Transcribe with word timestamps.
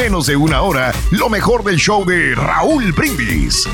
menos 0.00 0.28
de 0.28 0.34
una 0.34 0.62
hora 0.62 0.94
lo 1.10 1.28
mejor 1.28 1.62
del 1.62 1.76
show 1.76 2.06
de 2.06 2.34
Raúl 2.34 2.90
Brindis. 2.92 3.68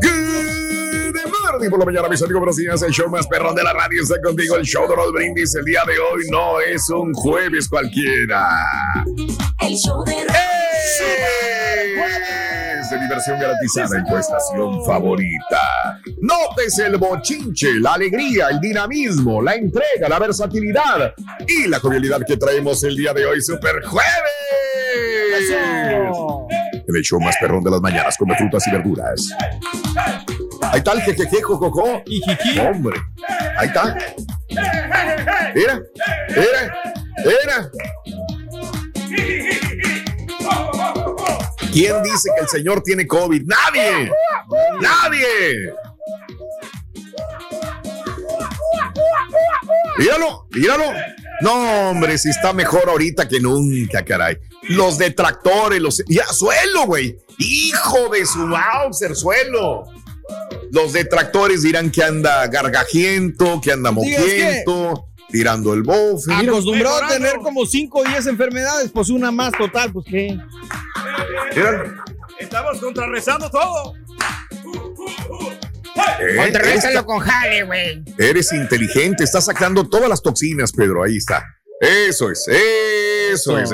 Good 0.00 1.20
morning 1.44 1.68
por 1.68 1.78
la 1.78 1.84
mañana, 1.84 2.08
mis 2.08 2.22
amigos 2.22 2.40
brasileños. 2.40 2.82
El 2.84 2.90
show 2.90 3.10
más 3.10 3.26
perrón 3.26 3.54
de 3.54 3.62
la 3.62 3.74
radio 3.74 4.02
está 4.02 4.18
contigo. 4.22 4.56
El 4.56 4.64
show 4.64 4.88
de 4.88 4.96
Raúl 4.96 5.12
Brindis 5.12 5.54
el 5.56 5.66
día 5.66 5.82
de 5.86 5.98
hoy 5.98 6.22
no 6.30 6.58
es 6.58 6.88
un 6.88 7.12
jueves 7.12 7.68
cualquiera. 7.68 8.48
El 9.60 9.76
show 9.76 10.02
de 10.06 10.22
Es 10.22 12.41
de 12.92 13.00
diversión 13.00 13.38
garantizada 13.40 13.98
en 13.98 14.04
tu 14.04 14.16
estación 14.16 14.84
favorita. 14.84 15.98
Notes 16.20 16.78
el 16.78 16.96
bochinche, 16.96 17.74
la 17.80 17.94
alegría, 17.94 18.48
el 18.50 18.60
dinamismo, 18.60 19.42
la 19.42 19.54
entrega, 19.54 20.08
la 20.08 20.18
versatilidad 20.18 21.14
y 21.46 21.68
la 21.68 21.78
jovialidad 21.78 22.20
que 22.26 22.36
traemos 22.36 22.84
el 22.84 22.96
día 22.96 23.12
de 23.12 23.26
hoy, 23.26 23.40
Super 23.40 23.82
Jueves. 23.84 24.10
El 26.86 27.02
show 27.02 27.20
más 27.20 27.36
perrón 27.40 27.64
de 27.64 27.70
las 27.70 27.80
mañanas, 27.80 28.16
come 28.18 28.36
frutas 28.36 28.66
y 28.66 28.70
verduras. 28.70 29.30
Ahí 30.62 30.78
está 30.78 30.92
el 30.92 31.00
jejeje, 31.02 31.42
jojojo. 31.42 32.02
Hombre, 32.68 33.00
ahí 33.56 33.68
está. 33.68 33.96
Mira, 35.54 35.80
mira, 36.28 36.74
mira. 37.24 37.70
¿Quién 41.72 42.02
dice 42.02 42.28
que 42.36 42.42
el 42.42 42.48
señor 42.48 42.82
tiene 42.82 43.06
COVID? 43.06 43.42
¡Nadie! 43.46 44.12
¡Nadie! 44.80 45.72
Míralo, 49.98 50.46
míralo. 50.50 50.84
No, 51.40 51.90
hombre, 51.90 52.18
si 52.18 52.28
está 52.28 52.52
mejor 52.52 52.88
ahorita 52.88 53.26
que 53.26 53.40
nunca, 53.40 54.04
caray. 54.04 54.36
Los 54.68 54.98
detractores, 54.98 55.80
los. 55.80 56.02
Ya, 56.06 56.26
suelo, 56.26 56.86
güey. 56.86 57.16
Hijo 57.38 58.08
de 58.10 58.26
su 58.26 58.38
Mauser, 58.38 59.16
suelo. 59.16 59.84
Los 60.70 60.92
detractores 60.92 61.62
dirán 61.62 61.90
que 61.90 62.02
anda 62.02 62.46
gargajiento, 62.46 63.60
que 63.60 63.72
anda 63.72 63.90
mojiento, 63.90 65.08
tirando 65.32 65.74
el 65.74 65.82
bofe. 65.82 66.32
Acostumbrado 66.32 67.02
a 67.04 67.08
tener 67.08 67.36
como 67.38 67.66
5 67.66 67.98
o 68.00 68.04
10 68.04 68.26
enfermedades, 68.26 68.90
pues 68.92 69.08
una 69.08 69.32
más 69.32 69.52
total, 69.52 69.92
pues 69.92 70.06
qué. 70.08 70.36
Míralo. 71.56 71.94
Estamos 72.38 72.78
contrarrestando 72.78 73.50
todo. 73.50 73.94
Eh, 76.20 76.52
esta- 76.74 77.02
con 77.04 77.18
jale, 77.18 77.62
güey. 77.64 78.02
Eres 78.18 78.52
inteligente, 78.52 79.24
estás 79.24 79.44
sacando 79.46 79.88
todas 79.88 80.08
las 80.08 80.22
toxinas, 80.22 80.72
Pedro. 80.72 81.02
Ahí 81.02 81.16
está. 81.16 81.44
Eso 81.80 82.30
es, 82.30 82.46
eso 82.48 83.58
es, 83.58 83.72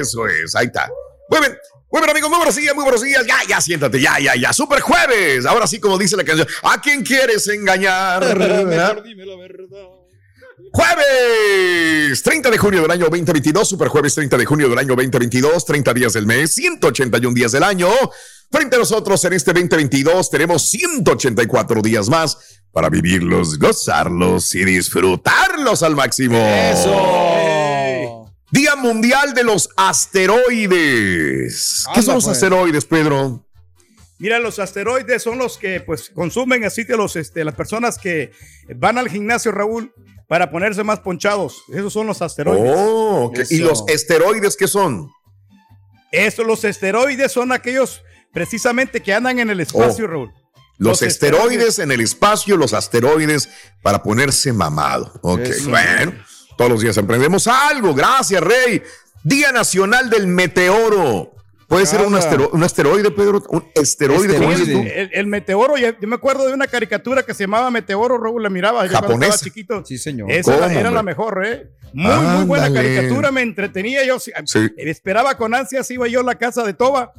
eso 0.00 0.26
es. 0.26 0.56
Ahí 0.56 0.66
está. 0.66 0.90
Muy 1.28 1.40
bien. 1.40 1.56
Muy 1.92 2.00
bien, 2.02 2.10
amigos, 2.10 2.30
muy 2.30 2.36
buenos 2.38 2.54
días, 2.54 2.72
muy 2.74 2.84
buenos 2.84 3.02
días. 3.02 3.26
Ya, 3.26 3.38
ya, 3.48 3.60
siéntate, 3.60 4.00
ya, 4.00 4.16
ya, 4.20 4.36
ya. 4.36 4.52
Super 4.52 4.80
jueves. 4.80 5.44
Ahora 5.44 5.66
sí, 5.66 5.80
como 5.80 5.98
dice 5.98 6.16
la 6.16 6.22
canción. 6.22 6.46
¿A 6.62 6.80
quién 6.80 7.02
quieres 7.02 7.48
engañar? 7.48 8.20
Mejor 8.36 9.02
dime 9.02 9.26
la 9.26 9.36
verdad. 9.36 9.86
Jueves 10.72 12.22
30 12.22 12.50
de 12.50 12.58
junio 12.58 12.82
del 12.82 12.90
año 12.90 13.04
2022, 13.06 13.68
super 13.68 13.88
jueves 13.88 14.14
30 14.14 14.36
de 14.36 14.44
junio 14.44 14.68
del 14.68 14.78
año 14.78 14.94
2022, 14.94 15.64
30 15.64 15.94
días 15.94 16.12
del 16.12 16.26
mes, 16.26 16.52
181 16.54 17.34
días 17.34 17.52
del 17.52 17.62
año. 17.62 17.88
Frente 18.50 18.76
a 18.76 18.80
nosotros 18.80 19.24
en 19.24 19.32
este 19.32 19.52
2022 19.52 20.30
tenemos 20.30 20.68
184 20.70 21.82
días 21.82 22.08
más 22.08 22.60
para 22.72 22.88
vivirlos, 22.88 23.58
gozarlos 23.58 24.54
y 24.54 24.64
disfrutarlos 24.64 25.82
al 25.82 25.96
máximo. 25.96 26.36
Eso. 26.38 28.26
Día 28.50 28.76
Mundial 28.76 29.32
de 29.34 29.44
los 29.44 29.68
Asteroides. 29.76 30.74
¿Qué 31.94 32.02
son 32.02 32.16
los 32.16 32.24
pues. 32.24 32.36
asteroides, 32.36 32.84
Pedro? 32.84 33.46
Mira, 34.18 34.38
los 34.38 34.58
asteroides 34.58 35.22
son 35.22 35.38
los 35.38 35.56
que 35.56 35.80
pues 35.80 36.10
consumen 36.10 36.64
así 36.64 36.84
de 36.84 36.94
los 36.94 37.16
este, 37.16 37.42
las 37.42 37.54
personas 37.54 37.96
que 37.96 38.32
van 38.76 38.98
al 38.98 39.08
gimnasio, 39.08 39.50
Raúl, 39.50 39.94
para 40.30 40.48
ponerse 40.48 40.84
más 40.84 41.00
ponchados. 41.00 41.64
Esos 41.72 41.92
son 41.92 42.06
los 42.06 42.22
asteroides. 42.22 42.72
Oh, 42.72 43.24
ok. 43.24 43.40
¿y 43.50 43.58
los 43.58 43.82
esteroides 43.88 44.56
qué 44.56 44.68
son? 44.68 45.10
Estos, 46.12 46.46
los 46.46 46.62
esteroides 46.62 47.32
son 47.32 47.50
aquellos 47.50 48.00
precisamente 48.32 49.02
que 49.02 49.12
andan 49.12 49.40
en 49.40 49.50
el 49.50 49.58
espacio, 49.58 50.04
Oh. 50.04 50.08
Raúl. 50.08 50.32
Los, 50.78 51.00
Los 51.00 51.02
esteroides, 51.02 51.42
esteroides. 51.48 51.78
en 51.80 51.90
el 51.90 52.00
espacio, 52.00 52.56
los 52.56 52.74
asteroides 52.74 53.48
para 53.82 54.04
ponerse 54.04 54.52
mamado. 54.52 55.12
Ok, 55.22 55.40
Eso. 55.40 55.68
bueno, 55.70 56.12
todos 56.56 56.70
los 56.70 56.80
días 56.80 56.96
aprendemos 56.96 57.48
algo. 57.48 57.92
Gracias, 57.92 58.40
Rey. 58.40 58.82
Día 59.24 59.50
Nacional 59.50 60.10
del 60.10 60.28
Meteoro. 60.28 61.34
¿Puede 61.70 61.86
ser 61.86 62.00
un, 62.02 62.12
astero- 62.14 62.50
un 62.52 62.62
asteroide, 62.64 63.10
Pedro? 63.12 63.42
¿Un 63.48 63.64
esteroide? 63.76 64.36
El, 65.02 65.10
el 65.12 65.26
meteoro, 65.28 65.76
yo 65.76 65.92
me 66.08 66.16
acuerdo 66.16 66.46
de 66.48 66.52
una 66.52 66.66
caricatura 66.66 67.22
que 67.22 67.32
se 67.32 67.44
llamaba 67.44 67.70
Meteoro, 67.70 68.18
Raúl, 68.18 68.42
la 68.42 68.50
miraba 68.50 68.84
yo 68.86 68.98
cuando 68.98 69.14
estaba 69.24 69.38
chiquito. 69.38 69.84
Sí, 69.86 69.96
señor. 69.96 70.30
Esa 70.32 70.56
era, 70.56 70.66
¿Cómo, 70.66 70.80
era 70.80 70.90
la 70.90 71.02
mejor, 71.04 71.46
¿eh? 71.46 71.70
Muy, 71.92 72.12
muy 72.12 72.44
buena 72.44 72.72
caricatura, 72.72 73.30
me 73.30 73.42
entretenía. 73.42 74.04
Yo 74.04 74.18
sí- 74.18 74.32
Sí. 74.46 74.68
esperaba 74.78 75.36
con 75.36 75.54
ansias, 75.54 75.88
iba 75.92 76.08
yo 76.08 76.20
a 76.20 76.24
la 76.24 76.34
casa 76.34 76.64
de 76.64 76.74
Toba 76.74 77.12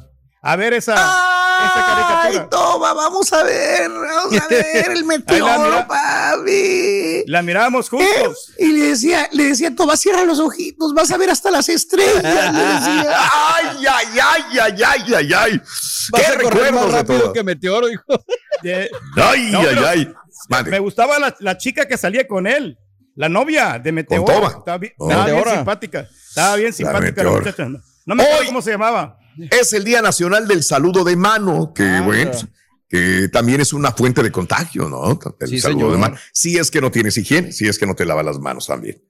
a 0.44 0.56
ver 0.56 0.72
esa, 0.74 0.94
esa 0.94 1.84
caricatura. 1.86 2.48
toma, 2.50 2.92
vamos 2.94 3.32
a 3.32 3.42
ver, 3.44 3.88
vamos 3.90 4.40
a 4.42 4.48
ver 4.48 4.90
el 4.90 5.04
meteoro, 5.06 5.62
mira. 5.62 5.86
papi. 5.86 7.22
La 7.28 7.42
mirábamos 7.42 7.88
juntos. 7.88 8.52
Y 8.58 8.66
le 8.72 8.86
decía, 8.88 9.28
le 9.32 9.44
decía, 9.44 9.74
toma, 9.74 9.96
cierra 9.96 10.24
los 10.24 10.40
ojitos, 10.40 10.92
vas 10.94 11.10
a 11.12 11.16
ver 11.16 11.30
hasta 11.30 11.50
las 11.50 11.68
estrellas. 11.68 12.24
Ay, 12.24 13.86
ay, 13.88 14.06
ay, 14.20 14.58
ay, 14.60 14.82
ay, 14.84 15.14
ay, 15.14 15.32
ay. 15.32 15.62
Vas 16.10 16.22
Qué 16.22 16.26
a 16.26 16.40
correr 16.40 16.72
más 16.72 16.86
de 16.86 16.92
rápido 16.92 17.20
todo. 17.20 17.32
que 17.32 17.44
Meteoro, 17.44 17.88
hijo. 17.88 18.02
De- 18.62 18.90
Ay, 19.16 19.50
No, 19.52 19.60
ay, 19.60 19.76
ay. 19.86 20.64
Me 20.66 20.78
gustaba 20.80 21.18
la, 21.18 21.34
la 21.38 21.56
chica 21.56 21.86
que 21.86 21.96
salía 21.96 22.26
con 22.26 22.46
él, 22.48 22.76
la 23.14 23.28
novia 23.28 23.78
de 23.78 23.92
Meteoro. 23.92 24.24
Toba. 24.24 24.48
Estaba 24.58 24.78
bien, 24.78 24.92
Oh. 24.98 25.08
estaba 25.08 25.26
bien 25.30 25.44
simpática. 25.54 26.08
Estaba 26.28 26.56
bien 26.56 26.72
simpática 26.72 27.22
la 27.22 27.30
muchacha. 27.30 27.64
No, 27.66 27.78
no 28.06 28.14
me 28.16 28.22
acuerdo 28.24 28.46
cómo 28.46 28.62
se 28.62 28.70
llamaba. 28.72 29.18
Es 29.50 29.72
el 29.72 29.84
Día 29.84 30.02
Nacional 30.02 30.46
del 30.48 30.62
Saludo 30.62 31.04
de 31.04 31.16
Mano, 31.16 31.72
que 31.74 31.82
Ah, 31.84 32.02
bueno, 32.02 32.30
mira. 32.34 32.48
que 32.88 33.28
también 33.28 33.60
es 33.60 33.72
una 33.72 33.92
fuente 33.92 34.22
de 34.22 34.30
contagio, 34.30 34.88
¿no? 34.88 35.18
El 35.40 35.48
Sí, 35.48 35.58
saludo 35.60 35.78
señor. 35.80 35.92
de 35.92 35.98
mano. 35.98 36.16
Si 36.32 36.58
es 36.58 36.70
que 36.70 36.80
no 36.80 36.90
tienes 36.90 37.16
higiene, 37.16 37.52
si 37.52 37.66
es 37.68 37.78
que 37.78 37.86
no 37.86 37.94
te 37.94 38.04
lavas 38.04 38.24
las 38.24 38.38
manos 38.38 38.66
también. 38.66 39.02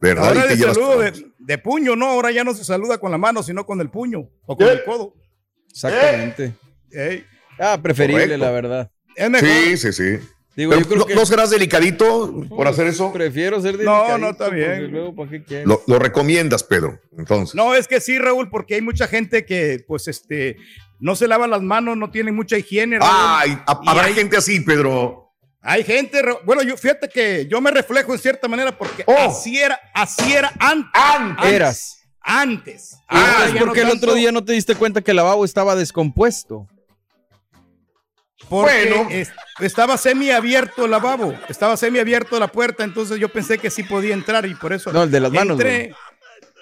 ¿Verdad? 0.00 0.28
Ahora 0.28 0.44
Y 0.44 0.48
te 0.48 0.54
el 0.54 0.74
saludo 0.74 0.98
de, 1.00 1.32
de 1.38 1.58
puño, 1.58 1.96
no, 1.96 2.06
ahora 2.06 2.30
ya 2.30 2.44
no 2.44 2.54
se 2.54 2.64
saluda 2.64 2.98
con 2.98 3.10
la 3.10 3.18
mano, 3.18 3.42
sino 3.42 3.66
con 3.66 3.80
el 3.80 3.90
puño 3.90 4.28
o 4.46 4.56
con 4.56 4.66
el 4.68 4.84
codo. 4.84 5.14
Exactamente. 5.70 6.54
Ey, 6.90 7.24
Ah, 7.60 7.78
preferible, 7.82 8.22
Correcto. 8.22 8.44
la 8.44 8.50
verdad. 8.52 8.90
es 9.16 9.30
mejor. 9.30 9.48
Sí, 9.48 9.76
sí, 9.76 9.92
sí. 9.92 10.18
Digo, 10.58 10.70
Pero 10.70 10.82
yo 10.82 10.88
creo 10.88 10.98
¿no, 10.98 11.06
que. 11.06 11.14
¿no 11.14 11.24
serás 11.24 11.50
delicadito 11.50 12.34
por 12.48 12.66
hacer 12.66 12.88
eso? 12.88 13.12
Prefiero 13.12 13.62
ser 13.62 13.74
No, 13.74 13.78
delicadito, 13.78 14.18
no, 14.18 14.30
está 14.30 14.48
bien. 14.48 14.68
porque 14.72 14.88
Luego, 14.88 15.14
¿para 15.14 15.30
qué 15.30 15.44
quieres? 15.44 15.66
Lo, 15.68 15.82
lo 15.86 16.00
recomiendas, 16.00 16.64
Pedro. 16.64 16.98
Entonces. 17.16 17.54
No, 17.54 17.76
es 17.76 17.86
que 17.86 18.00
sí, 18.00 18.18
Raúl, 18.18 18.50
porque 18.50 18.74
hay 18.74 18.82
mucha 18.82 19.06
gente 19.06 19.44
que, 19.46 19.84
pues, 19.86 20.08
este, 20.08 20.56
no 20.98 21.14
se 21.14 21.28
lava 21.28 21.46
las 21.46 21.62
manos, 21.62 21.96
no 21.96 22.10
tiene 22.10 22.32
mucha 22.32 22.58
higiene. 22.58 22.98
Raúl. 22.98 23.10
Ay, 23.14 23.56
habrá 23.66 24.06
hay- 24.06 24.14
gente 24.14 24.36
así, 24.36 24.58
Pedro. 24.58 25.32
Hay 25.62 25.84
gente, 25.84 26.20
bueno, 26.44 26.62
yo 26.64 26.76
fíjate 26.76 27.08
que 27.08 27.46
yo 27.48 27.60
me 27.60 27.70
reflejo 27.70 28.12
en 28.12 28.18
cierta 28.18 28.48
manera 28.48 28.76
porque 28.76 29.04
Oh. 29.06 29.14
así 29.16 29.58
era, 29.60 29.78
así 29.94 30.32
era 30.32 30.52
antes. 30.58 30.90
Antes. 30.92 31.52
Eras. 31.52 31.98
Antes. 32.20 32.96
Ah, 33.08 33.44
es 33.46 33.54
porque 33.60 33.82
no 33.84 33.90
el 33.92 33.96
otro 33.96 34.14
día 34.14 34.32
no 34.32 34.44
te 34.44 34.54
diste 34.54 34.74
cuenta 34.74 35.02
que 35.02 35.12
el 35.12 35.16
lavabo 35.18 35.44
estaba 35.44 35.76
descompuesto. 35.76 36.66
Porque 38.48 38.86
Bueno. 38.90 39.08
es- 39.10 39.32
estaba 39.60 39.96
semiabierto 39.98 40.84
el 40.84 40.90
lavabo, 40.92 41.34
estaba 41.48 41.76
semiabierto 41.76 42.38
la 42.38 42.48
puerta, 42.48 42.84
entonces 42.84 43.18
yo 43.18 43.28
pensé 43.28 43.58
que 43.58 43.70
sí 43.70 43.82
podía 43.82 44.14
entrar 44.14 44.46
y 44.46 44.54
por 44.54 44.72
eso. 44.72 44.92
No, 44.92 45.02
el 45.02 45.10
de 45.10 45.20
las 45.20 45.32
manos, 45.32 45.52
entré. 45.58 45.94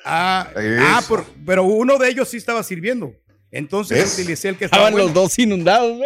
Ah, 0.04 0.48
ah, 0.80 1.02
por- 1.08 1.26
pero 1.44 1.64
uno 1.64 1.98
de 1.98 2.08
ellos 2.08 2.28
sí 2.28 2.36
estaba 2.36 2.62
sirviendo. 2.62 3.12
Entonces 3.50 3.98
¿Ves? 3.98 4.14
utilicé 4.14 4.48
el 4.48 4.56
que 4.56 4.64
estaba 4.66 4.84
Estaban 4.88 5.04
los 5.04 5.12
dos 5.14 5.38
inundados. 5.38 5.98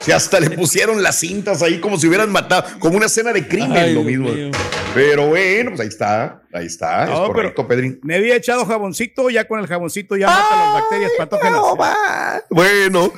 Si 0.00 0.12
hasta 0.12 0.40
le 0.40 0.50
pusieron 0.50 1.02
las 1.02 1.18
cintas 1.18 1.62
ahí 1.62 1.80
como 1.80 1.98
si 1.98 2.08
hubieran 2.08 2.30
matado, 2.30 2.78
como 2.78 2.96
una 2.96 3.06
escena 3.06 3.32
de 3.32 3.46
crimen, 3.46 3.76
Ay, 3.76 3.94
lo 3.94 4.02
mismo. 4.02 4.28
mío. 4.28 4.50
Pero 4.94 5.28
bueno, 5.28 5.70
pues 5.70 5.80
ahí 5.80 5.88
está, 5.88 6.42
ahí 6.52 6.66
está, 6.66 7.06
No, 7.06 7.26
es 7.26 7.32
correcto, 7.32 7.68
Pedrín. 7.68 8.00
Me 8.02 8.16
había 8.16 8.36
echado 8.36 8.64
jaboncito, 8.66 9.30
ya 9.30 9.46
con 9.46 9.60
el 9.60 9.66
jaboncito 9.66 10.16
ya 10.16 10.26
mata 10.26 10.56
las 10.56 10.72
bacterias 10.74 11.12
patógenas. 11.16 11.60
No. 11.60 11.76
Bueno, 12.50 13.12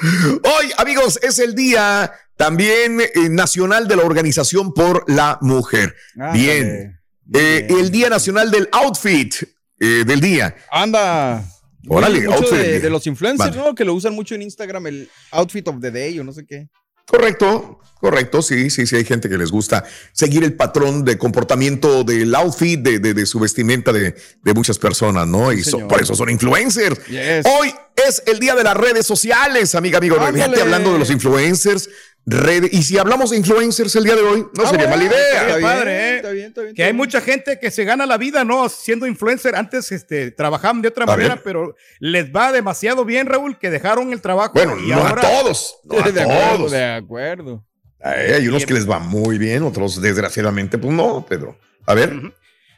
hoy, 0.44 0.72
amigos, 0.76 1.18
es 1.22 1.38
el 1.38 1.54
día 1.54 2.12
también 2.36 3.00
eh, 3.00 3.28
nacional 3.28 3.86
de 3.86 3.96
la 3.96 4.02
Organización 4.02 4.72
por 4.74 5.04
la 5.08 5.38
Mujer. 5.42 5.94
Bien. 6.32 7.00
Eh, 7.32 7.66
bien. 7.68 7.78
el 7.78 7.90
Día 7.90 8.08
Nacional 8.08 8.50
del 8.50 8.68
Outfit 8.72 9.34
eh, 9.78 10.04
del 10.06 10.20
día. 10.20 10.54
Anda. 10.70 11.44
Órale, 11.88 12.28
mucho 12.28 12.50
de, 12.54 12.80
de 12.80 12.90
los 12.90 13.06
influencers, 13.06 13.56
Vale. 13.56 13.68
¿no? 13.68 13.74
Que 13.74 13.84
lo 13.84 13.94
usan 13.94 14.14
mucho 14.14 14.34
en 14.34 14.42
Instagram, 14.42 14.86
el 14.88 15.08
outfit 15.32 15.66
of 15.68 15.76
the 15.80 15.90
day 15.90 16.18
o 16.18 16.24
no 16.24 16.32
sé 16.32 16.44
qué. 16.46 16.68
Correcto, 17.06 17.80
correcto, 18.00 18.40
sí, 18.40 18.70
sí, 18.70 18.86
sí, 18.86 18.94
hay 18.94 19.04
gente 19.04 19.28
que 19.28 19.36
les 19.36 19.50
gusta 19.50 19.84
seguir 20.12 20.44
el 20.44 20.54
patrón 20.54 21.04
de 21.04 21.18
comportamiento 21.18 22.04
del 22.04 22.32
outfit, 22.36 22.78
de, 22.80 23.00
de- 23.00 23.14
de 23.14 23.26
su 23.26 23.40
vestimenta 23.40 23.92
de, 23.92 24.14
de 24.44 24.54
muchas 24.54 24.78
personas, 24.78 25.26
¿no? 25.26 25.52
Y 25.52 25.64
so- 25.64 25.88
por 25.88 26.00
eso 26.00 26.14
son 26.14 26.30
influencers. 26.30 27.04
Yes. 27.08 27.44
Hoy 27.46 27.74
es 28.06 28.22
el 28.26 28.38
día 28.38 28.54
de 28.54 28.62
las 28.62 28.76
redes 28.76 29.06
sociales, 29.06 29.74
amiga, 29.74 29.98
amigo. 29.98 30.16
Fíjate, 30.32 30.60
hablando 30.60 30.92
de 30.92 31.00
los 31.00 31.10
influencers, 31.10 31.88
redes. 32.26 32.72
Y 32.72 32.82
si 32.82 32.98
hablamos 32.98 33.30
de 33.30 33.36
influencers 33.38 33.94
el 33.96 34.04
día 34.04 34.14
de 34.14 34.22
hoy, 34.22 34.40
no 34.54 34.64
Ah, 34.64 34.70
sería 34.70 34.86
bueno, 34.86 34.90
mala 34.90 35.04
idea. 35.04 35.40
Está 35.42 35.56
bien, 35.56 35.62
padre, 35.62 35.92
¿eh? 35.92 36.16
está 36.16 36.30
bien, 36.30 36.46
está 36.48 36.62
bien. 36.62 36.74
Que 36.74 36.82
hay 36.82 36.88
bien. 36.88 36.96
mucha 36.96 37.20
gente 37.20 37.58
que 37.58 37.70
se 37.70 37.84
gana 37.84 38.06
la 38.06 38.18
vida, 38.18 38.44
¿no? 38.44 38.68
Siendo 38.68 39.06
influencer. 39.06 39.56
Antes 39.56 39.90
este, 39.92 40.30
trabajaban 40.30 40.82
de 40.82 40.88
otra 40.88 41.04
A 41.04 41.06
manera, 41.08 41.40
pero 41.42 41.74
les 41.98 42.30
va 42.30 42.52
demasiado 42.52 43.04
bien, 43.04 43.26
Raúl, 43.26 43.58
que 43.58 43.70
dejaron 43.70 44.12
el 44.12 44.20
trabajo. 44.20 44.52
Bueno, 44.54 44.76
y 44.78 44.88
no 44.88 44.96
ahora, 44.96 45.22
a 45.22 45.42
todos, 45.42 45.76
no 45.84 45.98
a 45.98 46.02
de 46.10 46.20
acuerdo, 46.22 46.56
todos. 46.56 46.70
de 46.72 46.84
acuerdo. 46.84 47.66
Ay, 48.02 48.32
hay 48.32 48.48
unos 48.48 48.64
que 48.64 48.74
les 48.74 48.88
va 48.88 48.98
muy 48.98 49.36
bien, 49.36 49.62
otros 49.62 50.00
desgraciadamente, 50.00 50.78
pues 50.78 50.92
no, 50.94 51.26
Pedro. 51.28 51.58
A 51.86 51.94
ver. 51.94 52.10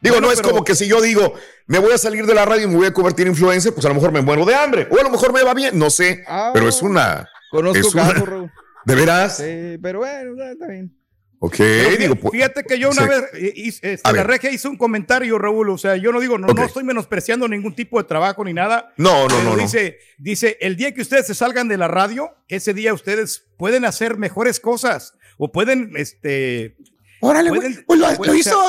Digo, 0.00 0.16
Bueno, 0.16 0.26
no 0.26 0.32
es 0.32 0.40
pero- 0.40 0.50
como 0.50 0.64
que 0.64 0.74
si 0.74 0.88
yo 0.88 1.00
digo, 1.00 1.34
me 1.68 1.78
voy 1.78 1.92
a 1.92 1.98
salir 1.98 2.26
de 2.26 2.34
la 2.34 2.44
radio 2.44 2.64
y 2.64 2.68
me 2.70 2.74
voy 2.76 2.86
a 2.88 2.92
convertir 2.92 3.26
en 3.26 3.32
influencer, 3.34 3.72
pues 3.72 3.86
a 3.86 3.88
lo 3.88 3.94
mejor 3.94 4.10
me 4.10 4.20
muero 4.20 4.44
de 4.44 4.52
hambre, 4.54 4.88
o 4.90 4.98
a 4.98 5.02
lo 5.04 5.10
mejor 5.10 5.32
me 5.32 5.44
va 5.44 5.54
bien, 5.54 5.78
no 5.78 5.90
sé, 5.90 6.24
Ah. 6.26 6.50
pero 6.52 6.68
es 6.68 6.82
una, 6.82 7.28
Conozco 7.52 7.78
Es 7.86 7.94
una- 7.94 8.12
Raúl. 8.14 8.50
¿De 8.84 8.94
veras? 8.94 9.36
Sí, 9.36 9.78
pero 9.82 10.00
bueno, 10.00 10.42
está- 10.44 10.66
bien. 10.66 10.96
Ok, 11.44 11.56
Pero 11.58 11.90
fí- 11.90 11.98
digo, 11.98 12.14
pues, 12.14 12.32
fíjate 12.32 12.62
que 12.62 12.78
yo 12.78 12.90
una 12.90 13.02
sí. 13.02 13.08
vez, 13.08 13.24
eh, 13.34 13.52
hice- 13.56 13.92
este, 13.94 14.12
la 14.12 14.22
regia 14.22 14.52
hizo 14.52 14.70
un 14.70 14.76
comentario, 14.76 15.38
Raúl. 15.38 15.70
O 15.70 15.76
sea, 15.78 15.96
yo 15.96 16.12
no 16.12 16.20
digo, 16.20 16.38
no, 16.38 16.46
no 16.46 16.64
estoy 16.64 16.84
menospreciando 16.84 17.48
ningún 17.48 17.74
tipo 17.74 17.98
de 18.00 18.06
trabajo 18.06 18.44
ni 18.44 18.52
nada. 18.54 18.92
no, 18.96 19.26
no, 19.26 19.42
no, 19.42 19.56
no. 19.56 19.60
Dice, 19.60 19.98
dice, 20.18 20.56
el 20.60 20.76
día 20.76 20.94
que 20.94 21.00
ustedes 21.02 21.26
se 21.26 21.34
salgan 21.34 21.66
de 21.66 21.78
la 21.78 21.88
radio, 21.88 22.30
ese 22.46 22.74
día 22.74 22.94
ustedes 22.94 23.44
pueden 23.58 23.84
hacer 23.84 24.18
mejores 24.18 24.60
cosas 24.60 25.14
o 25.36 25.50
pueden, 25.50 25.90
este, 25.96 26.76
Órale, 27.20 27.48
pueden- 27.50 27.72
güey, 27.72 27.84
pues 27.86 27.98
lo, 27.98 28.06
pueden 28.16 28.34
lo 28.34 28.38
hizo, 28.38 28.60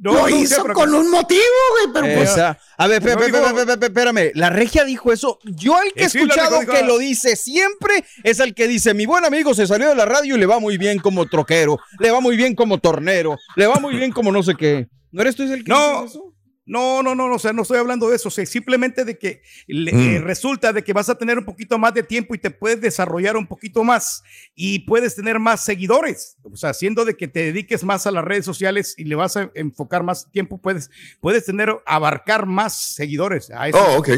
no, 0.00 0.12
o 0.24 0.28
sea, 0.28 0.36
hizo 0.36 0.64
con 0.72 0.94
un 0.94 1.10
motivo, 1.10 1.40
güey, 1.72 1.92
pero 1.94 2.14
pues, 2.16 2.30
Esa- 2.30 2.58
a 2.78 2.86
ver, 2.88 3.02
no 3.02 3.78
pe- 3.78 3.86
espérame. 3.86 4.30
La 4.34 4.48
regia 4.50 4.84
dijo 4.84 5.12
eso. 5.12 5.38
Yo 5.44 5.80
el 5.82 5.92
que 5.92 6.02
he 6.02 6.06
Eh, 6.06 6.10
sí, 6.10 6.18
escuchado 6.18 6.60
dijo- 6.60 6.72
que 6.72 6.82
lo 6.82 6.98
dice 6.98 7.36
siempre 7.36 8.04
es 8.24 8.40
el 8.40 8.54
que 8.54 8.66
dice, 8.66 8.94
mi 8.94 9.06
buen 9.06 9.24
amigo 9.24 9.54
se 9.54 9.66
salió 9.66 9.88
de 9.90 9.94
la 9.94 10.06
radio 10.06 10.36
y 10.36 10.38
le 10.40 10.46
va 10.46 10.58
muy 10.58 10.78
bien 10.78 10.98
como 10.98 11.26
troquero, 11.26 11.78
le 11.98 12.10
va 12.10 12.20
muy 12.20 12.36
bien 12.36 12.54
como 12.54 12.78
tornero, 12.78 13.36
le 13.56 13.66
va 13.66 13.76
muy 13.76 13.94
bien 13.96 14.10
como 14.12 14.32
no 14.32 14.42
sé 14.42 14.54
qué. 14.56 14.88
¿No 15.12 15.22
eres 15.22 15.36
tú 15.36 15.42
el 15.42 15.64
que 15.64 15.70
No. 15.70 16.02
dice 16.02 16.12
eso? 16.16 16.34
No, 16.66 17.02
no, 17.02 17.14
no, 17.14 17.26
no, 17.28 17.34
o 17.34 17.38
sea, 17.38 17.52
no 17.52 17.62
estoy 17.62 17.78
hablando 17.78 18.08
de 18.10 18.16
eso, 18.16 18.28
o 18.28 18.30
sea, 18.30 18.44
simplemente 18.46 19.04
de 19.04 19.18
que 19.18 19.42
le- 19.66 19.92
Mm. 19.92 19.98
eh, 20.16 20.18
resulta 20.20 20.72
de 20.72 20.84
que 20.84 20.92
vas 20.92 21.08
a 21.08 21.16
tener 21.16 21.36
un 21.38 21.44
poquito 21.44 21.78
más 21.78 21.94
de 21.94 22.02
tiempo 22.02 22.34
y 22.34 22.38
te 22.38 22.50
puedes 22.50 22.80
desarrollar 22.80 23.36
un 23.36 23.46
poquito 23.46 23.82
más 23.82 24.22
y 24.54 24.80
puedes 24.80 25.16
tener 25.16 25.38
más 25.40 25.64
seguidores, 25.64 26.36
o 26.42 26.54
sea, 26.56 26.72
siendo 26.74 27.04
de 27.04 27.16
que 27.16 27.26
te 27.28 27.40
dediques 27.44 27.82
más 27.82 28.06
a 28.06 28.10
las 28.12 28.24
redes 28.24 28.44
sociales 28.44 28.94
y 28.98 29.04
le 29.04 29.14
vas 29.16 29.36
a 29.36 29.50
enfocar 29.54 30.02
más 30.04 30.30
tiempo, 30.30 30.58
puedes, 30.58 30.90
puedes 31.20 31.44
tener, 31.44 31.74
abarcar 31.86 32.46
más 32.46 32.76
seguidores, 32.94 33.50
a 33.50 33.66
eso, 33.68 33.78
oh, 33.78 33.98
ok. 33.98 34.08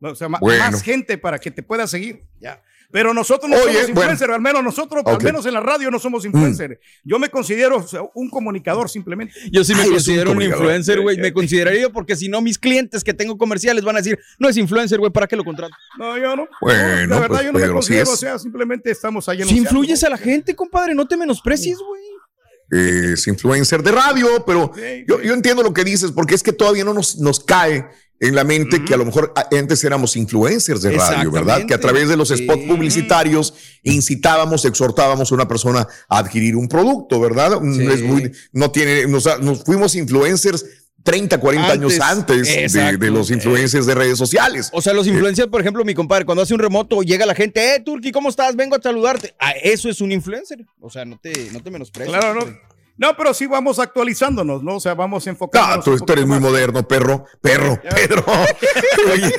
o 0.00 0.14
sea, 0.14 0.28
bueno. 0.40 0.58
más 0.70 0.82
gente 0.82 1.18
para 1.18 1.38
que 1.38 1.50
te 1.50 1.62
pueda 1.62 1.86
seguir, 1.86 2.22
ya. 2.40 2.62
Pero 2.94 3.12
nosotros 3.12 3.50
no 3.50 3.56
Oye, 3.56 3.64
somos 3.64 3.74
bueno. 3.74 3.88
influencers, 3.88 4.32
al 4.34 4.40
menos 4.40 4.62
nosotros, 4.62 5.02
al. 5.04 5.18
Mm. 5.18 5.24
menos 5.24 5.44
en 5.46 5.54
la 5.54 5.58
radio 5.58 5.90
no 5.90 5.98
somos 5.98 6.24
influencers. 6.24 6.78
Yo 7.02 7.18
me 7.18 7.28
considero 7.28 7.84
un 8.14 8.30
comunicador 8.30 8.88
simplemente. 8.88 9.34
Yo 9.50 9.64
sí 9.64 9.74
me 9.74 9.80
Ay, 9.80 9.88
eres 9.88 10.06
un 10.06 10.14
considero 10.14 10.30
un, 10.30 10.40
influencer, 10.40 11.00
güey. 11.00 11.18
Me 11.18 11.32
consideraría 11.34 11.90
porque 11.90 12.14
si 12.14 12.28
no, 12.28 12.40
mis 12.40 12.56
clientes 12.56 13.02
que 13.02 13.12
tengo 13.12 13.36
comerciales 13.36 13.82
van 13.82 13.96
a 13.96 13.98
decir, 13.98 14.16
no 14.38 14.48
es 14.48 14.56
influencer, 14.56 15.00
güey, 15.00 15.10
¿para 15.10 15.26
qué 15.26 15.34
lo 15.34 15.42
contrato? 15.42 15.74
No, 15.98 16.16
yo 16.16 16.36
no. 16.36 16.46
Bueno, 16.60 17.06
No, 17.08 17.14
la 17.16 17.20
verdad, 17.22 17.28
pues, 17.28 17.42
yo 17.42 17.52
no 17.52 17.58
me 17.58 17.64
Pedro, 17.64 17.82
sí 17.82 17.88
considero, 17.88 18.04
es. 18.04 18.08
o 18.10 18.16
sea, 18.16 18.38
simplemente 18.38 18.92
estamos 18.92 19.28
ahí 19.28 19.38
Si 19.38 19.42
anunciando, 19.42 19.70
influyes 19.70 20.00
¿no? 20.02 20.06
a 20.06 20.10
la 20.10 20.16
gente, 20.16 20.54
compadre, 20.54 20.94
no 20.94 21.08
te 21.08 21.16
menosprecies, 21.16 21.78
güey. 21.78 23.10
es 23.10 23.26
influencer 23.26 23.82
de 23.82 23.90
radio, 23.90 24.44
pero 24.46 24.70
yo, 25.08 25.20
yo 25.20 25.34
entiendo 25.34 25.64
lo 25.64 25.74
que 25.74 25.82
dices, 25.82 26.12
porque 26.12 26.36
es 26.36 26.44
que 26.44 26.52
todavía 26.52 26.84
no 26.84 26.94
nos, 26.94 27.16
nos 27.18 27.40
cae 27.40 27.88
en 28.20 28.34
la 28.34 28.44
mente 28.44 28.84
que 28.84 28.94
a 28.94 28.96
lo 28.96 29.04
mejor 29.04 29.32
antes 29.52 29.82
éramos 29.84 30.16
influencers 30.16 30.82
de 30.82 30.92
radio, 30.92 31.30
¿verdad? 31.30 31.66
Que 31.66 31.74
a 31.74 31.80
través 31.80 32.08
de 32.08 32.16
los 32.16 32.28
Sí. 32.28 32.38
spots 32.38 32.62
publicitarios 32.64 33.54
incitábamos, 33.82 34.64
exhortábamos 34.64 35.30
a 35.30 35.34
una 35.34 35.48
persona 35.48 35.86
a 36.08 36.18
adquirir 36.18 36.56
un 36.56 36.68
producto, 36.68 37.20
¿verdad? 37.20 37.60
Mm, 37.60 37.74
Sí. 37.74 37.86
Es 37.86 38.02
muy, 38.02 38.32
no 38.52 38.70
tiene, 38.70 39.06
nos, 39.06 39.28
nos 39.40 39.64
fuimos 39.64 39.94
influencers 39.94 40.64
30, 41.02 41.38
40 41.38 41.72
años 41.72 42.00
Antes, 42.00 42.72
de, 42.72 43.10
los 43.10 43.30
influencers 43.30 43.84
de 43.84 43.94
redes 43.94 44.16
sociales. 44.16 44.70
O 44.72 44.80
sea, 44.80 44.94
los 44.94 45.06
influencers, 45.06 45.48
por 45.48 45.60
ejemplo, 45.60 45.84
mi 45.84 45.92
compadre, 45.92 46.24
cuando 46.24 46.40
hace 46.42 46.54
un 46.54 46.60
remoto, 46.60 47.02
llega 47.02 47.26
la 47.26 47.34
gente, 47.34 47.74
eh, 47.74 47.80
Turki, 47.80 48.10
¿cómo 48.10 48.30
estás? 48.30 48.56
Vengo 48.56 48.74
a 48.76 48.80
saludarte. 48.80 49.34
Ah, 49.38 49.52
eso 49.62 49.90
es 49.90 50.00
un 50.00 50.12
influencer. 50.12 50.64
O 50.80 50.88
sea, 50.88 51.04
no 51.04 51.18
te, 51.18 51.50
no 51.52 51.62
te 51.62 51.70
menosprecies. 51.70 52.16
Claro, 52.16 52.40
no. 52.46 52.73
No, 52.96 53.16
pero 53.16 53.34
sí 53.34 53.46
vamos 53.46 53.78
actualizándonos, 53.80 54.62
¿no? 54.62 54.76
O 54.76 54.80
sea, 54.80 54.94
vamos 54.94 55.26
Ah, 55.26 55.30
enfocándonos. 55.30 55.84
tú, 55.84 55.90
un 55.92 55.98
tú 56.06 56.12
eres 56.12 56.26
muy 56.26 56.38
más. 56.38 56.42
moderno, 56.50 56.86
perro. 56.86 57.24
Perro, 57.40 57.80
Pedro. 57.94 58.24
Oye, 59.12 59.34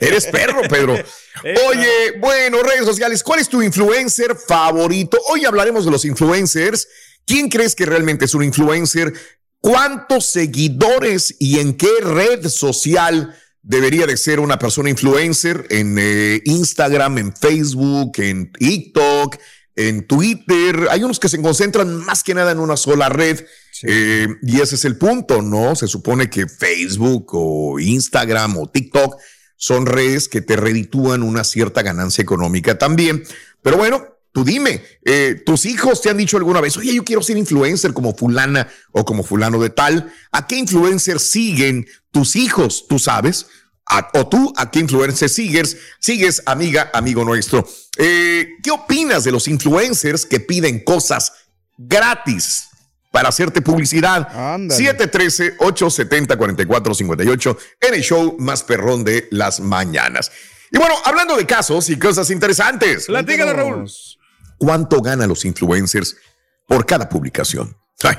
eres 0.00 0.26
perro, 0.26 0.62
Pedro. 0.68 0.94
Oye, 1.68 2.18
bueno, 2.20 2.62
redes 2.62 2.84
sociales, 2.84 3.22
¿cuál 3.22 3.40
es 3.40 3.48
tu 3.48 3.62
influencer 3.62 4.34
favorito? 4.36 5.18
Hoy 5.28 5.44
hablaremos 5.44 5.84
de 5.84 5.90
los 5.92 6.04
influencers. 6.04 6.88
¿Quién 7.24 7.48
crees 7.48 7.74
que 7.76 7.86
realmente 7.86 8.24
es 8.24 8.34
un 8.34 8.42
influencer? 8.42 9.12
¿Cuántos 9.60 10.26
seguidores 10.26 11.36
y 11.38 11.58
en 11.60 11.76
qué 11.76 11.90
red 12.00 12.46
social 12.48 13.34
debería 13.62 14.06
de 14.06 14.16
ser 14.16 14.40
una 14.40 14.58
persona 14.58 14.90
influencer? 14.90 15.66
En 15.70 15.96
eh, 15.98 16.40
Instagram, 16.44 17.18
en 17.18 17.34
Facebook, 17.36 18.12
en 18.18 18.52
TikTok, 18.52 19.36
en 19.76 20.06
Twitter. 20.06 20.88
Hay 20.90 21.04
unos 21.04 21.20
que 21.20 21.28
se 21.28 21.40
concentran 21.40 21.94
más 22.04 22.24
que 22.24 22.34
nada 22.34 22.50
en 22.52 22.58
una 22.58 22.76
sola 22.76 23.08
red. 23.08 23.44
Eh, 23.82 24.26
y 24.42 24.60
ese 24.60 24.74
es 24.74 24.84
el 24.86 24.96
punto, 24.96 25.42
¿no? 25.42 25.76
Se 25.76 25.86
supone 25.86 26.30
que 26.30 26.48
Facebook 26.48 27.26
o 27.32 27.78
Instagram 27.78 28.56
o 28.56 28.70
TikTok 28.70 29.16
son 29.56 29.86
redes 29.86 30.28
que 30.28 30.40
te 30.40 30.56
reditúan 30.56 31.22
una 31.22 31.44
cierta 31.44 31.82
ganancia 31.82 32.22
económica 32.22 32.78
también. 32.78 33.22
Pero 33.62 33.76
bueno, 33.76 34.06
tú 34.32 34.44
dime, 34.44 34.82
eh, 35.04 35.42
tus 35.44 35.66
hijos 35.66 36.00
te 36.00 36.10
han 36.10 36.16
dicho 36.16 36.36
alguna 36.36 36.60
vez, 36.60 36.76
oye, 36.76 36.94
yo 36.94 37.04
quiero 37.04 37.22
ser 37.22 37.36
influencer 37.36 37.92
como 37.92 38.14
fulana 38.14 38.68
o 38.92 39.04
como 39.04 39.22
fulano 39.22 39.60
de 39.60 39.70
tal. 39.70 40.12
¿A 40.32 40.46
qué 40.46 40.56
influencer 40.56 41.20
siguen 41.20 41.86
tus 42.10 42.36
hijos? 42.36 42.86
¿Tú 42.88 42.98
sabes? 42.98 43.46
A- 43.88 44.10
o 44.14 44.28
tú, 44.28 44.52
¿a 44.56 44.70
qué 44.70 44.80
influencer 44.80 45.28
sigues? 45.28 45.76
Sigues, 46.00 46.42
amiga, 46.46 46.90
amigo 46.92 47.24
nuestro. 47.24 47.66
Eh, 47.98 48.48
¿Qué 48.62 48.70
opinas 48.70 49.24
de 49.24 49.32
los 49.32 49.48
influencers 49.48 50.26
que 50.26 50.40
piden 50.40 50.82
cosas 50.84 51.32
gratis 51.78 52.68
para 53.12 53.28
hacerte 53.28 53.62
publicidad? 53.62 54.28
Ándale. 54.36 54.92
713-870-4458 54.98 57.56
en 57.80 57.94
el 57.94 58.02
show 58.02 58.36
más 58.38 58.62
perrón 58.62 59.04
de 59.04 59.28
las 59.30 59.60
mañanas. 59.60 60.30
Y 60.70 60.78
bueno, 60.78 60.94
hablando 61.04 61.36
de 61.36 61.46
casos 61.46 61.88
y 61.90 61.98
cosas 61.98 62.30
interesantes, 62.30 63.06
Platícale, 63.06 63.52
Raúl. 63.52 63.88
¿cuánto 64.58 65.00
ganan 65.00 65.28
los 65.28 65.44
influencers 65.44 66.16
por 66.66 66.84
cada 66.84 67.08
publicación? 67.08 67.76
Ay, 68.02 68.16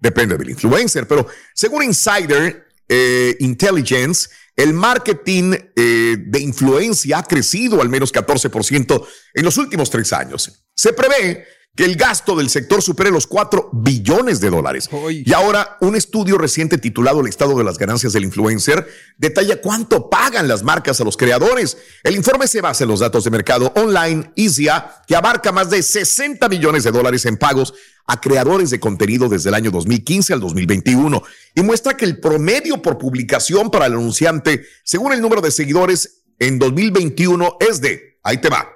depende 0.00 0.36
del 0.38 0.50
influencer, 0.50 1.06
pero 1.06 1.26
según 1.54 1.82
Insider 1.84 2.66
eh, 2.88 3.36
Intelligence, 3.40 4.28
el 4.56 4.72
marketing 4.72 5.54
eh, 5.76 6.16
de 6.18 6.40
influencia 6.40 7.18
ha 7.18 7.22
crecido 7.22 7.80
al 7.80 7.88
menos 7.88 8.12
14% 8.12 9.06
en 9.34 9.44
los 9.44 9.56
últimos 9.56 9.90
tres 9.90 10.12
años. 10.12 10.64
Se 10.74 10.92
prevé 10.92 11.46
que 11.76 11.84
el 11.84 11.96
gasto 11.96 12.36
del 12.36 12.50
sector 12.50 12.82
supere 12.82 13.10
los 13.10 13.26
4 13.26 13.70
billones 13.72 14.40
de 14.40 14.50
dólares. 14.50 14.88
Y 15.08 15.32
ahora, 15.32 15.76
un 15.80 15.96
estudio 15.96 16.36
reciente 16.36 16.78
titulado 16.78 17.20
El 17.20 17.28
estado 17.28 17.56
de 17.56 17.64
las 17.64 17.78
ganancias 17.78 18.12
del 18.12 18.24
influencer 18.24 18.88
detalla 19.16 19.60
cuánto 19.60 20.10
pagan 20.10 20.48
las 20.48 20.62
marcas 20.62 21.00
a 21.00 21.04
los 21.04 21.16
creadores. 21.16 21.78
El 22.02 22.16
informe 22.16 22.48
se 22.48 22.60
basa 22.60 22.84
en 22.84 22.90
los 22.90 23.00
datos 23.00 23.24
de 23.24 23.30
mercado 23.30 23.72
online 23.76 24.32
ISIA, 24.34 25.02
que 25.06 25.14
abarca 25.16 25.52
más 25.52 25.70
de 25.70 25.82
60 25.82 26.48
millones 26.48 26.84
de 26.84 26.90
dólares 26.90 27.24
en 27.26 27.36
pagos 27.36 27.72
a 28.06 28.20
creadores 28.20 28.70
de 28.70 28.80
contenido 28.80 29.28
desde 29.28 29.50
el 29.50 29.54
año 29.54 29.70
2015 29.70 30.32
al 30.32 30.40
2021 30.40 31.22
y 31.54 31.62
muestra 31.62 31.96
que 31.96 32.04
el 32.04 32.18
promedio 32.18 32.82
por 32.82 32.98
publicación 32.98 33.70
para 33.70 33.86
el 33.86 33.92
anunciante, 33.92 34.66
según 34.82 35.12
el 35.12 35.20
número 35.20 35.40
de 35.40 35.52
seguidores 35.52 36.24
en 36.40 36.58
2021, 36.58 37.58
es 37.60 37.80
de, 37.80 38.18
ahí 38.24 38.38
te 38.38 38.48
va, 38.48 38.68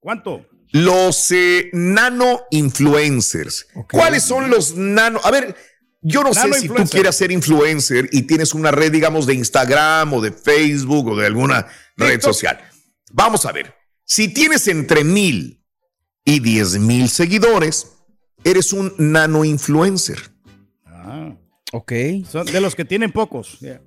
¿Cuánto? 0.00 0.44
Los 0.72 1.30
eh, 1.30 1.68
nano 1.72 2.42
influencers. 2.50 3.66
¿Cuáles 3.90 4.22
son 4.22 4.50
los 4.50 4.74
nano? 4.74 5.20
A 5.22 5.30
ver, 5.30 5.54
yo 6.00 6.22
no 6.22 6.32
sé 6.34 6.52
si 6.54 6.68
tú 6.68 6.82
quieres 6.90 7.14
ser 7.16 7.30
influencer 7.30 8.08
y 8.10 8.22
tienes 8.22 8.54
una 8.54 8.70
red, 8.70 8.90
digamos, 8.90 9.26
de 9.26 9.34
Instagram 9.34 10.12
o 10.14 10.20
de 10.20 10.32
Facebook 10.32 11.08
o 11.08 11.16
de 11.16 11.26
alguna 11.26 11.66
red 11.96 12.12
TikTok. 12.12 12.32
social. 12.32 12.58
Vamos 13.12 13.44
a 13.46 13.52
ver. 13.52 13.74
Si 14.04 14.28
tienes 14.28 14.66
entre 14.68 15.04
mil 15.04 15.62
y 16.24 16.40
diez 16.40 16.78
mil 16.78 17.08
seguidores, 17.08 17.92
eres 18.42 18.72
un 18.72 18.94
nano 18.98 19.44
influencer. 19.44 20.18
Ah, 20.86 21.36
Ok. 21.72 21.92
son 22.30 22.46
de 22.46 22.60
los 22.60 22.74
que 22.74 22.84
tienen 22.84 23.12
pocos. 23.12 23.58
Yeah. 23.60 23.80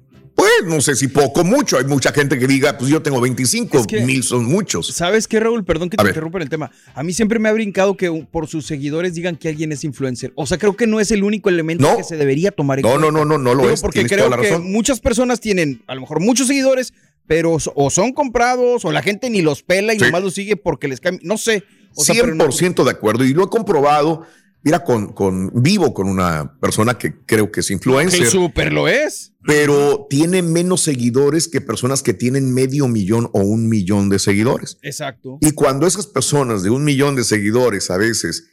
No 0.65 0.79
sé 0.81 0.95
si 0.95 1.07
poco 1.07 1.41
o 1.41 1.43
mucho. 1.43 1.77
Hay 1.77 1.85
mucha 1.85 2.11
gente 2.11 2.39
que 2.39 2.47
diga, 2.47 2.77
pues 2.77 2.89
yo 2.89 3.01
tengo 3.01 3.19
25, 3.21 3.79
Es 3.79 3.87
que- 3.87 4.01
mil 4.01 4.23
son 4.23 4.45
muchos. 4.45 4.87
¿Sabes 4.87 5.27
qué, 5.27 5.39
Raúl? 5.39 5.63
Perdón 5.65 5.89
que 5.89 5.97
te 5.97 6.07
interrumpa 6.07 6.37
en 6.37 6.43
el 6.43 6.49
tema. 6.49 6.71
A 6.93 7.03
mí 7.03 7.13
siempre 7.13 7.39
me 7.39 7.49
ha 7.49 7.53
brincado 7.53 7.97
que 7.97 8.09
por 8.31 8.47
sus 8.47 8.65
seguidores 8.65 9.13
digan 9.15 9.35
que 9.35 9.49
alguien 9.49 9.71
es 9.71 9.83
influencer. 9.83 10.31
O 10.35 10.45
sea, 10.45 10.57
creo 10.57 10.75
que 10.75 10.87
no 10.87 10.99
es 10.99 11.11
el 11.11 11.23
único 11.23 11.49
elemento 11.49 11.83
No. 11.89 11.97
que 11.97 12.03
se 12.03 12.17
debería 12.17 12.51
tomar 12.51 12.79
en 12.79 12.83
No, 12.83 12.89
cuenta. 12.91 13.05
no, 13.11 13.11
no, 13.11 13.25
no, 13.25 13.37
no 13.37 13.53
lo 13.55 13.61
Digo, 13.63 13.73
es. 13.73 13.81
porque 13.81 13.99
Tienes 13.99 14.11
creo 14.11 14.25
toda 14.25 14.37
la 14.37 14.43
que 14.43 14.57
muchas 14.57 14.99
personas 14.99 15.39
tienen 15.39 15.83
a 15.87 15.95
lo 15.95 16.01
mejor 16.01 16.19
muchos 16.19 16.47
seguidores, 16.47 16.93
pero 17.27 17.57
o 17.75 17.89
son 17.89 18.13
comprados 18.13 18.85
o 18.85 18.91
la 18.91 19.01
gente 19.01 19.29
ni 19.29 19.41
los 19.41 19.63
pela 19.63 19.93
y 19.93 19.99
Sí. 19.99 20.05
nomás 20.05 20.23
los 20.23 20.33
sigue 20.33 20.55
porque 20.57 20.87
les 20.87 20.99
cae. 21.01 21.19
No 21.23 21.37
sé. 21.37 21.63
O 21.95 22.03
sea, 22.03 22.15
pero 22.15 22.35
no- 22.35 22.45
100% 22.51 22.83
de 22.83 22.91
acuerdo. 22.91 23.23
Y 23.23 23.33
lo 23.33 23.45
he 23.45 23.49
comprobado. 23.49 24.25
Mira, 24.65 24.83
con, 24.83 25.13
con 25.13 25.51
vivo 25.53 25.93
con 25.93 26.09
una 26.09 26.57
persona 26.59 26.97
que 26.97 27.13
creo 27.25 27.51
que 27.51 27.59
es 27.61 27.69
influencer, 27.71 28.19
que 28.21 28.25
súper 28.25 28.73
lo 28.73 28.87
es. 28.87 29.31
pero 29.45 30.07
tiene 30.09 30.41
menos 30.41 30.81
seguidores 30.81 31.47
que 31.47 31.61
personas 31.61 32.01
que 32.01 32.13
tienen 32.15 32.51
medio 32.51 32.87
millón 32.87 33.29
o 33.33 33.41
un 33.41 33.69
millón 33.69 34.09
de 34.09 34.17
seguidores. 34.19 34.77
Exacto. 34.81 35.37
Y 35.39 35.51
cuando 35.51 35.85
esas 35.85 36.07
personas 36.07 36.63
de 36.63 36.71
un 36.71 36.83
millón 36.83 37.15
de 37.15 37.23
seguidores 37.23 37.91
a 37.91 37.97
veces 37.97 38.47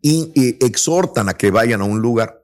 y, 0.00 0.32
y 0.34 0.56
exhortan 0.64 1.28
a 1.28 1.34
que 1.34 1.50
vayan 1.50 1.82
a 1.82 1.84
un 1.84 2.00
lugar, 2.00 2.42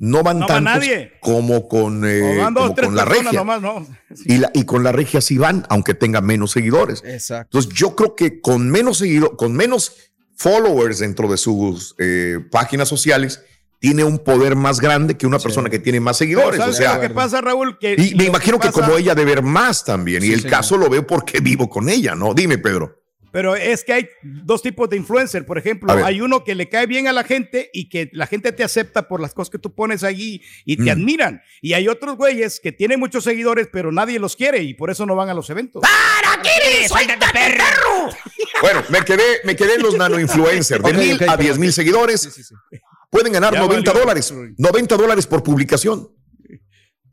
no 0.00 0.22
van 0.22 0.38
No 0.40 0.46
va 0.46 0.54
tantos 0.54 0.74
nadie. 0.74 1.12
como 1.22 1.68
con, 1.68 2.04
eh, 2.06 2.36
O 2.38 2.42
van 2.42 2.52
dos, 2.54 2.68
como 2.74 2.82
con 2.88 2.94
la 2.96 3.04
regia. 3.06 3.32
nomás, 3.32 3.62
¿no? 3.62 3.86
Y, 4.26 4.36
la, 4.36 4.50
y 4.52 4.64
con 4.64 4.84
la 4.84 4.92
regia 4.92 5.22
sí 5.22 5.38
van, 5.38 5.64
aunque 5.70 5.94
tenga 5.94 6.20
menos 6.20 6.50
seguidores. 6.52 7.02
Exacto. 7.04 7.58
Entonces 7.58 7.72
yo 7.80 7.96
creo 7.96 8.14
que 8.14 8.42
con 8.42 8.70
menos 8.70 8.98
seguido, 8.98 9.36
con 9.38 9.54
menos 9.54 9.92
followers 10.38 11.00
dentro 11.00 11.28
de 11.28 11.36
sus 11.36 11.94
eh, 11.98 12.38
páginas 12.50 12.88
sociales, 12.88 13.42
tiene 13.80 14.04
un 14.04 14.18
poder 14.18 14.56
más 14.56 14.80
grande 14.80 15.16
que 15.16 15.26
una 15.26 15.38
persona 15.38 15.68
que 15.68 15.78
tiene 15.78 16.00
más 16.00 16.16
seguidores. 16.16 16.58
O 16.58 16.62
¿Sabes 16.62 16.76
sea, 16.76 16.94
lo 16.94 17.00
que 17.00 17.10
pasa, 17.10 17.40
Raúl? 17.40 17.78
Que 17.78 17.94
y 17.98 18.14
me 18.14 18.24
imagino 18.24 18.58
que 18.58 18.68
pasa- 18.68 18.80
como 18.82 18.96
ella 18.96 19.14
de 19.14 19.24
ver 19.24 19.42
más 19.42 19.84
también. 19.84 20.22
y 20.24 20.30
el 20.32 20.46
caso 20.46 20.76
lo 20.76 20.88
veo 20.88 21.06
porque 21.06 21.40
vivo 21.40 21.68
con 21.68 21.88
ella, 21.88 22.14
¿no? 22.14 22.34
Dime, 22.34 22.58
Pedro. 22.58 23.02
Pero 23.32 23.56
es 23.56 23.84
que 23.84 23.92
hay 23.92 24.08
dos 24.22 24.62
tipos 24.62 24.88
de 24.88 24.96
influencer. 24.96 25.44
Por 25.44 25.58
ejemplo, 25.58 25.92
hay 26.04 26.20
uno 26.20 26.44
que 26.44 26.54
le 26.54 26.68
cae 26.68 26.86
bien 26.86 27.08
a 27.08 27.12
la 27.12 27.24
gente 27.24 27.70
y 27.72 27.88
que 27.88 28.08
la 28.12 28.26
gente 28.26 28.52
te 28.52 28.64
acepta 28.64 29.08
por 29.08 29.20
las 29.20 29.34
cosas 29.34 29.50
que 29.50 29.58
tú 29.58 29.74
pones 29.74 30.02
allí 30.04 30.42
y 30.64 30.76
te 30.76 30.84
Mm. 30.84 30.88
admiran. 30.88 31.42
Y 31.60 31.72
hay 31.74 31.88
otros 31.88 32.16
güeyes 32.16 32.60
que 32.60 32.72
tienen 32.72 32.98
muchos 33.00 33.24
seguidores, 33.24 33.68
pero 33.72 33.92
nadie 33.92 34.18
los 34.18 34.36
quiere 34.36 34.62
y 34.62 34.74
por 34.74 34.90
eso 34.90 35.04
no 35.06 35.14
van 35.14 35.28
a 35.28 35.34
los 35.34 35.48
eventos. 35.50 35.82
Bueno, 38.60 38.82
me 38.88 39.04
quedé, 39.04 39.22
me 39.44 39.56
quedé 39.56 39.74
en 39.74 39.82
los 39.82 39.96
nano 39.96 40.18
influencers. 40.18 40.82
De 40.82 40.92
mil 40.92 41.18
a 41.28 41.36
diez 41.36 41.58
mil 41.58 41.72
seguidores 41.72 42.20
Sí, 42.22 42.30
sí, 42.30 42.42
sí. 42.44 42.54
pueden 43.10 43.32
ganar 43.32 43.52
Ya 43.54 43.60
90 43.60 43.90
valió. 43.90 44.00
dólares. 44.02 44.34
90 44.56 44.96
dólares 44.96 45.26
por 45.26 45.42
publicación. 45.42 46.08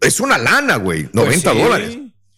Es 0.01 0.19
una 0.19 0.38
lana, 0.38 0.75
güey. 0.77 1.10
90 1.13 1.51
Pues 1.51 1.57
sí. 1.57 1.63
dólares. 1.63 1.98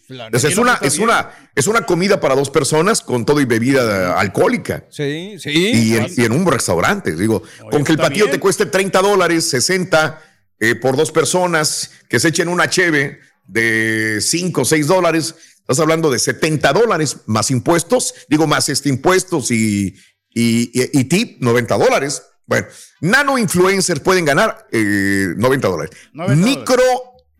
Entonces, 0.09 0.51
es 0.51 0.57
una, 0.57 0.73
está 0.75 0.87
es 0.87 0.97
bien. 0.97 1.09
una, 1.09 1.31
es 1.55 1.67
una 1.67 1.81
comida 1.85 2.19
para 2.19 2.35
dos 2.35 2.49
personas 2.49 3.01
con 3.01 3.25
todo 3.25 3.41
y 3.41 3.45
bebida 3.45 3.81
eh, 3.83 4.13
alcohólica. 4.17 4.85
Sí, 4.89 5.35
sí. 5.39 5.49
y, 5.51 5.95
en, 5.97 6.07
y 6.15 6.23
en 6.25 6.31
un 6.31 6.45
restaurante. 6.49 7.15
Digo, 7.15 7.43
con 7.71 7.83
que 7.83 7.91
el 7.91 7.97
platillo 7.97 8.29
te 8.29 8.39
cueste 8.39 8.65
30 8.67 9.01
dólares, 9.01 9.49
60 9.49 10.21
eh, 10.59 10.75
por 10.75 10.95
dos 10.95 11.11
personas, 11.11 11.91
que 12.09 12.19
se 12.19 12.29
echen 12.29 12.47
una 12.47 12.69
cheve 12.69 13.19
de 13.45 14.19
5 14.21 14.61
o 14.61 14.65
6 14.65 14.87
dólares, 14.87 15.35
estás 15.59 15.79
hablando 15.79 16.09
de 16.09 16.19
70 16.19 16.71
dólares 16.73 17.17
más 17.25 17.51
impuestos, 17.51 18.13
digo, 18.29 18.47
más 18.47 18.69
este 18.69 18.89
impuestos 18.89 19.51
y, 19.51 19.95
y, 20.33 20.71
y- 20.73 20.89
y 20.99 21.03
tip, 21.05 21.41
90 21.41 21.77
dólares. 21.77 22.23
Bueno, 22.45 22.65
nano 23.01 23.37
influencers 23.37 23.99
pueden 23.99 24.23
ganar 24.23 24.67
eh, 24.71 25.33
90 25.35 25.67
dólares. 25.67 25.95
90 26.13 26.45
Micro 26.45 26.83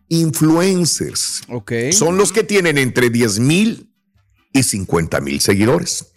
influencers 0.10 1.44
Ok. 1.50 1.72
son 1.92 2.18
los 2.18 2.32
que 2.32 2.44
tienen 2.44 2.78
entre 2.78 3.10
10 3.10 3.40
mil 3.40 3.92
y 4.54 4.64
50 4.64 5.20
mil 5.22 5.40
seguidores. 5.42 6.12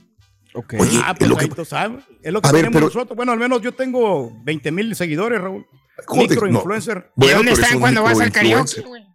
ok. 0.54 0.75
Oye, 0.78 1.00
Ah, 1.04 1.12
es 1.12 1.18
pues 1.18 1.30
lo 1.30 1.37
que- 1.37 1.44
ahí 1.44 1.50
tú 1.50 1.64
sabes. 1.64 2.04
Es 2.23 2.32
lo 2.32 2.40
que 2.42 2.49
A 2.49 2.52
ver, 2.52 2.62
tenemos 2.62 2.75
pero- 2.75 2.87
nosotros. 2.87 3.16
Bueno, 3.16 3.32
al 3.32 3.38
menos 3.38 3.62
yo 3.62 3.73
tengo 3.73 4.32
20 4.44 4.70
mil 4.73 4.94
seguidores, 4.97 5.40
Raúl. 5.40 5.66
Joder, 6.07 6.28
Micro 6.30 6.49
no. 6.50 6.62
¿Dónde 6.62 7.11
pero 7.16 7.52
es 7.52 7.59
están 7.59 7.80
cuando 7.80 8.02
vas 8.02 8.19
al 8.21 8.26
microinfluencer. 8.26 8.83
karaoke, 8.85 8.88
güey? 8.88 9.11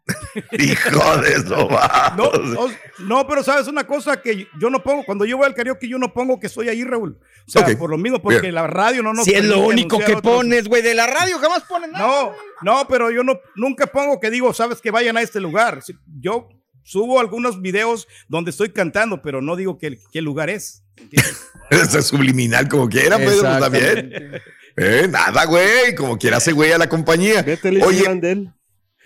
Hijo 0.52 1.18
de 1.22 1.34
eso, 1.34 1.68
va. 1.68 2.14
No, 2.16 2.32
no, 2.32 2.68
no, 3.00 3.28
pero 3.28 3.44
sabes 3.44 3.68
una 3.68 3.86
cosa 3.86 4.22
que 4.22 4.48
yo 4.60 4.70
no 4.70 4.84
pongo, 4.84 5.04
cuando 5.04 5.26
yo 5.26 5.38
voy 5.38 5.48
al 5.48 5.56
karaoke, 5.56 5.88
yo 5.88 5.98
no 5.98 6.14
pongo 6.14 6.40
que 6.40 6.48
estoy 6.48 6.70
ahí, 6.70 6.84
Raúl. 6.84 7.20
O 7.48 7.52
sea, 7.52 7.66
por 7.78 7.90
lo 7.90 7.98
mismo, 7.98 8.22
porque 8.22 8.42
Bien. 8.42 8.56
la 8.56 8.68
radio 8.68 9.02
no 9.02 9.14
nos 9.14 9.26
si 9.26 9.34
es 9.34 9.44
lo 9.46 9.60
único 9.60 10.00
que 10.00 10.18
pones, 10.18 10.68
güey, 10.68 10.82
de 10.82 10.94
la 10.94 11.08
radio 11.08 11.40
jamás 11.40 11.64
ponen 11.64 11.92
nada. 11.92 12.06
No, 12.06 12.32
no, 12.62 12.88
pero 12.88 13.10
yo 13.12 13.24
no, 13.24 13.40
nunca 13.56 13.88
pongo 13.88 14.20
que 14.20 14.30
digo, 14.30 14.54
sabes 14.54 14.82
que 14.82 14.92
vayan 14.92 15.18
a 15.18 15.22
este 15.22 15.40
lugar. 15.40 15.82
Si- 15.82 15.98
Yo 16.20 16.50
subo 16.84 17.20
algunos 17.20 17.62
videos 17.62 18.08
donde 18.28 18.52
estoy 18.52 18.70
cantando, 18.70 19.22
pero 19.22 19.42
no 19.42 19.56
digo 19.56 19.78
que, 19.80 20.00
qué 20.12 20.22
lugar 20.22 20.50
es. 20.50 20.84
es 21.72 22.06
subliminal 22.06 22.70
como 22.70 22.88
quiera, 22.88 23.18
Pedro, 23.18 23.42
pues, 23.42 23.60
también. 23.60 24.42
Eh, 24.78 25.08
nada, 25.10 25.46
güey, 25.46 25.96
como 25.96 26.18
quiera 26.18 26.38
hace 26.38 26.52
güey 26.52 26.72
a 26.72 26.78
la 26.78 26.90
compañía. 26.90 27.44
Métele 27.44 27.84
Oye. 27.84 28.04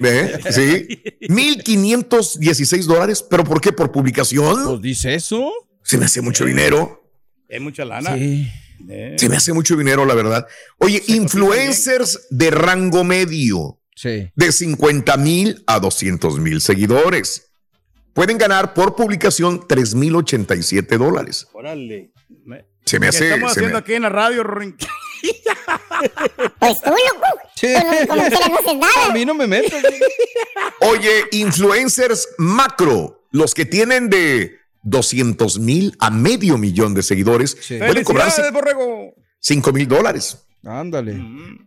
¿eh? 0.01 0.39
sí, 0.49 1.03
1516 1.29 2.85
dólares, 2.88 3.23
pero 3.29 3.43
¿por 3.43 3.61
qué? 3.61 3.71
¿Por 3.71 3.91
publicación? 3.91 4.63
Pues 4.65 4.81
dice 4.81 5.13
eso. 5.15 5.51
Se 5.83 5.97
me 5.97 6.05
hace 6.05 6.21
mucho 6.21 6.45
dinero. 6.45 7.03
Es 7.47 7.61
mucha 7.61 7.85
lana. 7.85 8.15
Sí. 8.15 8.47
Eh. 8.89 9.15
Se 9.17 9.27
me 9.29 9.35
hace 9.35 9.53
mucho 9.53 9.75
dinero, 9.75 10.05
la 10.05 10.13
verdad. 10.13 10.47
Oye, 10.77 11.03
influencers 11.07 12.27
de 12.29 12.49
rango 12.51 13.03
medio, 13.03 13.79
Sí. 13.95 14.31
de 14.35 14.51
50 14.51 15.17
mil 15.17 15.63
a 15.67 15.79
200 15.79 16.39
mil 16.39 16.61
seguidores. 16.61 17.51
Pueden 18.13 18.38
ganar 18.38 18.73
por 18.73 18.95
publicación 18.95 19.65
3,087 19.67 20.97
dólares. 20.97 21.47
Órale. 21.53 22.11
Se 22.85 22.99
me 22.99 23.05
¿Qué 23.05 23.09
hace. 23.09 23.23
estamos 23.25 23.43
me- 23.43 23.51
haciendo 23.51 23.77
aquí 23.77 23.93
en 23.93 24.01
la 24.03 24.09
radio, 24.09 24.43
Rorín? 24.43 24.75
Pues 26.59 26.81
tú, 26.81 26.89
loco. 26.89 27.27
Sí. 27.55 27.67
Tú 27.73 27.85
no, 27.85 28.07
como 28.07 28.27
quiera 28.29 28.47
no 28.47 28.55
haces 28.55 29.07
A 29.09 29.13
mí 29.13 29.25
no 29.25 29.33
me 29.33 29.47
meto. 29.47 29.75
Oye, 30.81 31.25
influencers 31.31 32.27
macro, 32.38 33.25
los 33.31 33.53
que 33.53 33.65
tienen 33.65 34.09
de 34.09 34.57
200 34.83 35.59
mil 35.59 35.95
a 35.99 36.09
medio 36.09 36.57
millón 36.57 36.93
de 36.93 37.03
seguidores, 37.03 37.57
Sí. 37.61 37.77
pueden 37.77 38.03
cobrar 38.03 38.25
¡Felicidades, 38.31 38.53
borrego! 38.53 39.13
5 39.39 39.71
mil 39.73 39.88
dólares. 39.88 40.45
Ándale. 40.65 41.17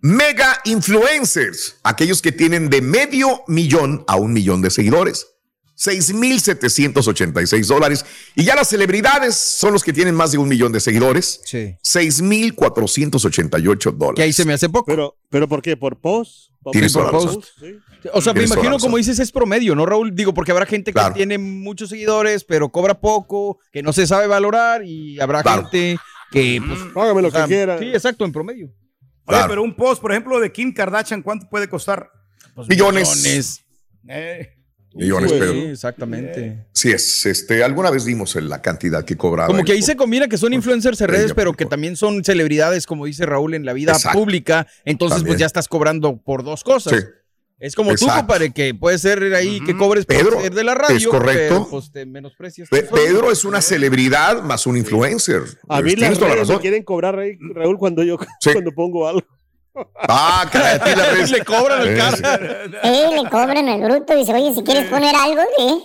Mega 0.02 0.61
influencers, 0.64 1.76
aquellos 1.82 2.21
que 2.21 2.32
tienen 2.32 2.68
de 2.68 2.82
medio 2.82 3.42
millón 3.47 4.04
a 4.06 4.16
un 4.16 4.32
millón 4.32 4.61
de 4.61 4.71
seguidores. 4.71 5.28
6,786 5.82 7.66
dólares. 7.68 8.04
Y 8.36 8.44
ya 8.44 8.54
las 8.54 8.68
celebridades 8.68 9.34
son 9.34 9.72
los 9.72 9.82
que 9.82 9.92
tienen 9.92 10.14
más 10.14 10.30
de 10.32 10.38
un 10.38 10.48
millón 10.48 10.72
de 10.72 10.80
seguidores. 10.80 11.40
Sí. 11.44 11.76
6,488 11.82 13.92
dólares. 13.92 14.16
Que 14.16 14.22
ahí 14.22 14.32
se 14.32 14.44
me 14.44 14.52
hace 14.52 14.68
poco. 14.68 14.86
Pero, 14.86 15.16
pero 15.28 15.48
¿por 15.48 15.62
qué? 15.62 15.76
¿Por 15.76 16.00
post? 16.00 16.50
¿Por 16.62 16.72
Tienes 16.72 16.92
por 16.92 17.10
post? 17.10 17.44
Sí. 17.58 17.74
O 18.12 18.20
sea, 18.20 18.32
me 18.32 18.44
imagino, 18.44 18.78
como 18.78 18.96
dices, 18.96 19.18
es 19.18 19.32
promedio, 19.32 19.74
¿no, 19.74 19.84
Raúl? 19.84 20.14
Digo, 20.14 20.32
porque 20.32 20.52
habrá 20.52 20.66
gente 20.66 20.92
que 20.92 21.00
Claro. 21.00 21.14
tiene 21.14 21.36
muchos 21.38 21.88
seguidores, 21.90 22.44
pero 22.44 22.68
cobra 22.70 23.00
poco, 23.00 23.58
que 23.72 23.82
no 23.82 23.92
se 23.92 24.06
sabe 24.06 24.28
valorar, 24.28 24.84
y 24.84 25.18
habrá 25.20 25.42
Claro. 25.42 25.62
gente 25.68 25.98
que, 26.30 26.62
pues, 26.64 26.78
Págame 26.94 27.22
lo 27.22 27.28
o 27.28 27.30
sea, 27.32 27.42
que 27.42 27.48
quiera. 27.48 27.78
Sí, 27.78 27.86
exacto, 27.86 28.24
en 28.24 28.30
promedio. 28.32 28.66
Oye, 28.66 28.74
Claro. 29.26 29.46
pero 29.48 29.62
un 29.64 29.74
post, 29.74 30.00
por 30.00 30.12
ejemplo, 30.12 30.38
de 30.38 30.52
Kim 30.52 30.72
Kardashian, 30.72 31.22
¿cuánto 31.22 31.48
puede 31.48 31.68
costar? 31.68 32.08
Pues, 32.54 32.68
Millones. 32.68 33.60
Eh, 34.08 34.48
Millones, 34.94 35.30
Sí, 35.30 35.38
Pedro. 35.38 35.52
Sí, 35.52 35.58
exactamente. 35.66 36.66
Sí 36.72 36.90
es, 36.90 37.26
este, 37.26 37.62
alguna 37.64 37.90
vez 37.90 38.04
dimos 38.04 38.34
la 38.37 38.61
cantidad 38.62 39.04
que 39.04 39.16
cobraba. 39.16 39.46
Como 39.49 39.64
que 39.64 39.72
ahí 39.72 39.82
se 39.82 39.96
combina 39.96 40.28
que 40.28 40.38
son 40.38 40.52
influencers 40.52 41.00
en 41.00 41.08
redes, 41.08 41.32
pero 41.34 41.50
por 41.50 41.56
que 41.56 41.66
también 41.66 41.96
son 41.96 42.25
celebridades, 42.25 42.87
como 42.87 43.06
dice 43.06 43.25
Raúl, 43.26 43.54
en 43.54 43.64
la 43.64 43.72
vida 43.72 43.92
Exacto. 43.92 44.18
pública. 44.18 44.66
Entonces, 44.84 45.16
También. 45.18 45.32
pues 45.34 45.40
ya 45.40 45.46
estás 45.46 45.68
cobrando 45.68 46.16
por 46.16 46.44
dos 46.44 46.62
cosas. 46.64 46.92
Sí. 47.00 47.06
Es 47.58 47.76
como 47.76 47.90
tú, 47.90 48.06
Exacto. 48.06 48.16
compadre, 48.22 48.52
que 48.52 48.75
puede 48.75 48.99
ser 48.99 49.22
ahí 49.34 49.61
que 49.64 49.76
cobres 49.76 50.04
por 50.04 50.16
Pedro, 50.16 50.40
ser 50.42 50.52
de 50.52 50.64
la 50.64 50.75
radio, 50.75 50.96
es 50.96 51.06
correcto. 51.06 51.54
pero 51.54 51.68
pues 51.70 51.92
te 51.92 52.04
menosprecias. 52.06 52.68
Pe- 52.68 52.82
tú 52.82 52.88
solo. 52.96 53.02
Pedro 53.04 53.30
es 53.30 53.44
una 53.44 53.62
celebridad 53.62 54.42
más 54.42 54.66
un 54.66 54.76
influencer. 54.76 55.42
A 55.68 55.80
mí 55.80 55.90
Tienes 55.94 56.11
las 56.11 56.18
toda 56.18 56.30
la 56.30 56.34
redes 56.34 56.49
me 56.49 56.52
razón. 56.54 56.61
quieren 56.61 56.82
cobrar 56.82 57.16
ahí, 57.20 57.38
Raúl, 57.54 57.78
cuando 57.78 58.02
yo 58.02 58.16
Sí. 58.40 58.50
cuando 58.52 58.72
pongo 58.72 59.06
algo. 59.06 59.22
Ah, 60.09 60.45
redes- 60.52 61.31
Le 61.31 61.45
cobran 61.45 61.83
el 61.83 61.88
Eh, 61.88 61.99
carro. 61.99 62.19
Sí, 62.83 63.23
le 63.23 63.31
cobran 63.31 63.69
el 63.69 63.83
bruto. 63.83 64.14
Dice, 64.17 64.35
oye, 64.35 64.55
si 64.55 64.62
quieres 64.62 64.88
poner 64.91 65.14
algo, 65.14 65.41
¿eh? 65.59 65.79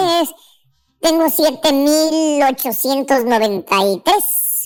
tengo 1.01 1.29
7893. 1.29 4.15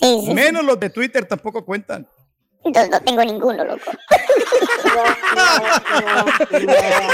Sí, 0.00 0.22
sí. 0.26 0.34
Menos 0.34 0.62
los 0.64 0.78
de 0.78 0.90
Twitter 0.90 1.24
tampoco 1.26 1.64
cuentan. 1.64 2.06
Entonces 2.62 2.90
no 2.90 3.00
tengo 3.00 3.24
ninguno, 3.24 3.64
loco. 3.64 3.80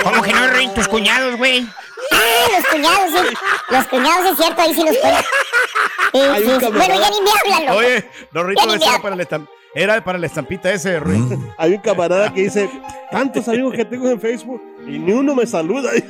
¿Cómo 0.03 0.23
que 0.23 0.33
no, 0.33 0.49
Rey? 0.49 0.69
Tus 0.75 0.89
cuñados, 0.89 1.37
güey. 1.37 1.65
Ah, 2.13 2.59
los 2.59 2.67
cuñados, 2.69 3.11
sí. 3.11 3.37
Los 3.71 3.87
cuñados, 3.87 4.31
es 4.33 4.37
cierto, 4.39 4.63
ahí 4.63 4.75
sí 4.75 4.83
los 4.85 4.97
cuento. 4.99 5.21
Sí, 6.13 6.19
Hay 6.21 6.43
un 6.45 6.49
sí, 6.49 6.55
sí. 6.55 6.61
camarada. 6.61 6.87
Bueno, 6.87 7.01
ya 7.01 7.11
ni 7.11 7.21
me 7.21 7.31
hablan, 7.31 7.67
loco. 7.67 7.79
Oye, 7.79 7.97
ese 7.97 8.67
me 8.67 8.75
era 8.85 9.03
para, 9.03 9.15
el 9.15 9.21
estam- 9.21 9.49
era 9.75 10.05
para 10.05 10.19
la 10.19 10.27
estampita 10.27 10.73
ese, 10.73 10.99
Rorín. 11.01 11.53
Hay 11.59 11.73
un 11.75 11.81
camarada 11.81 12.33
que 12.33 12.43
dice, 12.43 12.71
tantos 13.11 13.47
amigos 13.49 13.75
que 13.75 13.85
tengo 13.85 14.09
en 14.11 14.21
Facebook 14.21 14.63
y 14.87 14.99
ni 14.99 15.13
uno 15.13 15.35
me 15.35 15.47
saluda. 15.47 15.91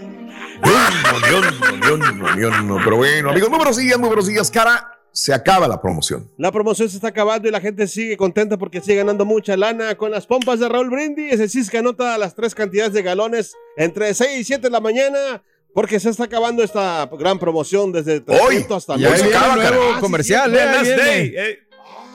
Pero 2.84 2.96
bueno, 2.96 3.30
amigos, 3.30 3.48
muy 3.50 3.58
buenos 3.58 3.76
días, 3.76 3.98
muy 3.98 4.08
buenos 4.08 4.26
días, 4.26 4.50
cara. 4.50 4.92
Se 5.12 5.32
acaba 5.32 5.66
la 5.66 5.80
promoción. 5.80 6.30
La 6.36 6.52
promoción 6.52 6.90
se 6.90 6.96
está 6.96 7.08
acabando 7.08 7.48
y 7.48 7.50
la 7.50 7.60
gente 7.60 7.86
sigue 7.86 8.18
contenta 8.18 8.58
porque 8.58 8.82
sigue 8.82 8.96
ganando 8.96 9.24
mucha 9.24 9.56
lana 9.56 9.94
con 9.96 10.10
las 10.10 10.26
pompas 10.26 10.60
de 10.60 10.68
Raúl 10.68 10.90
Brindis. 10.90 11.32
Ese 11.32 11.48
sí 11.48 11.66
que 11.70 11.78
anota 11.78 12.18
las 12.18 12.34
tres 12.34 12.54
cantidades 12.54 12.92
de 12.92 13.02
galones 13.02 13.54
entre 13.78 14.12
6 14.12 14.40
y 14.40 14.44
7 14.44 14.60
de 14.64 14.70
la 14.70 14.80
mañana 14.80 15.42
porque 15.76 16.00
se 16.00 16.08
está 16.08 16.24
acabando 16.24 16.62
esta 16.62 17.06
gran 17.18 17.38
promoción 17.38 17.92
desde 17.92 18.22
300 18.22 18.78
hasta 18.78 18.96
Ya 18.96 19.10
Hoy 19.10 19.18
se 19.18 19.26
acaba, 19.26 19.62
el 19.62 19.74
nuevo. 19.74 19.92
Ah, 19.94 20.00
comercial, 20.00 20.54
¿eh? 20.54 20.64
Last 20.64 20.82
viene. 20.84 20.96
Day. 21.02 21.34
eh. 21.36 21.58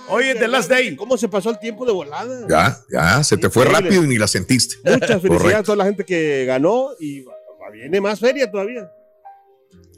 Hoy 0.10 0.26
es 0.30 0.40
The 0.40 0.48
Last 0.48 0.68
Day. 0.68 0.96
¿Cómo 0.96 1.16
se 1.16 1.30
pasó 1.30 1.52
el 1.52 1.60
tiempo 1.60 1.86
de 1.86 1.92
volada? 1.92 2.48
Ya, 2.50 2.82
ya, 2.92 3.24
se 3.24 3.38
te 3.38 3.52
fue 3.52 3.66
rápido 3.66 4.04
y 4.04 4.08
ni 4.08 4.18
la 4.18 4.28
sentiste. 4.28 4.78
Muchas 4.84 5.22
felicidades 5.22 5.58
a 5.58 5.62
toda 5.62 5.76
la 5.76 5.86
gente 5.86 6.04
que 6.04 6.44
ganó 6.46 6.88
y 7.00 7.24
viene 7.72 8.02
más 8.02 8.20
feria 8.20 8.50
todavía. 8.50 8.90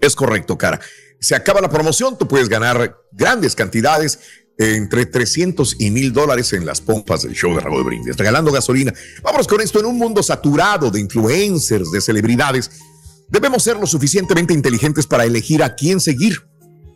Es 0.01 0.13
correcto, 0.13 0.57
cara. 0.57 0.81
Se 1.21 1.33
acaba 1.33 1.61
la 1.61 1.69
promoción, 1.69 2.17
tú 2.17 2.27
puedes 2.27 2.49
ganar 2.49 2.97
grandes 3.13 3.55
cantidades, 3.55 4.19
entre 4.57 5.05
300 5.05 5.77
y 5.79 5.89
1000 5.89 6.11
dólares 6.11 6.51
en 6.51 6.65
las 6.65 6.81
pompas 6.81 7.23
del 7.23 7.33
show 7.33 7.55
de 7.55 7.61
Raúl 7.61 7.85
Brindis, 7.85 8.17
regalando 8.17 8.51
gasolina. 8.51 8.93
Vámonos 9.21 9.47
con 9.47 9.61
esto, 9.61 9.79
en 9.79 9.85
un 9.85 9.97
mundo 9.97 10.21
saturado 10.21 10.91
de 10.91 10.99
influencers, 10.99 11.91
de 11.91 12.01
celebridades, 12.01 12.69
debemos 13.33 13.63
ser 13.63 13.77
lo 13.77 13.87
suficientemente 13.87 14.53
inteligentes 14.53 15.07
para 15.07 15.25
elegir 15.25 15.63
a 15.63 15.73
quién 15.73 15.99
seguir 15.99 16.47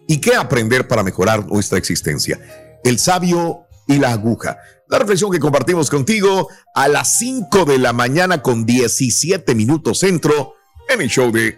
y 0.08 0.22
qué 0.22 0.36
aprender 0.36 0.88
para 0.88 1.01
mejorar 1.01 1.46
nuestra 1.48 1.79
existencia. 1.79 2.39
El 2.84 3.00
sabio 3.00 3.65
y 3.88 3.98
la 3.98 4.12
aguja. 4.12 4.58
La 4.88 5.00
reflexión 5.00 5.32
que 5.32 5.39
compartimos 5.39 5.89
contigo 5.89 6.48
a 6.75 6.88
las 6.88 7.17
5 7.17 7.65
de 7.65 7.79
la 7.79 7.91
mañana 7.91 8.44
con 8.44 8.67
17 8.67 9.56
minutos 9.56 10.00
centro 10.00 10.53
en 10.88 11.01
el 11.01 11.10
show 11.10 11.32
de 11.32 11.58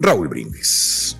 Raúl 0.00 0.26
Brindis. 0.26 1.16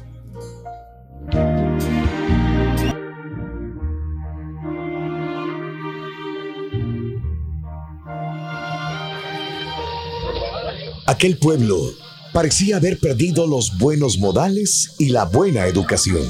Aquel 11.06 11.38
pueblo 11.38 12.07
parecía 12.32 12.76
haber 12.76 12.98
perdido 12.98 13.46
los 13.46 13.78
buenos 13.78 14.18
modales 14.18 14.94
y 14.98 15.10
la 15.10 15.24
buena 15.24 15.66
educación. 15.66 16.26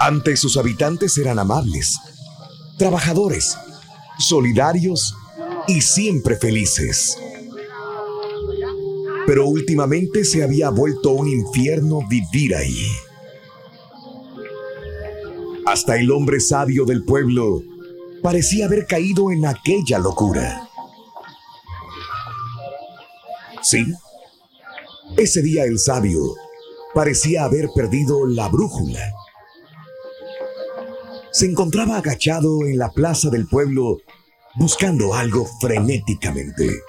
Antes 0.00 0.40
sus 0.40 0.56
habitantes 0.56 1.18
eran 1.18 1.38
amables, 1.38 1.98
trabajadores, 2.76 3.56
solidarios 4.18 5.14
y 5.66 5.80
siempre 5.80 6.36
felices. 6.36 7.16
Pero 9.26 9.46
últimamente 9.46 10.24
se 10.24 10.42
había 10.42 10.70
vuelto 10.70 11.10
un 11.10 11.28
infierno 11.28 12.00
vivir 12.08 12.54
ahí. 12.54 12.86
Hasta 15.66 15.98
el 15.98 16.10
hombre 16.10 16.40
sabio 16.40 16.84
del 16.84 17.04
pueblo 17.04 17.62
parecía 18.22 18.66
haber 18.66 18.86
caído 18.86 19.30
en 19.30 19.44
aquella 19.44 19.98
locura. 19.98 20.67
Sí, 23.70 23.84
ese 25.18 25.42
día 25.42 25.64
el 25.64 25.78
sabio 25.78 26.36
parecía 26.94 27.44
haber 27.44 27.68
perdido 27.74 28.26
la 28.26 28.48
brújula. 28.48 29.12
Se 31.32 31.44
encontraba 31.44 31.98
agachado 31.98 32.64
en 32.64 32.78
la 32.78 32.90
plaza 32.92 33.28
del 33.28 33.46
pueblo 33.46 33.98
buscando 34.54 35.12
algo 35.12 35.46
frenéticamente. 35.60 36.80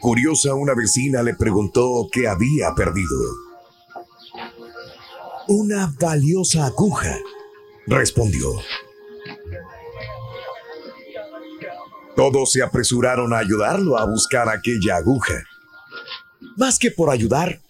Curiosa, 0.00 0.52
una 0.52 0.74
vecina 0.74 1.22
le 1.22 1.34
preguntó 1.34 2.06
qué 2.12 2.28
había 2.28 2.74
perdido. 2.74 3.18
Una 5.48 5.94
valiosa 5.98 6.66
aguja, 6.66 7.16
respondió. 7.86 8.50
Todos 12.16 12.52
se 12.52 12.62
apresuraron 12.62 13.32
a 13.32 13.38
ayudarlo 13.38 13.98
a 13.98 14.06
buscar 14.06 14.48
aquella 14.48 14.96
aguja. 14.96 15.44
Más 16.56 16.78
que 16.78 16.90
por 16.90 17.10
ayudar, 17.10 17.60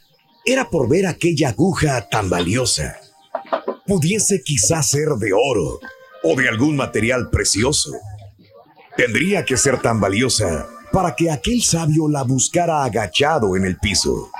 era 0.44 0.68
por 0.68 0.88
ver 0.88 1.06
aquella 1.06 1.50
aguja 1.50 2.08
tan 2.10 2.28
valiosa. 2.28 2.96
Pudiese 3.86 4.42
quizás 4.42 4.90
ser 4.90 5.08
de 5.18 5.32
oro 5.32 5.80
o 6.22 6.36
de 6.36 6.48
algún 6.48 6.76
material 6.76 7.30
precioso. 7.30 7.92
Tendría 8.96 9.44
que 9.44 9.56
ser 9.56 9.80
tan 9.80 10.00
valiosa 10.00 10.66
para 10.92 11.16
que 11.16 11.30
aquel 11.30 11.62
sabio 11.62 12.08
la 12.08 12.22
buscara 12.22 12.84
agachado 12.84 13.56
en 13.56 13.64
el 13.64 13.76
piso. 13.78 14.30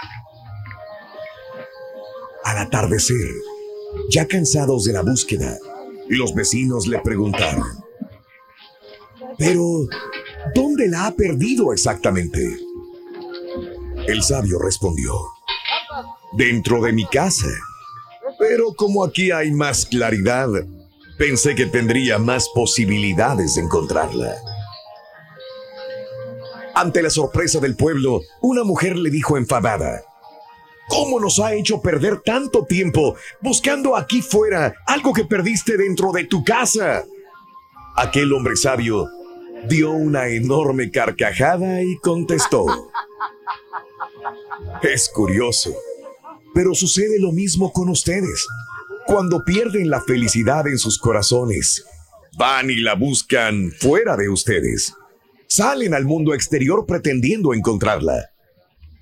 Al 2.44 2.58
atardecer, 2.58 3.30
ya 4.10 4.26
cansados 4.28 4.84
de 4.84 4.92
la 4.92 5.02
búsqueda, 5.02 5.58
los 6.08 6.34
vecinos 6.34 6.86
le 6.86 6.98
preguntaron, 7.00 7.83
pero, 9.38 9.86
¿dónde 10.54 10.88
la 10.88 11.06
ha 11.06 11.10
perdido 11.12 11.72
exactamente? 11.72 12.56
El 14.06 14.22
sabio 14.22 14.58
respondió, 14.58 15.14
dentro 16.32 16.80
de 16.82 16.92
mi 16.92 17.06
casa. 17.06 17.48
Pero 18.38 18.74
como 18.74 19.04
aquí 19.04 19.30
hay 19.30 19.50
más 19.50 19.86
claridad, 19.86 20.48
pensé 21.18 21.54
que 21.54 21.66
tendría 21.66 22.18
más 22.18 22.48
posibilidades 22.54 23.54
de 23.54 23.62
encontrarla. 23.62 24.34
Ante 26.74 27.02
la 27.02 27.10
sorpresa 27.10 27.60
del 27.60 27.76
pueblo, 27.76 28.20
una 28.42 28.64
mujer 28.64 28.96
le 28.96 29.10
dijo 29.10 29.36
enfadada, 29.36 30.02
¿Cómo 30.88 31.18
nos 31.18 31.38
ha 31.40 31.54
hecho 31.54 31.80
perder 31.80 32.20
tanto 32.20 32.66
tiempo 32.66 33.16
buscando 33.40 33.96
aquí 33.96 34.20
fuera 34.20 34.74
algo 34.86 35.12
que 35.12 35.24
perdiste 35.24 35.76
dentro 35.76 36.12
de 36.12 36.24
tu 36.24 36.44
casa? 36.44 37.04
Aquel 37.96 38.32
hombre 38.32 38.56
sabio 38.56 39.08
dio 39.68 39.92
una 39.92 40.28
enorme 40.28 40.90
carcajada 40.90 41.82
y 41.82 41.96
contestó. 41.98 42.66
Es 44.82 45.08
curioso, 45.08 45.74
pero 46.54 46.74
sucede 46.74 47.18
lo 47.18 47.32
mismo 47.32 47.72
con 47.72 47.88
ustedes. 47.88 48.46
Cuando 49.06 49.44
pierden 49.44 49.90
la 49.90 50.00
felicidad 50.00 50.66
en 50.66 50.78
sus 50.78 50.98
corazones, 50.98 51.84
van 52.38 52.70
y 52.70 52.76
la 52.76 52.94
buscan 52.94 53.72
fuera 53.78 54.16
de 54.16 54.28
ustedes. 54.28 54.94
Salen 55.46 55.94
al 55.94 56.04
mundo 56.04 56.34
exterior 56.34 56.86
pretendiendo 56.86 57.54
encontrarla. 57.54 58.30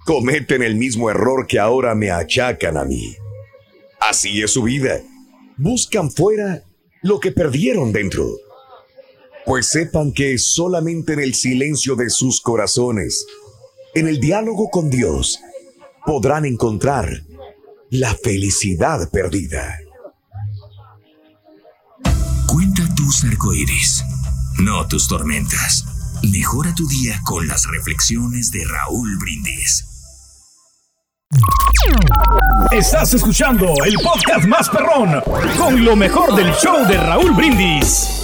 Cometen 0.05 0.63
el 0.63 0.75
mismo 0.75 1.09
error 1.11 1.47
que 1.47 1.59
ahora 1.59 1.95
me 1.95 2.11
achacan 2.11 2.77
a 2.77 2.85
mí. 2.85 3.17
Así 4.01 4.43
es 4.43 4.51
su 4.51 4.65
vida. 4.65 5.01
Buscan 5.57 6.11
fuera 6.11 6.65
lo 7.03 7.21
que 7.21 7.31
perdieron 7.31 7.93
dentro. 7.93 8.27
Pues 9.45 9.67
sepan 9.69 10.13
que 10.13 10.39
solamente 10.39 11.15
en 11.15 11.21
el 11.21 11.35
silencio 11.35 11.97
de 11.97 12.11
sus 12.11 12.41
corazones, 12.41 13.27
en 13.95 14.09
el 14.09 14.21
diálogo 14.21 14.71
con 14.71 14.89
Dios, 14.89 15.39
podrán 16.07 16.45
encontrar 16.45 17.25
la 17.91 18.15
felicidad 18.15 19.11
perdida. 19.11 19.79
Cuenta 22.47 22.83
tus 22.95 23.25
arcoíris, 23.25 24.05
no 24.59 24.87
tus 24.87 25.09
tormentas. 25.09 25.85
Mejora 26.23 26.73
tu 26.75 26.87
día 26.87 27.21
con 27.25 27.47
las 27.49 27.67
reflexiones 27.67 28.51
de 28.53 28.65
Raúl 28.65 29.19
Brindis. 29.19 29.87
Estás 32.71 33.15
escuchando 33.15 33.75
el 33.85 33.95
podcast 33.95 34.47
más 34.47 34.69
perrón 34.69 35.23
con 35.59 35.85
lo 35.85 35.97
mejor 35.97 36.35
del 36.37 36.53
show 36.55 36.87
de 36.87 36.97
Raúl 36.97 37.33
Brindis. 37.33 38.22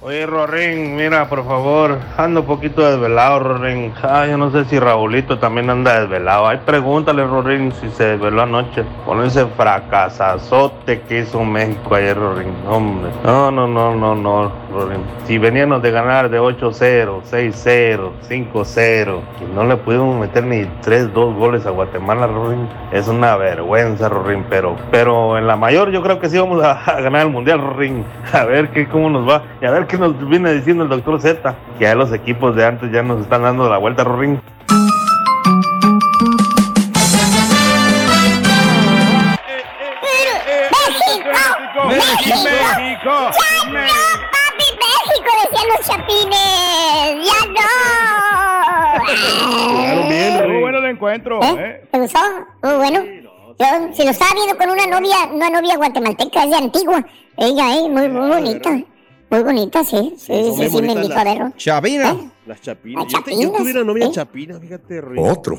Oye, 0.00 0.26
Rorín, 0.26 0.94
mira, 0.94 1.28
por 1.28 1.44
favor, 1.44 1.98
ando 2.16 2.42
un 2.42 2.46
poquito 2.46 2.88
desvelado, 2.88 3.40
Rorín. 3.40 3.92
Ah, 4.00 4.26
yo 4.28 4.38
no 4.38 4.48
sé 4.52 4.64
si 4.66 4.78
Raulito 4.78 5.40
también 5.40 5.68
anda 5.70 5.98
desvelado. 5.98 6.46
Ay, 6.46 6.60
pregúntale, 6.64 7.26
Rorín, 7.26 7.72
si 7.72 7.90
se 7.90 8.10
desveló 8.10 8.42
anoche 8.42 8.84
con 9.04 9.24
ese 9.24 9.44
fracasazote 9.46 11.00
que 11.00 11.22
hizo 11.22 11.42
México 11.42 11.96
ayer, 11.96 12.16
Rorín. 12.16 12.54
Hombre, 12.68 13.10
no, 13.24 13.50
no, 13.50 13.66
no, 13.66 13.92
no, 13.92 14.14
no, 14.14 14.52
Rorín. 14.72 15.00
Si 15.24 15.36
veníamos 15.36 15.82
de 15.82 15.90
ganar 15.90 16.30
de 16.30 16.40
8-0, 16.40 17.22
6-0, 17.28 18.10
5-0, 18.22 19.20
y 19.40 19.52
no 19.52 19.64
le 19.64 19.78
pudimos 19.78 20.14
meter 20.14 20.44
ni 20.44 20.64
3, 20.80 21.12
2 21.12 21.34
goles 21.34 21.66
a 21.66 21.70
Guatemala, 21.70 22.28
Rorín, 22.28 22.68
es 22.92 23.08
una 23.08 23.34
vergüenza, 23.36 24.08
Rorín. 24.08 24.46
Pero, 24.48 24.76
pero 24.92 25.36
en 25.36 25.48
la 25.48 25.56
mayor 25.56 25.90
yo 25.90 26.02
creo 26.04 26.20
que 26.20 26.28
sí 26.28 26.38
vamos 26.38 26.62
a, 26.62 26.84
a 26.84 27.00
ganar 27.00 27.22
el 27.26 27.32
Mundial, 27.32 27.60
Rorín. 27.60 28.04
A 28.32 28.44
ver 28.44 28.68
qué, 28.68 28.86
cómo 28.86 29.10
nos 29.10 29.28
va. 29.28 29.42
Y 29.60 29.64
a 29.64 29.72
ver 29.72 29.87
qué 29.88 29.98
nos 29.98 30.28
viene 30.28 30.52
diciendo 30.52 30.84
el 30.84 30.90
doctor 30.90 31.20
Z. 31.20 31.56
Que 31.78 31.84
ya 31.84 31.94
los 31.94 32.12
equipos 32.12 32.54
de 32.54 32.64
antes 32.66 32.92
ya 32.92 33.02
nos 33.02 33.20
están 33.22 33.42
dando 33.42 33.68
la 33.68 33.78
vuelta, 33.78 34.04
Rorín. 34.04 34.40
¡México! 41.88 42.10
¡México! 42.76 43.30
¡Ya 43.32 43.70
no, 43.70 43.80
papi! 44.30 44.68
¡México! 44.84 45.30
Decían 45.42 45.68
los 45.70 45.80
chapines. 45.86 46.46
¡Ya 47.26 47.40
no! 47.56 47.68
Muy 50.48 50.60
bueno 50.60 50.78
el 50.78 50.84
encuentro. 50.84 51.42
¿Eh? 51.42 51.56
¿eh? 51.58 51.88
¿Te 51.90 51.98
gustó? 51.98 52.20
Muy 52.62 52.74
bueno. 52.74 53.04
Yo, 53.58 53.66
si 53.92 54.04
lo 54.04 54.10
estaba 54.10 54.34
viendo 54.34 54.56
con 54.56 54.70
una 54.70 54.86
novia, 54.86 55.16
una 55.32 55.50
novia 55.50 55.76
guatemalteca, 55.76 56.44
es 56.44 56.50
de 56.50 56.56
antigua. 56.56 57.04
Ella, 57.36 57.76
eh, 57.76 57.88
muy, 57.88 58.08
muy 58.08 58.28
bonita. 58.28 58.70
Muy 59.30 59.42
bonita, 59.42 59.84
sí. 59.84 60.14
Sí, 60.18 60.52
sí, 60.56 60.68
sí, 60.70 60.82
me 60.82 60.92
invitó 60.92 61.14
a 61.14 61.24
las- 61.24 61.24
verlo. 61.24 61.52
Chavina. 61.56 62.10
¿Eh? 62.12 62.30
Las 62.46 62.60
chapinas. 62.62 63.04
Las 63.04 63.12
Yo, 63.12 63.22
te- 63.22 63.30
yo 63.32 63.36
chapinas, 63.40 63.58
tuviera 63.58 63.84
novia 63.84 64.06
¿eh? 64.06 64.10
chapina, 64.12 64.58
fíjate, 64.58 65.00
Roy. 65.00 65.18
Otro. 65.20 65.58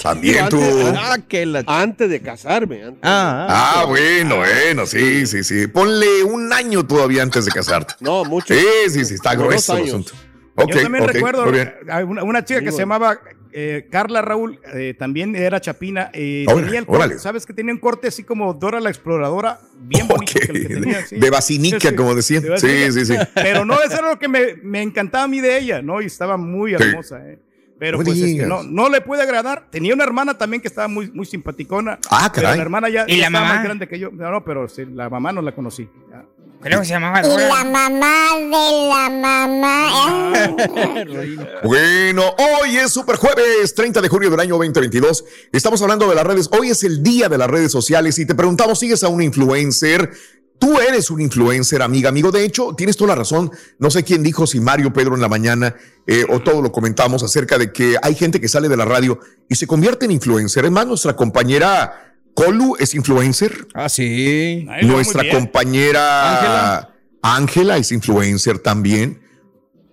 También 0.00 0.48
tú. 0.48 0.58
Antes- 0.60 0.94
Ah, 0.96 1.16
que 1.26 1.44
la. 1.44 1.64
Antes 1.66 2.08
de 2.08 2.22
casarme. 2.22 2.84
antes. 2.84 3.00
Ah, 3.02 3.80
Ah, 3.80 3.84
bueno, 3.86 4.36
bueno, 4.36 4.86
sí, 4.86 5.26
sí, 5.26 5.42
sí. 5.42 5.66
Ponle 5.66 6.22
un 6.22 6.52
año 6.52 6.86
todavía 6.86 7.22
antes 7.24 7.44
de 7.44 7.50
casarte. 7.50 7.94
No, 7.98 8.24
mucho. 8.24 8.54
Sí, 8.54 8.60
sí, 8.90 9.04
sí, 9.04 9.14
está 9.14 9.34
grueso 9.34 9.76
el 9.76 9.84
asunto. 9.88 10.12
Ok, 10.54 10.70
Yo 10.72 10.82
también 10.82 11.02
ok, 11.04 11.10
recuerdo 11.12 11.42
muy 11.44 11.52
bien. 11.52 11.74
a 11.90 11.98
una, 12.04 12.22
una 12.22 12.44
chica 12.44 12.60
que 12.60 12.70
se 12.70 12.78
llamaba 12.78 13.18
eh, 13.52 13.86
Carla 13.90 14.22
Raúl, 14.22 14.60
eh, 14.74 14.94
también 14.98 15.34
era 15.36 15.60
chapina. 15.60 16.10
eh, 16.12 16.44
Órale, 16.48 16.64
tenía 16.66 16.80
el 16.80 16.86
corte. 16.86 17.18
¿Sabes 17.18 17.46
que 17.46 17.52
tenía 17.52 17.72
un 17.72 17.80
corte 17.80 18.08
así 18.08 18.22
como 18.24 18.54
Dora 18.54 18.80
la 18.80 18.90
Exploradora? 18.90 19.60
Bien 19.80 20.06
bonito 20.08 20.32
que 20.40 20.52
el 20.52 20.66
que 20.66 20.74
tenía, 20.74 21.06
sí. 21.06 21.16
De 21.16 21.30
Sí, 21.42 21.72
sí, 21.80 21.94
como 21.96 22.14
decían. 22.14 22.42
de 22.42 22.58
Sí, 22.58 22.92
sí, 22.92 23.06
sí. 23.06 23.14
Pero 23.34 23.64
no, 23.64 23.80
eso 23.82 23.98
era 23.98 24.10
lo 24.10 24.18
que 24.18 24.28
me, 24.28 24.54
me 24.62 24.82
encantaba 24.82 25.24
a 25.24 25.28
mí 25.28 25.40
de 25.40 25.58
ella, 25.58 25.82
¿no? 25.82 26.00
Y 26.02 26.06
estaba 26.06 26.36
muy 26.36 26.76
Sí. 26.76 26.82
hermosa, 26.82 27.26
¿eh? 27.28 27.38
Pero 27.78 27.98
No 27.98 28.04
pues 28.04 28.18
este, 28.20 28.44
no, 28.44 28.64
no 28.64 28.88
le 28.88 29.00
pude 29.00 29.22
agradar. 29.22 29.68
Tenía 29.70 29.94
una 29.94 30.02
hermana 30.02 30.36
también 30.36 30.60
que 30.60 30.66
estaba 30.66 30.88
muy, 30.88 31.10
muy 31.12 31.24
simpaticona. 31.26 32.00
Ah, 32.10 32.28
Pero 32.34 32.44
caray. 32.46 32.56
la 32.56 32.62
hermana 32.62 32.88
ya, 32.88 33.04
¿Y 33.06 33.12
ya 33.18 33.20
la 33.22 33.26
estaba 33.28 33.44
mamá? 33.44 33.54
más 33.54 33.64
grande 33.64 33.86
que 33.86 33.98
yo. 34.00 34.10
No, 34.10 34.30
no, 34.32 34.44
pero 34.44 34.68
sí, 34.68 34.84
la 34.84 35.08
mamá 35.08 35.30
no 35.32 35.42
la 35.42 35.52
conocí. 35.54 35.88
Ya. 36.10 36.24
Creo 36.60 36.80
que 36.80 36.86
se 36.86 36.92
llamaba 36.92 37.20
Y 37.20 37.28
la 37.28 37.64
mamá 37.64 38.36
de 38.36 38.88
la 38.88 39.10
mamá. 39.10 40.32
Bueno, 41.62 42.22
hoy 42.38 42.76
es 42.76 42.92
Super 42.92 43.16
Jueves, 43.16 43.74
30 43.74 44.00
de 44.00 44.08
junio 44.08 44.30
del 44.30 44.40
año 44.40 44.54
2022. 44.54 45.24
Estamos 45.52 45.80
hablando 45.82 46.08
de 46.08 46.14
las 46.14 46.24
redes. 46.26 46.48
Hoy 46.52 46.70
es 46.70 46.82
el 46.84 47.02
día 47.02 47.28
de 47.28 47.38
las 47.38 47.48
redes 47.48 47.70
sociales 47.70 48.18
y 48.18 48.26
te 48.26 48.34
preguntamos, 48.34 48.78
¿sigues 48.78 49.04
a 49.04 49.08
un 49.08 49.22
influencer? 49.22 50.10
Tú 50.58 50.78
eres 50.80 51.10
un 51.10 51.20
influencer, 51.20 51.82
amiga, 51.82 52.08
amigo. 52.08 52.32
De 52.32 52.44
hecho, 52.44 52.74
tienes 52.76 52.96
toda 52.96 53.08
la 53.08 53.14
razón. 53.16 53.50
No 53.78 53.90
sé 53.90 54.02
quién 54.02 54.22
dijo, 54.22 54.46
si 54.46 54.58
Mario, 54.58 54.92
Pedro 54.92 55.14
en 55.14 55.20
la 55.20 55.28
mañana, 55.28 55.76
eh, 56.06 56.24
o 56.28 56.40
todo 56.40 56.60
lo 56.62 56.72
comentamos 56.72 57.22
acerca 57.22 57.58
de 57.58 57.72
que 57.72 57.96
hay 58.02 58.14
gente 58.16 58.40
que 58.40 58.48
sale 58.48 58.68
de 58.68 58.76
la 58.76 58.84
radio 58.84 59.20
y 59.48 59.54
se 59.54 59.66
convierte 59.66 60.06
en 60.06 60.12
influencer. 60.12 60.64
Es 60.64 60.70
más, 60.70 60.86
nuestra 60.86 61.14
compañera 61.14 62.07
Colu 62.44 62.76
es 62.78 62.94
influencer. 62.94 63.66
Ah, 63.74 63.88
sí. 63.88 64.66
Ahí 64.70 64.86
Nuestra 64.86 65.28
compañera 65.30 66.94
Ángela. 67.22 67.76
Es 67.76 67.92
influencer 67.92 68.58
también, 68.60 69.20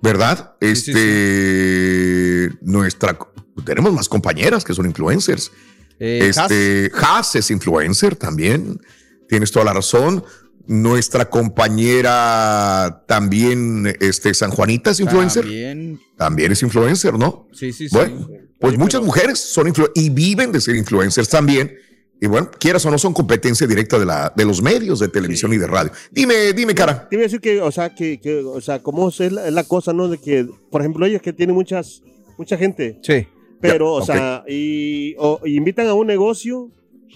¿verdad? 0.01 0.55
Sí, 0.61 0.75
sí, 0.75 0.91
Este, 0.91 2.57
nuestra, 2.61 3.17
tenemos 3.65 3.91
más 3.93 4.07
compañeras 4.07 4.63
que 4.63 4.73
son 4.73 4.85
influencers. 4.85 5.51
Eh, 5.99 6.27
este, 6.29 6.91
Haas 7.01 7.35
es 7.35 7.49
influencer 7.51 8.15
también, 8.15 8.79
tienes 9.27 9.51
toda 9.51 9.65
la 9.65 9.73
razón. 9.73 10.23
Nuestra 10.67 11.29
compañera 11.29 13.03
también, 13.07 13.95
este, 13.99 14.33
San 14.33 14.49
Juanita 14.51 14.91
es 14.91 14.99
influencer, 14.99 15.43
también, 15.43 15.99
También. 16.17 16.51
es 16.51 16.63
influencer, 16.63 17.13
¿no? 17.13 17.47
Sí, 17.53 17.71
sí, 17.71 17.87
sí. 17.87 17.95
Bueno, 17.95 18.27
pues 18.59 18.77
muchas 18.77 19.01
mujeres 19.03 19.39
son 19.39 19.67
influencers 19.67 20.03
y 20.03 20.09
viven 20.09 20.51
de 20.51 20.59
ser 20.61 20.75
influencers 20.75 21.29
también. 21.29 21.75
Y 22.21 22.27
bueno, 22.27 22.49
quieras 22.59 22.85
o 22.85 22.91
no, 22.91 22.97
son 22.97 23.13
competencia 23.13 23.67
directa 23.67 23.99
de, 23.99 24.05
la, 24.05 24.31
de 24.35 24.45
los 24.45 24.61
medios 24.61 24.99
de 24.99 25.09
televisión 25.09 25.51
y 25.53 25.57
de 25.57 25.67
radio. 25.67 25.91
Dime, 26.11 26.53
dime, 26.53 26.73
cara. 26.73 27.07
Te 27.09 27.15
iba 27.17 27.21
a 27.23 27.25
decir 27.25 27.41
que, 27.41 27.61
o 27.61 27.71
sea, 27.71 27.93
que, 27.93 28.19
que, 28.21 28.39
o 28.39 28.61
sea, 28.61 28.79
cómo 28.81 29.09
es 29.09 29.19
la, 29.31 29.63
cosa, 29.65 29.91
¿no? 29.93 30.07
De 30.07 30.17
que, 30.17 30.47
por 30.71 30.81
ejemplo, 30.81 31.05
ella 31.05 31.19
que 31.19 31.33
tiene 31.33 31.51
muchas, 31.53 32.01
mucha 32.37 32.57
gente, 32.57 32.99
Sí. 33.03 33.27
pero, 33.59 33.93
o 33.93 34.01
sea, 34.05 34.43
y, 34.47 35.13
o- 35.17 35.41
y 35.43 35.57
invitan 35.57 35.87
a 35.87 35.93
un 35.93 36.07
negocio, 36.07 36.71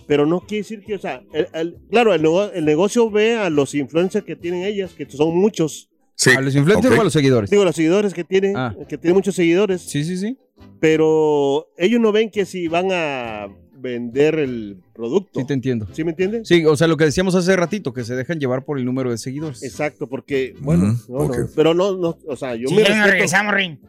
pero 0.06 0.26
no 0.26 0.42
quiere 0.42 0.64
decir 0.64 0.84
que, 0.86 0.96
o 0.96 1.00
sea, 1.00 1.24
el- 1.34 1.48
el- 1.54 1.78
claro, 1.90 2.14
el, 2.14 2.22
nego- 2.22 2.52
el 2.54 2.66
negocio 2.66 3.10
ve 3.10 3.38
a 3.38 3.50
los 3.50 3.74
influencers 3.76 4.26
que 4.26 4.36
tienen 4.36 4.64
ellas, 4.64 4.92
que 4.98 5.10
son 5.10 5.36
muchos, 5.38 5.90
Sí. 6.16 6.32
¿A 6.32 6.42
los 6.42 6.54
influencers 6.54 6.98
o 6.98 7.00
a 7.00 7.04
los 7.06 7.14
seguidores? 7.14 7.50
digo, 7.50 7.64
los 7.64 7.76
seguidores 7.76 8.14
que 8.14 8.26
tienen, 8.26 8.58
Ah. 8.58 8.76
que 8.90 8.98
tienen 8.98 9.16
muchos 9.16 9.34
seguidores, 9.36 9.82
Sí, 9.84 10.04
sí, 10.04 10.18
sí. 10.18 10.38
pero 10.80 11.68
ellos 11.78 12.02
no 12.02 12.12
ven 12.12 12.30
que 12.30 12.46
si 12.46 12.68
van 12.68 12.88
a 12.92 13.48
vender 13.78 14.36
el 14.40 14.82
producto. 15.00 15.40
Sí, 15.40 15.46
te 15.48 15.54
entiendo. 15.54 15.88
¿Sí 15.94 16.04
me 16.04 16.12
entiendes? 16.12 16.48
Sí, 16.48 16.66
o 16.66 16.76
sea, 16.76 16.88
lo 16.88 16.98
que 16.98 17.06
decíamos 17.06 17.34
hace 17.36 17.56
ratito, 17.56 17.94
que 17.94 18.04
se 18.04 18.16
dejan 18.16 18.40
llevar 18.40 18.66
por 18.66 18.78
el 18.78 18.86
número 18.86 19.10
de 19.12 19.18
seguidores. 19.18 19.64
Exacto, 19.64 20.08
porque, 20.08 20.56
bueno, 20.60 20.92
Ujú, 20.92 21.14
no, 21.14 21.20
no, 21.20 21.26
ok. 21.26 21.38
pero 21.56 21.74
no, 21.74 21.96
no, 21.96 22.18
o 22.28 22.36
sea, 22.36 22.56
yo 22.56 22.68
Si 22.68 22.76
me 22.76 22.82
ya 22.84 22.90
respeto. 22.90 23.12
regresamos, 23.12 23.54
Rin. 23.54 23.80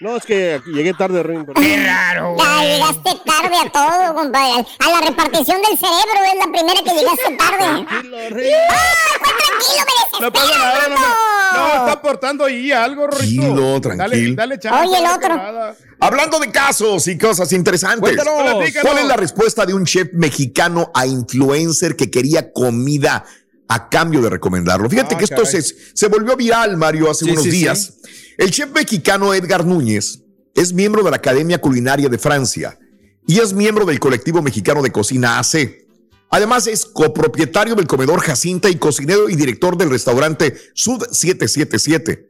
No, 0.00 0.16
es 0.16 0.24
que 0.26 0.60
llegué 0.66 0.92
tarde, 0.92 1.22
Rin. 1.22 1.46
pero- 1.46 1.60
Qué 1.60 1.76
raro, 1.86 2.36
Ya 2.36 2.62
llegaste 2.64 3.10
tarde 3.24 3.56
a 3.64 3.70
todo, 3.70 4.14
compadre. 4.14 4.66
A 4.80 4.90
la 4.90 5.00
repartición 5.06 5.62
del 5.62 5.78
cerebro 5.78 6.20
es 6.32 6.38
la 6.46 6.52
primera 6.52 6.80
que 6.82 6.90
llegaste 7.00 7.36
tarde. 7.38 7.84
Tranquilo, 7.86 8.16
Rin. 8.30 8.52
¡Ay, 8.70 9.18
pues 9.20 9.32
tranquilo, 9.38 9.84
me 10.18 10.20
No 10.26 10.32
pasa 10.32 10.58
nada, 10.58 10.88
no, 10.88 10.94
no, 10.96 11.68
no, 11.68 11.74
está 11.78 11.92
aportando 11.92 12.44
ahí 12.44 12.72
algo, 12.72 13.06
Rorrito. 13.06 13.40
Tranquilo, 13.42 13.70
Dale, 13.80 13.80
tranquilo. 13.80 14.34
dale 14.36 14.58
chance. 14.58 14.80
Oye, 14.88 14.98
el 14.98 15.04
no 15.04 15.14
otro. 15.14 15.36
nada. 15.36 15.76
Hablando 16.00 16.38
de 16.40 16.50
casos 16.50 17.06
y 17.06 17.16
cosas 17.16 17.52
interesantes. 17.52 18.00
Cuéntanos. 18.00 18.34
¿Cuál 18.82 18.98
es 18.98 19.04
la 19.06 19.16
respuesta 19.16 19.64
de 19.64 19.74
un 19.74 19.84
chef 19.86 20.08
mexicano 20.12 20.90
a 20.92 21.06
influencer 21.06 21.94
que 21.96 22.10
quería 22.10 22.52
comida 22.52 23.24
a 23.68 23.88
cambio 23.88 24.20
de 24.22 24.30
recomendarlo? 24.30 24.88
Fíjate 24.90 25.14
Ah, 25.14 25.18
que 25.18 25.24
esto 25.24 25.44
se, 25.44 25.62
se 25.62 26.08
volvió 26.08 26.36
viral, 26.36 26.76
Mario, 26.76 27.10
hace 27.10 27.24
Sí, 27.24 27.30
unos 27.30 27.44
sí, 27.44 27.50
días. 27.50 27.94
El 28.38 28.50
chef 28.50 28.70
mexicano 28.72 29.32
Edgar 29.34 29.64
Núñez 29.64 30.20
es 30.54 30.72
miembro 30.72 31.02
de 31.02 31.10
la 31.10 31.16
Academia 31.16 31.60
Culinaria 31.60 32.08
de 32.08 32.18
Francia 32.18 32.78
y 33.26 33.38
es 33.40 33.52
miembro 33.52 33.84
del 33.86 34.00
colectivo 34.00 34.42
mexicano 34.42 34.82
de 34.82 34.92
cocina 34.92 35.38
AC. 35.38 35.86
Además 36.30 36.66
es 36.66 36.84
copropietario 36.84 37.74
del 37.74 37.86
comedor 37.86 38.20
Jacinta 38.20 38.68
y 38.68 38.74
cocinero 38.76 39.28
y 39.28 39.36
director 39.36 39.76
del 39.76 39.90
restaurante 39.90 40.54
Sud 40.74 41.04
777 41.10 42.28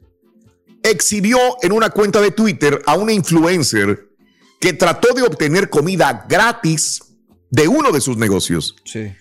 exhibió 0.83 1.39
en 1.63 1.71
una 1.71 1.89
cuenta 1.89 2.21
de 2.21 2.31
Twitter 2.31 2.81
a 2.85 2.95
una 2.95 3.11
influencer 3.11 4.09
que 4.59 4.73
trató 4.73 5.13
de 5.13 5.23
obtener 5.23 5.69
comida 5.69 6.25
gratis 6.29 7.01
de 7.49 7.67
uno 7.67 7.91
de 7.91 8.01
sus 8.01 8.17
negocios. 8.17 8.75
Sí. 8.85 9.11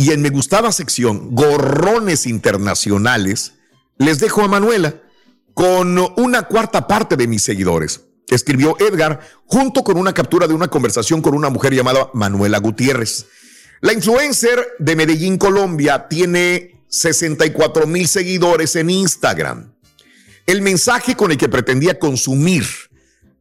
Y 0.00 0.12
en 0.12 0.22
me 0.22 0.30
gustaba 0.30 0.70
sección, 0.70 1.34
gorrones 1.34 2.24
internacionales, 2.26 3.54
les 3.98 4.20
dejo 4.20 4.42
a 4.42 4.48
Manuela 4.48 5.02
con 5.54 5.98
una 6.16 6.44
cuarta 6.44 6.86
parte 6.86 7.16
de 7.16 7.26
mis 7.26 7.42
seguidores. 7.42 8.02
Escribió 8.28 8.76
Edgar 8.78 9.18
junto 9.44 9.82
con 9.82 9.98
una 9.98 10.14
captura 10.14 10.46
de 10.46 10.54
una 10.54 10.68
conversación 10.68 11.20
con 11.20 11.34
una 11.34 11.50
mujer 11.50 11.74
llamada 11.74 12.10
Manuela 12.14 12.58
Gutiérrez. 12.58 13.26
La 13.80 13.92
influencer 13.92 14.68
de 14.78 14.94
Medellín, 14.94 15.36
Colombia, 15.36 16.06
tiene 16.06 16.80
64 16.86 17.88
mil 17.88 18.06
seguidores 18.06 18.76
en 18.76 18.90
Instagram. 18.90 19.74
El 20.46 20.62
mensaje 20.62 21.16
con 21.16 21.32
el 21.32 21.38
que 21.38 21.48
pretendía 21.48 21.98
consumir 21.98 22.64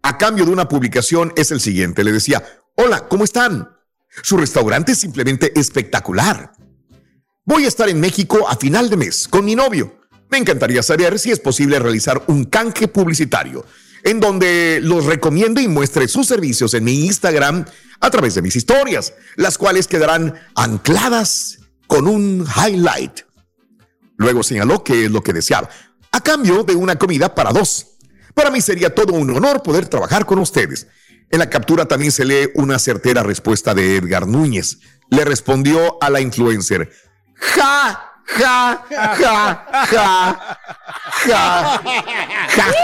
a 0.02 0.18
cambio 0.18 0.44
de 0.44 0.54
una 0.54 0.68
publicación 0.68 1.34
es 1.36 1.52
el 1.52 1.60
siguiente. 1.60 2.04
Le 2.04 2.14
decía, 2.14 2.44
hola, 2.74 3.08
¿cómo 3.08 3.26
están? 3.26 3.77
Su 4.22 4.38
restaurante 4.38 4.94
es 4.94 5.00
simplemente 5.00 5.58
espectacular. 5.60 6.52
Voy 7.46 7.66
a 7.66 7.68
estar 7.68 7.88
en 7.90 8.00
México 8.00 8.48
a 8.50 8.56
final 8.56 8.90
de 8.90 8.98
mes 8.98 9.28
con 9.28 9.46
mi 9.46 9.56
novio. 9.56 10.02
Me 10.30 10.38
encantaría 10.38 10.84
saber 10.84 11.18
si 11.20 11.32
es 11.32 11.40
posible 11.40 11.80
realizar 11.80 12.24
un 12.28 12.46
canje 12.46 12.88
publicitario. 12.88 13.66
en 14.04 14.20
donde 14.22 14.80
los 14.82 15.06
recomiendo 15.06 15.60
y 15.60 15.68
muestre 15.68 16.08
sus 16.08 16.28
servicios 16.28 16.74
en 16.74 16.84
mi 16.84 17.06
Instagram 17.06 17.66
a 18.00 18.10
través 18.10 18.36
de 18.36 18.42
mis 18.42 18.56
historias, 18.56 19.14
las 19.36 19.58
cuales 19.58 19.88
quedarán 19.88 20.36
ancladas 20.56 21.60
con 21.88 22.08
un 22.08 22.46
highlight. 22.46 23.22
Luego 24.16 24.44
señaló 24.44 24.84
que 24.84 25.06
es 25.06 25.12
lo 25.12 25.22
que 25.22 25.34
deseaba, 25.34 25.70
a 26.12 26.22
cambio 26.22 26.64
de 26.64 26.76
una 26.76 26.96
comida 26.96 27.36
para 27.36 27.52
dos. 27.52 27.98
Para 28.34 28.50
mí 28.50 28.62
sería 28.62 28.94
todo 28.94 29.14
un 29.14 29.30
honor 29.36 29.62
poder 29.62 29.88
trabajar 29.88 30.26
con 30.26 30.40
ustedes. 30.40 30.88
En 31.30 31.40
la 31.40 31.50
captura 31.50 31.86
también 31.86 32.12
se 32.12 32.26
lee 32.26 32.50
una 32.56 32.80
certera 32.80 33.24
respuesta 33.24 33.74
de 33.74 33.98
Edgar 33.98 34.28
Núñez. 34.28 34.80
Le 35.10 35.26
respondió 35.26 36.02
a 36.02 36.10
la 36.10 36.22
influencer, 36.22 36.92
ja, 37.36 38.08
ja, 38.26 38.86
ja, 38.90 39.16
ja, 39.16 39.66
ja, 39.88 40.60
ja, 41.28 41.82
ja. 42.58 42.78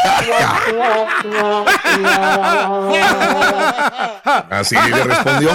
Así 4.49 4.75
le 4.75 5.03
respondió. 5.03 5.49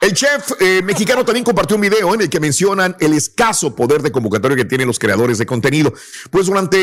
El 0.00 0.12
chef 0.12 0.52
eh, 0.60 0.82
mexicano 0.82 1.24
también 1.24 1.44
compartió 1.44 1.76
un 1.76 1.82
video 1.82 2.14
en 2.14 2.22
el 2.22 2.30
que 2.30 2.40
mencionan 2.40 2.96
el 3.00 3.12
escaso 3.12 3.74
poder 3.74 4.02
de 4.02 4.10
convocatoria 4.10 4.56
que 4.56 4.64
tienen 4.64 4.86
los 4.86 4.98
creadores 4.98 5.38
de 5.38 5.46
contenido. 5.46 5.92
Pues 6.30 6.46
durante 6.46 6.76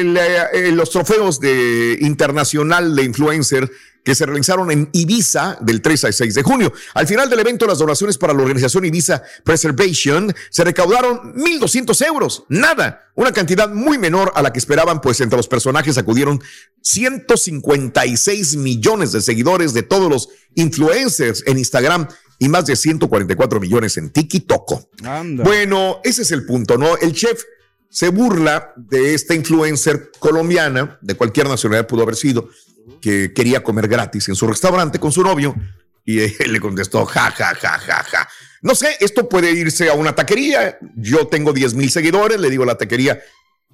el, 0.00 0.16
eh, 0.16 0.42
eh, 0.52 0.72
los 0.72 0.90
trofeos 0.90 1.38
de 1.40 1.98
internacional 2.00 2.96
de 2.96 3.04
influencer 3.04 3.70
que 4.04 4.14
se 4.14 4.26
realizaron 4.26 4.70
en 4.70 4.88
Ibiza 4.92 5.58
del 5.60 5.82
3 5.82 6.04
al 6.04 6.12
6 6.12 6.34
de 6.34 6.42
junio. 6.42 6.72
Al 6.94 7.06
final 7.06 7.28
del 7.28 7.40
evento, 7.40 7.66
las 7.66 7.78
donaciones 7.78 8.18
para 8.18 8.32
la 8.32 8.42
organización 8.42 8.84
Ibiza 8.84 9.22
Preservation 9.44 10.34
se 10.50 10.64
recaudaron 10.64 11.34
1.200 11.34 12.06
euros. 12.06 12.44
Nada, 12.48 13.10
una 13.14 13.32
cantidad 13.32 13.68
muy 13.68 13.98
menor 13.98 14.32
a 14.34 14.42
la 14.42 14.52
que 14.52 14.58
esperaban, 14.58 15.00
pues 15.00 15.20
entre 15.20 15.36
los 15.36 15.48
personajes 15.48 15.98
acudieron 15.98 16.42
156 16.82 18.56
millones 18.56 19.12
de 19.12 19.20
seguidores 19.20 19.74
de 19.74 19.82
todos 19.82 20.10
los 20.10 20.28
influencers 20.54 21.42
en 21.46 21.58
Instagram 21.58 22.08
y 22.38 22.48
más 22.48 22.66
de 22.66 22.74
144 22.74 23.60
millones 23.60 23.96
en 23.98 24.10
TikTok. 24.10 24.88
Bueno, 25.44 26.00
ese 26.04 26.22
es 26.22 26.30
el 26.32 26.46
punto, 26.46 26.78
¿no? 26.78 26.96
El 26.96 27.12
chef 27.12 27.42
se 27.90 28.08
burla 28.08 28.72
de 28.76 29.14
esta 29.14 29.34
influencer 29.34 30.12
colombiana, 30.18 30.98
de 31.02 31.14
cualquier 31.16 31.48
nacionalidad 31.48 31.88
pudo 31.88 32.02
haber 32.02 32.16
sido, 32.16 32.48
que 33.00 33.32
quería 33.34 33.62
comer 33.62 33.88
gratis 33.88 34.28
en 34.28 34.36
su 34.36 34.46
restaurante 34.46 34.98
con 34.98 35.12
su 35.12 35.22
novio 35.22 35.54
y 36.04 36.20
él 36.20 36.34
le 36.52 36.60
contestó, 36.60 37.04
ja, 37.04 37.30
ja, 37.32 37.54
ja, 37.54 37.78
ja, 37.78 38.02
ja. 38.04 38.28
No 38.62 38.74
sé, 38.74 38.96
esto 39.00 39.28
puede 39.28 39.52
irse 39.52 39.88
a 39.88 39.94
una 39.94 40.14
taquería. 40.14 40.78
Yo 40.96 41.26
tengo 41.26 41.52
10 41.52 41.74
mil 41.74 41.90
seguidores, 41.90 42.38
le 42.38 42.50
digo 42.50 42.62
a 42.62 42.66
la 42.66 42.78
taquería, 42.78 43.20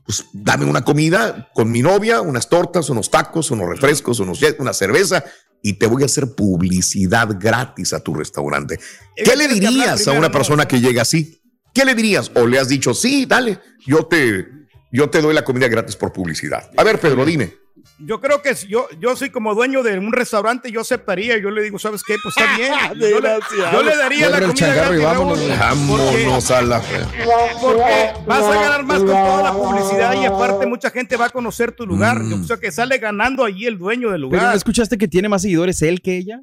pues 0.04 0.24
dame 0.32 0.64
una 0.64 0.84
comida 0.84 1.50
con 1.52 1.70
mi 1.70 1.82
novia, 1.82 2.20
unas 2.20 2.48
tortas, 2.48 2.88
unos 2.88 3.10
tacos, 3.10 3.50
unos 3.50 3.68
refrescos, 3.68 4.20
unos, 4.20 4.40
una 4.58 4.72
cerveza 4.72 5.24
y 5.62 5.74
te 5.74 5.86
voy 5.86 6.02
a 6.02 6.06
hacer 6.06 6.34
publicidad 6.34 7.28
gratis 7.40 7.92
a 7.92 8.00
tu 8.00 8.14
restaurante. 8.14 8.78
¿Qué 9.16 9.34
le 9.34 9.48
dirías 9.48 10.06
a 10.06 10.12
una 10.12 10.30
persona 10.30 10.68
que 10.68 10.80
llega 10.80 11.02
así? 11.02 11.42
¿Qué 11.76 11.84
le 11.84 11.94
dirías? 11.94 12.30
O 12.34 12.46
le 12.46 12.58
has 12.58 12.68
dicho, 12.68 12.94
sí, 12.94 13.26
dale, 13.26 13.58
yo 13.86 14.06
te, 14.06 14.46
yo 14.90 15.10
te 15.10 15.20
doy 15.20 15.34
la 15.34 15.44
comida 15.44 15.68
gratis 15.68 15.94
por 15.94 16.10
publicidad. 16.12 16.70
A 16.76 16.82
ver, 16.84 16.98
Pedro, 16.98 17.24
dime. 17.26 17.52
Yo 17.98 18.20
creo 18.20 18.42
que 18.42 18.54
si 18.54 18.66
yo, 18.66 18.88
yo 18.98 19.14
soy 19.14 19.30
como 19.30 19.54
dueño 19.54 19.82
de 19.82 19.98
un 19.98 20.12
restaurante, 20.12 20.70
yo 20.72 20.80
aceptaría. 20.80 21.38
Yo 21.38 21.50
le 21.50 21.62
digo, 21.62 21.78
¿sabes 21.78 22.02
qué? 22.06 22.16
Pues 22.22 22.34
está 22.36 22.56
bien. 22.56 22.72
Yo 22.98 23.20
le, 23.20 23.38
yo 23.72 23.82
le 23.82 23.96
daría 23.96 24.28
la 24.30 24.40
comida 24.40 24.74
gratis, 24.74 25.02
vámonos, 25.02 25.38
porque- 25.38 25.56
Vámonos 25.56 26.50
a 26.50 26.62
la... 26.62 26.80
Porque 27.60 28.12
vas 28.26 28.42
a 28.44 28.54
ganar 28.54 28.84
más 28.84 28.98
con 28.98 29.06
toda 29.08 29.42
la 29.42 29.52
publicidad 29.52 30.14
y 30.20 30.24
aparte 30.26 30.66
mucha 30.66 30.90
gente 30.90 31.16
va 31.16 31.26
a 31.26 31.30
conocer 31.30 31.72
tu 31.72 31.86
lugar. 31.86 32.20
Mm. 32.20 32.30
Yo 32.42 32.46
creo 32.46 32.60
que 32.60 32.72
sale 32.72 32.98
ganando 32.98 33.44
allí 33.44 33.66
el 33.66 33.78
dueño 33.78 34.10
del 34.10 34.22
Pero 34.22 34.30
¿no 34.32 34.38
lugar. 34.38 34.56
escuchaste 34.56 34.98
que 34.98 35.08
tiene 35.08 35.28
más 35.28 35.42
seguidores 35.42 35.80
él 35.82 36.00
que 36.02 36.16
ella? 36.18 36.40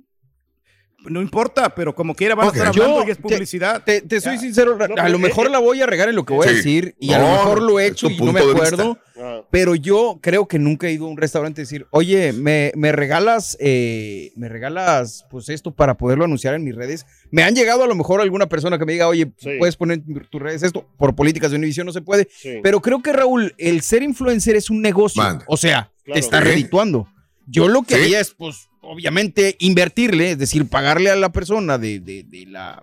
No 1.09 1.21
importa, 1.21 1.73
pero 1.75 1.93
como 1.93 2.15
quiera 2.15 2.33
van 2.35 2.47
a 2.47 2.51
estar 2.51 2.67
hablando 2.67 3.01
Yo 3.01 3.07
y 3.07 3.11
es 3.11 3.17
publicidad. 3.17 3.83
Te, 3.83 4.01
te 4.01 4.21
soy 4.21 4.37
sincero, 4.37 4.77
No, 4.77 4.85
a 5.01 5.09
lo 5.09 5.15
es- 5.17 5.21
mejor 5.21 5.47
es- 5.47 5.51
la 5.51 5.59
voy 5.59 5.81
a 5.81 5.85
regar 5.85 6.07
en 6.09 6.15
lo 6.15 6.23
que 6.25 6.33
voy 6.33 6.47
a 6.47 6.51
decir 6.51 6.95
y 6.99 7.11
a 7.13 7.19
lo 7.19 7.27
mejor 7.27 7.61
lo 7.61 7.79
he 7.79 7.87
hecho 7.87 8.09
y 8.09 8.17
no 8.17 8.31
me 8.31 8.39
acuerdo, 8.39 8.97
Ah. 9.19 9.41
pero 9.51 9.75
yo 9.75 10.19
creo 10.21 10.47
que 10.47 10.59
nunca 10.59 10.87
he 10.87 10.93
ido 10.93 11.05
a 11.05 11.09
un 11.09 11.17
restaurante 11.17 11.61
a 11.61 11.63
decir, 11.63 11.85
oye, 11.91 12.31
me, 12.33 12.71
me 12.75 12.91
regalas, 12.91 13.57
eh, 13.59 14.31
me 14.35 14.47
regalas 14.49 15.25
pues 15.29 15.49
esto 15.49 15.71
para 15.71 15.97
poderlo 15.97 16.25
anunciar 16.25 16.53
en 16.55 16.63
mis 16.63 16.75
redes. 16.75 17.05
Me 17.31 17.43
han 17.43 17.53
llegado 17.55 17.83
a 17.83 17.87
lo 17.87 17.95
mejor 17.95 18.21
alguna 18.21 18.47
persona 18.47 18.79
que 18.79 18.85
me 18.85 18.93
diga, 18.93 19.07
oye, 19.07 19.31
Sí. 19.37 19.49
puedes 19.59 19.75
poner 19.75 20.01
en 20.07 20.25
tus 20.29 20.41
redes 20.41 20.63
esto, 20.63 20.87
por 20.97 21.15
políticas 21.15 21.51
de 21.51 21.57
Univision 21.57 21.85
no 21.85 21.91
se 21.93 22.01
puede, 22.01 22.27
Sí. 22.31 22.59
pero 22.63 22.81
creo 22.81 23.01
que 23.01 23.11
Raúl, 23.13 23.53
el 23.57 23.81
ser 23.81 24.03
influencer 24.03 24.55
es 24.55 24.69
un 24.69 24.81
negocio, 24.81 25.21
o 25.47 25.57
sea, 25.57 25.91
Claro. 26.03 26.13
te 26.13 26.19
está 26.19 26.39
Sí. 26.39 26.45
redituando. 26.45 27.07
Yo 27.45 27.67
lo 27.67 27.83
que 27.83 27.95
Sí. 27.95 28.01
haría 28.03 28.19
es, 28.21 28.31
pues, 28.31 28.69
obviamente, 28.83 29.55
invertirle, 29.59 30.31
es 30.31 30.37
decir, 30.37 30.67
pagarle 30.69 31.09
a 31.09 31.15
la 31.15 31.31
persona 31.31 31.77
de, 31.77 31.99
de- 31.99 32.23
de 32.23 32.45
la 32.45 32.81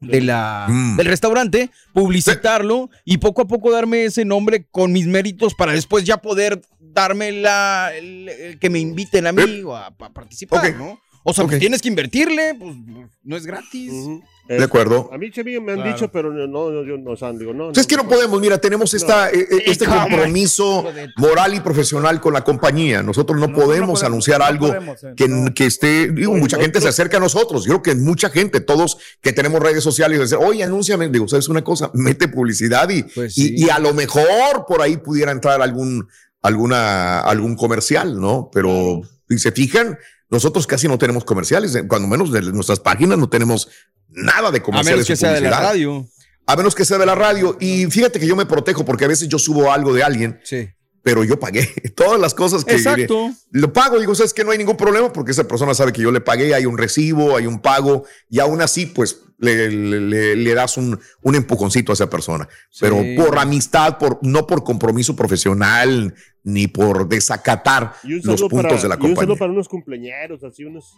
de 0.00 0.20
la, 0.20 0.66
Mm. 0.68 0.96
del 0.98 1.06
restaurante, 1.06 1.70
publicitarlo 1.94 2.90
y 3.06 3.16
poco 3.18 3.40
a 3.42 3.46
poco 3.46 3.70
darme 3.72 4.04
ese 4.04 4.26
nombre 4.26 4.66
con 4.70 4.92
mis 4.92 5.06
méritos 5.06 5.54
para 5.54 5.72
después 5.72 6.04
ya 6.04 6.18
poder 6.18 6.60
darme 6.78 7.32
la 7.32 7.90
el- 7.96 8.28
el 8.28 8.58
que 8.58 8.68
me 8.68 8.80
inviten 8.80 9.26
a 9.26 9.32
mí 9.32 9.62
o 9.64 9.74
a, 9.74 9.86
a 9.86 9.92
participar. 10.12 10.76
¿no? 10.76 11.00
O 11.26 11.32
sea, 11.32 11.44
pues 11.44 11.54
Ok. 11.56 11.60
tienes 11.60 11.80
que 11.80 11.88
invertirle, 11.88 12.54
pues 12.58 12.76
no 13.22 13.36
es 13.36 13.46
gratis. 13.46 13.90
Ujú. 13.92 14.22
De 14.46 14.58
Eh, 14.58 14.62
acuerdo. 14.62 15.08
A 15.10 15.16
mí, 15.16 15.30
Chevy, 15.30 15.58
me 15.58 15.72
han 15.72 15.78
Claro. 15.78 15.92
dicho, 15.94 16.12
pero 16.12 16.30
no, 16.30 16.46
no, 16.46 16.84
yo 16.84 16.98
no, 16.98 17.12
o 17.12 17.16
sea, 17.16 17.32
digo, 17.32 17.54
no. 17.54 17.68
Pues 17.68 17.78
es 17.78 17.86
que 17.86 17.96
no 17.96 18.06
podemos, 18.06 18.38
mira, 18.42 18.58
tenemos 18.58 18.92
esta, 18.92 19.30
eh, 19.30 19.38
eh, 19.50 19.62
este 19.64 19.86
compromiso 19.86 20.84
moral 21.16 21.54
y 21.54 21.60
profesional 21.60 22.20
con 22.20 22.34
la 22.34 22.44
compañía. 22.44 23.02
Nosotros 23.02 23.40
no, 23.40 23.46
No, 23.46 23.52
no 23.56 23.58
podemos 23.58 24.02
anunciar 24.02 24.40
no 24.40 24.44
algo 24.44 24.66
podemos, 24.66 25.02
eh, 25.02 25.14
que, 25.16 25.28
no. 25.28 25.54
que 25.54 25.64
esté, 25.64 26.10
digo, 26.12 26.32
Oye, 26.32 26.40
mucha 26.42 26.58
no, 26.58 26.62
gente 26.62 26.78
se 26.82 26.88
acerca 26.88 27.16
a 27.16 27.20
nosotros. 27.20 27.64
Yo 27.64 27.80
creo 27.80 27.82
que 27.82 27.94
mucha 28.02 28.28
gente, 28.28 28.60
todos 28.60 28.98
que 29.22 29.32
tenemos 29.32 29.60
redes 29.62 29.82
sociales, 29.82 30.20
dicen, 30.20 30.38
oye, 30.44 30.62
anúnciame, 30.62 31.08
digo, 31.08 31.26
¿sabes 31.26 31.48
una 31.48 31.64
cosa? 31.64 31.90
Mete 31.94 32.28
publicidad 32.28 32.90
y, 32.90 33.02
Pues 33.04 33.38
y- 33.38 33.48
sí. 33.48 33.54
y, 33.56 33.70
a 33.70 33.78
lo 33.78 33.94
mejor 33.94 34.66
por 34.68 34.82
ahí 34.82 34.98
pudiera 34.98 35.32
entrar 35.32 35.62
algún, 35.62 36.06
alguna, 36.42 37.20
algún 37.20 37.56
comercial, 37.56 38.20
¿no? 38.20 38.50
Pero 38.52 39.00
si 39.26 39.38
se 39.38 39.52
fijan, 39.52 39.96
nosotros 40.34 40.66
casi 40.66 40.86
no 40.88 40.98
tenemos 40.98 41.24
comerciales, 41.24 41.74
eh, 41.74 41.86
cuando 41.88 42.08
menos 42.08 42.30
de 42.32 42.42
nuestras 42.42 42.80
páginas 42.80 43.18
no 43.18 43.28
tenemos 43.28 43.68
nada 44.08 44.50
de 44.50 44.58
A 44.58 44.62
comerciales. 44.62 44.96
menos 44.96 45.06
que 45.06 45.16
sea 45.16 45.32
de 45.32 45.40
la 45.40 45.58
radio. 45.60 46.06
A 46.46 46.56
menos 46.56 46.74
que 46.74 46.84
sea 46.84 46.98
de 46.98 47.06
la 47.06 47.14
radio. 47.14 47.56
Y 47.60 47.86
fíjate 47.86 48.20
que 48.20 48.26
yo 48.26 48.36
me 48.36 48.44
protejo 48.46 48.84
porque 48.84 49.06
a 49.06 49.08
veces 49.08 49.28
yo 49.28 49.38
subo 49.38 49.72
algo 49.72 49.94
de 49.94 50.02
alguien, 50.02 50.40
Sí. 50.44 50.68
pero 51.02 51.24
yo 51.24 51.40
pagué 51.40 51.66
todas 51.96 52.20
las 52.20 52.34
cosas 52.34 52.64
que 52.64 52.74
Exacto. 52.74 53.30
lo 53.50 53.72
pago. 53.72 53.98
Digo, 53.98 54.14
sabes 54.14 54.34
que 54.34 54.44
no 54.44 54.50
hay 54.50 54.58
ningún 54.58 54.76
problema 54.76 55.10
porque 55.12 55.32
esa 55.32 55.44
persona 55.48 55.72
sabe 55.74 55.92
que 55.92 56.02
yo 56.02 56.12
le 56.12 56.20
pagué, 56.20 56.54
hay 56.54 56.66
un 56.66 56.76
recibo, 56.76 57.36
hay 57.36 57.46
un 57.46 57.60
pago 57.60 58.04
y 58.28 58.40
aún 58.40 58.60
así, 58.60 58.84
pues 58.86 59.20
le, 59.38 59.70
le- 59.70 60.36
le- 60.36 60.54
das 60.54 60.76
un, 60.76 60.98
un 61.22 61.34
empujoncito 61.34 61.92
a 61.92 61.94
esa 61.94 62.08
persona. 62.10 62.48
Pero 62.78 63.00
Sí. 63.02 63.14
por 63.16 63.38
amistad, 63.38 63.98
por, 63.98 64.18
no 64.22 64.46
por 64.46 64.64
compromiso 64.64 65.16
profesional 65.16 66.14
ni 66.44 66.68
por 66.68 67.08
desacatar 67.08 67.94
los 68.02 68.40
puntos 68.42 68.62
para, 68.62 68.76
de 68.82 68.88
la 68.88 68.94
y 68.94 68.98
un 68.98 69.00
saludo 69.00 69.14
compañía. 69.16 69.38
para 69.38 69.50
unos 69.52 69.68
cumpleañeros, 69.68 70.44
así 70.44 70.64
unos. 70.64 70.94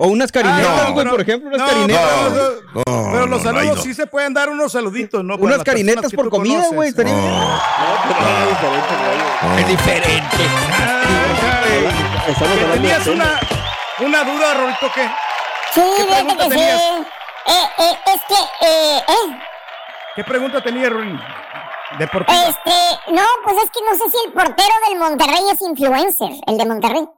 O 0.00 0.06
unas 0.08 0.30
carinetas, 0.30 0.64
Ah, 0.68 0.84
no, 0.88 0.92
güey, 0.92 1.04
pero- 1.04 1.10
por 1.10 1.20
ejemplo, 1.22 1.48
unas 1.48 1.60
no, 1.60 1.66
carinetas. 1.66 2.02
pero- 2.32 2.60
No, 2.74 2.82
Pero 2.84 3.20
no, 3.20 3.26
los 3.26 3.42
no, 3.44 3.50
saludos 3.52 3.76
no. 3.78 3.82
sí 3.82 3.94
se 3.94 4.06
pueden 4.06 4.32
dar 4.34 4.48
unos 4.48 4.70
saluditos, 4.72 5.24
¿no? 5.24 5.36
Unas 5.36 5.64
carinetas 5.64 6.12
por 6.12 6.28
comida, 6.28 6.54
conoces. 6.68 6.74
güey. 6.76 6.90
No, 6.92 6.96
No, 7.04 7.60
pero 8.08 8.28
era 8.28 8.46
diferente, 8.48 8.94
güey. 9.42 9.60
Es 9.62 9.68
diferente. 9.68 10.36
Ah, 12.40 12.72
tenías 12.74 13.06
una, 13.06 13.40
una 14.00 14.24
duda, 14.24 14.54
Rolito, 14.54 14.86
¿qué? 14.94 15.08
Sí, 15.74 15.80
¿Qué 15.96 16.06
que 16.06 16.42
sí. 16.44 16.48
tenías? 16.48 16.80
Eh, 17.46 17.68
eh, 17.78 17.98
es 18.14 18.20
que, 18.28 18.66
eh, 18.66 18.98
eh, 19.08 19.38
¿Qué 20.16 20.24
pregunta 20.24 20.60
tenía, 20.62 20.88
Rolín? 20.90 21.18
Deportiva. 21.98 22.48
este, 22.48 22.70
no, 23.12 23.22
pues 23.44 23.56
es 23.64 23.70
que 23.70 23.80
no 23.88 23.96
sé 23.96 24.10
si 24.10 24.18
el 24.26 24.32
portero 24.32 24.74
del 24.88 24.98
Monterrey 24.98 25.42
es 25.52 25.62
influencer, 25.62 26.30
el 26.46 26.58
de 26.58 26.66
Monterrey. 26.66 27.08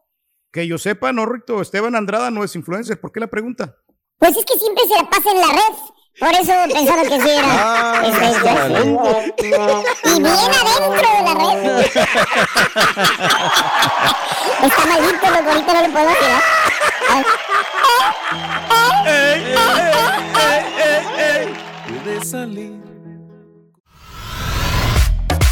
Que 0.52 0.66
yo 0.66 0.78
sepa, 0.78 1.12
no, 1.12 1.26
Rolito, 1.26 1.60
Esteban 1.60 1.94
Andrada 1.96 2.30
no 2.30 2.44
es 2.44 2.54
influencer. 2.56 3.00
¿Por 3.00 3.12
qué 3.12 3.20
la 3.20 3.28
pregunta? 3.28 3.76
Pues 4.18 4.36
es 4.36 4.44
que 4.44 4.58
siempre 4.58 4.84
se 4.86 4.96
la 4.96 5.08
pasa 5.08 5.30
en 5.30 5.40
la 5.40 5.46
red. 5.46 5.74
Por 6.18 6.30
eso 6.32 6.52
pensaba 6.72 7.02
que 7.02 7.20
sí 7.20 7.30
era. 7.30 7.46
Ah, 7.48 8.02
este, 8.04 9.48
y 10.04 10.20
bien 10.20 10.50
adentro 10.60 11.08
de 11.16 11.22
la 11.24 11.34
red. 11.34 11.56
Está 14.62 14.84
malito, 14.86 15.30
loco, 15.30 15.50
ahorita 15.50 15.72
no 15.72 15.80
le 15.80 15.88
puedo 15.88 16.10
tirar. 16.20 16.42
Ay. 17.08 17.24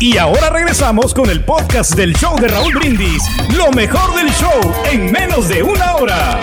Y 0.00 0.16
ahora 0.16 0.50
regresamos 0.50 1.12
con 1.12 1.28
el 1.28 1.44
podcast 1.44 1.96
del 1.96 2.14
show 2.14 2.38
de 2.38 2.46
Raúl 2.46 2.72
Brindis. 2.72 3.20
Lo 3.56 3.72
mejor 3.72 4.14
del 4.14 4.28
show 4.30 4.60
en 4.92 5.10
menos 5.10 5.48
de 5.48 5.64
una 5.64 5.96
hora. 5.96 6.38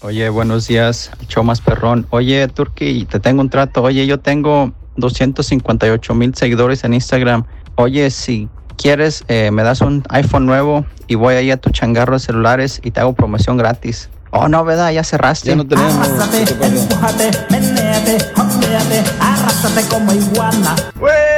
Oye, 0.00 0.28
buenos 0.28 0.66
días, 0.66 1.12
show 1.28 1.44
más 1.44 1.60
perrón. 1.60 2.04
Oye, 2.10 2.48
Turki, 2.48 3.04
te 3.04 3.20
tengo 3.20 3.42
un 3.42 3.48
trato. 3.48 3.84
Oye, 3.84 4.08
yo 4.08 4.18
tengo 4.18 4.72
258 4.96 6.14
mil 6.14 6.34
seguidores 6.34 6.82
en 6.82 6.94
Instagram. 6.94 7.44
Oye, 7.76 8.10
si 8.10 8.48
quieres, 8.76 9.22
eh, 9.28 9.52
me 9.52 9.62
das 9.62 9.82
un 9.82 10.02
iPhone 10.08 10.46
nuevo 10.46 10.84
y 11.06 11.14
voy 11.14 11.36
ahí 11.36 11.52
a 11.52 11.58
tu 11.58 11.70
changarro 11.70 12.14
de 12.14 12.18
celulares 12.18 12.80
y 12.82 12.90
te 12.90 12.98
hago 12.98 13.12
promoción 13.12 13.56
gratis. 13.56 14.10
Oh, 14.32 14.48
no, 14.48 14.64
¿verdad? 14.64 14.90
Ya 14.92 15.04
cerraste. 15.04 15.50
Ya 15.50 15.56
no 15.56 15.66
tenemos. 15.66 15.94
Como 19.88 20.12
iguana. 20.12 20.74
Días, 21.00 21.29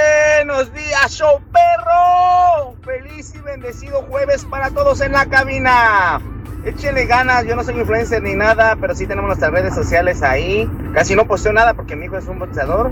show 1.12 1.40
perro. 1.52 2.74
Feliz 2.82 3.34
y 3.34 3.38
bendecido 3.40 4.02
jueves 4.08 4.44
para 4.46 4.70
todos 4.70 5.00
en 5.02 5.12
la 5.12 5.26
cabina. 5.26 6.20
Échenle 6.64 7.06
ganas, 7.06 7.44
yo 7.44 7.56
no 7.56 7.64
soy 7.64 7.78
influencer 7.78 8.22
ni 8.22 8.34
nada, 8.34 8.76
pero 8.80 8.94
sí 8.94 9.06
tenemos 9.06 9.28
nuestras 9.28 9.50
redes 9.50 9.74
sociales 9.74 10.22
ahí. 10.22 10.70
Casi 10.94 11.14
no 11.14 11.26
posteo 11.26 11.52
nada 11.52 11.74
porque 11.74 11.96
mi 11.96 12.06
hijo 12.06 12.16
es 12.16 12.26
un 12.28 12.38
boxeador, 12.38 12.90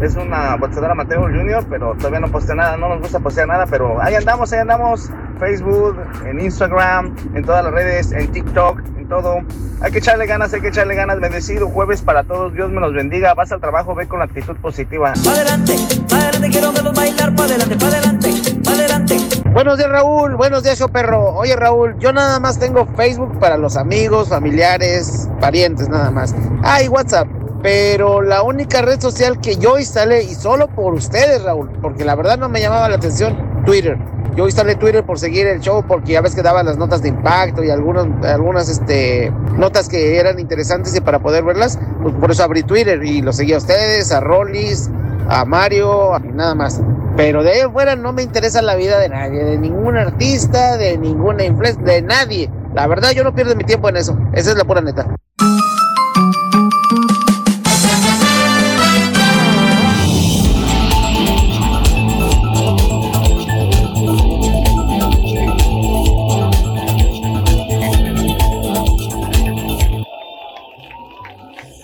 es 0.00 0.16
una 0.16 0.56
boxeadora 0.56 0.94
Mateo 0.94 1.22
Junior, 1.22 1.64
pero 1.68 1.94
todavía 1.94 2.20
no 2.20 2.28
posteo 2.32 2.54
nada, 2.54 2.76
no 2.76 2.88
nos 2.88 3.00
gusta 3.00 3.20
postear 3.20 3.48
nada, 3.48 3.66
pero 3.66 4.02
ahí 4.02 4.14
andamos, 4.14 4.52
ahí 4.52 4.60
andamos. 4.60 5.10
Facebook, 5.38 5.98
en 6.24 6.38
Instagram, 6.38 7.16
en 7.34 7.44
todas 7.44 7.64
las 7.64 7.72
redes, 7.72 8.12
en 8.12 8.30
TikTok, 8.30 8.78
en 8.96 9.08
todo. 9.08 9.40
Hay 9.80 9.90
que 9.90 9.98
echarle 9.98 10.26
ganas, 10.26 10.54
hay 10.54 10.60
que 10.60 10.68
echarle 10.68 10.94
ganas. 10.94 11.18
Bendecido 11.18 11.68
jueves 11.68 12.00
para 12.00 12.22
todos, 12.22 12.54
Dios 12.54 12.70
me 12.70 12.80
los 12.80 12.94
bendiga. 12.94 13.34
Vas 13.34 13.50
al 13.50 13.60
trabajo, 13.60 13.92
ve 13.96 14.06
con 14.06 14.20
la 14.20 14.26
actitud 14.26 14.56
positiva. 14.58 15.12
Adelante, 15.28 15.74
adelante, 16.14 16.48
quiero 16.48 16.72
verlos 16.72 16.94
bailar, 16.94 17.34
pa' 17.34 17.46
adelante, 17.52 17.76
pa' 17.76 17.86
adelante, 17.86 18.30
pa' 18.64 18.72
adelante. 18.72 19.16
Buenos 19.52 19.76
días, 19.76 19.90
Raúl. 19.90 20.36
Buenos 20.36 20.62
días, 20.62 20.78
yo 20.78 20.88
perro. 20.88 21.34
Oye, 21.34 21.54
Raúl, 21.54 21.98
yo 21.98 22.12
nada 22.12 22.40
más 22.40 22.58
tengo 22.58 22.86
Facebook 22.96 23.38
para 23.38 23.58
los 23.58 23.76
amigos, 23.76 24.28
familiares, 24.28 25.28
parientes, 25.40 25.88
nada 25.88 26.10
más. 26.10 26.34
Ah, 26.62 26.78
WhatsApp. 26.88 27.28
Pero 27.62 28.22
la 28.22 28.42
única 28.42 28.82
red 28.82 29.00
social 29.00 29.40
que 29.40 29.56
yo 29.56 29.78
instalé, 29.78 30.24
y 30.24 30.34
solo 30.34 30.68
por 30.68 30.94
ustedes, 30.94 31.44
Raúl, 31.44 31.70
porque 31.80 32.04
la 32.04 32.14
verdad 32.14 32.38
no 32.38 32.48
me 32.48 32.60
llamaba 32.60 32.88
la 32.88 32.96
atención, 32.96 33.62
Twitter. 33.64 33.98
Yo 34.36 34.46
instalé 34.46 34.76
Twitter 34.76 35.04
por 35.04 35.18
seguir 35.18 35.46
el 35.46 35.60
show, 35.60 35.84
porque 35.86 36.12
ya 36.12 36.22
ves 36.22 36.34
que 36.34 36.42
daban 36.42 36.64
las 36.64 36.78
notas 36.78 37.02
de 37.02 37.10
impacto 37.10 37.62
y 37.62 37.70
algunas, 37.70 38.06
algunas 38.24 38.68
este, 38.68 39.30
notas 39.56 39.88
que 39.88 40.18
eran 40.18 40.38
interesantes 40.38 40.96
y 40.96 41.00
para 41.00 41.18
poder 41.18 41.44
verlas, 41.44 41.78
pues 42.02 42.14
por 42.14 42.30
eso 42.30 42.42
abrí 42.42 42.62
Twitter 42.62 43.04
y 43.04 43.20
lo 43.20 43.32
seguí 43.32 43.52
a 43.52 43.58
ustedes, 43.58 44.10
a 44.10 44.20
Rollis, 44.20 44.90
a 45.28 45.44
Mario, 45.44 46.12
y 46.24 46.28
nada 46.28 46.54
más. 46.54 46.80
Pero 47.16 47.42
de 47.42 47.52
ahí 47.52 47.60
afuera 47.60 47.94
no 47.94 48.14
me 48.14 48.22
interesa 48.22 48.62
la 48.62 48.74
vida 48.74 48.98
de 48.98 49.10
nadie, 49.10 49.44
de 49.44 49.58
ningún 49.58 49.98
artista, 49.98 50.78
de 50.78 50.96
ninguna 50.96 51.44
influencia, 51.44 51.82
de 51.82 52.00
nadie. 52.00 52.50
La 52.74 52.86
verdad 52.86 53.10
yo 53.10 53.24
no 53.24 53.34
pierdo 53.34 53.54
mi 53.54 53.64
tiempo 53.64 53.90
en 53.90 53.98
eso. 53.98 54.16
Esa 54.32 54.52
es 54.52 54.56
la 54.56 54.64
pura 54.64 54.80
neta. 54.80 55.14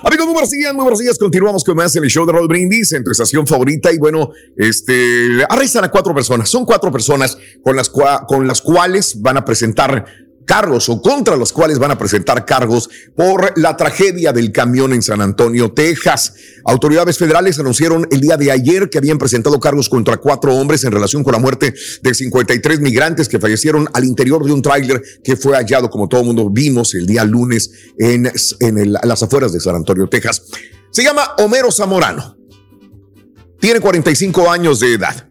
Amigos, 0.05 0.27
muy 0.27 0.35
buenos 0.35 0.51
días, 0.51 0.73
muy 0.75 0.83
buenos 0.83 1.01
días. 1.01 1.19
Continuamos 1.19 1.65
con 1.65 1.77
más 1.77 1.95
en 1.97 2.05
el 2.05 2.11
show 2.11 2.25
de 2.25 2.33
Roll 2.33 2.47
Brindis, 2.47 2.93
en 2.93 3.03
estación 3.11 3.47
favorita. 3.47 3.93
Y 3.93 3.99
bueno, 3.99 4.31
este, 4.57 5.45
arrestan 5.49 5.85
a 5.85 5.91
cuatro 5.91 6.15
personas. 6.15 6.49
Son 6.49 6.65
cuatro 6.65 6.93
personas 6.93 7.37
con 7.65 7.75
las, 7.75 7.93
cua- 7.93 8.25
con 8.27 8.47
las 8.47 8.63
cuales 8.63 9.21
van 9.21 9.37
a 9.39 9.45
presentar 9.45 10.05
cargos 10.49 10.89
o 10.89 11.01
contra 11.03 11.37
los 11.37 11.53
cuales 11.53 11.79
van 11.79 11.91
a 11.91 11.99
presentar 11.99 12.47
cargos 12.47 12.89
por 13.15 13.53
la 13.59 13.77
tragedia 13.77 14.33
del 14.33 14.51
camión 14.51 14.95
en 14.95 15.03
San 15.03 15.21
Antonio, 15.21 15.73
Texas. 15.73 16.33
Autoridades 16.65 17.19
federales 17.19 17.59
anunciaron 17.59 18.09
el 18.11 18.23
día 18.23 18.39
de 18.39 18.51
ayer 18.51 18.89
que 18.89 18.97
habían 18.97 19.19
presentado 19.19 19.61
cargos 19.61 19.91
contra 19.91 20.17
cuatro 20.17 20.55
hombres 20.55 20.83
en 20.85 20.93
relación 20.93 21.23
con 21.23 21.35
la 21.35 21.39
muerte 21.39 21.75
de 22.03 22.15
53 22.15 22.81
migrantes 22.81 23.29
que 23.29 23.39
fallecieron 23.39 23.89
al 23.93 24.07
interior 24.07 24.43
de 24.43 24.53
un 24.53 24.63
tráiler 24.63 25.03
que 25.23 25.37
fue 25.37 25.55
hallado, 25.55 25.91
como 25.91 26.09
todo 26.09 26.25
mundo 26.25 26.49
vimos, 26.49 26.95
el 26.95 27.07
día 27.07 27.25
lunes 27.25 27.71
en, 27.99 28.33
las 29.03 29.23
afueras 29.23 29.53
de 29.53 29.61
San 29.61 29.77
Antonio, 29.77 30.09
Texas. 30.09 30.45
Se 30.91 31.03
llama 31.03 31.35
Homero 31.39 31.71
Zamorano. 31.71 32.39
Tiene 33.61 33.81
45 33.81 34.51
años 34.51 34.81
de 34.81 34.95
edad. 34.95 35.29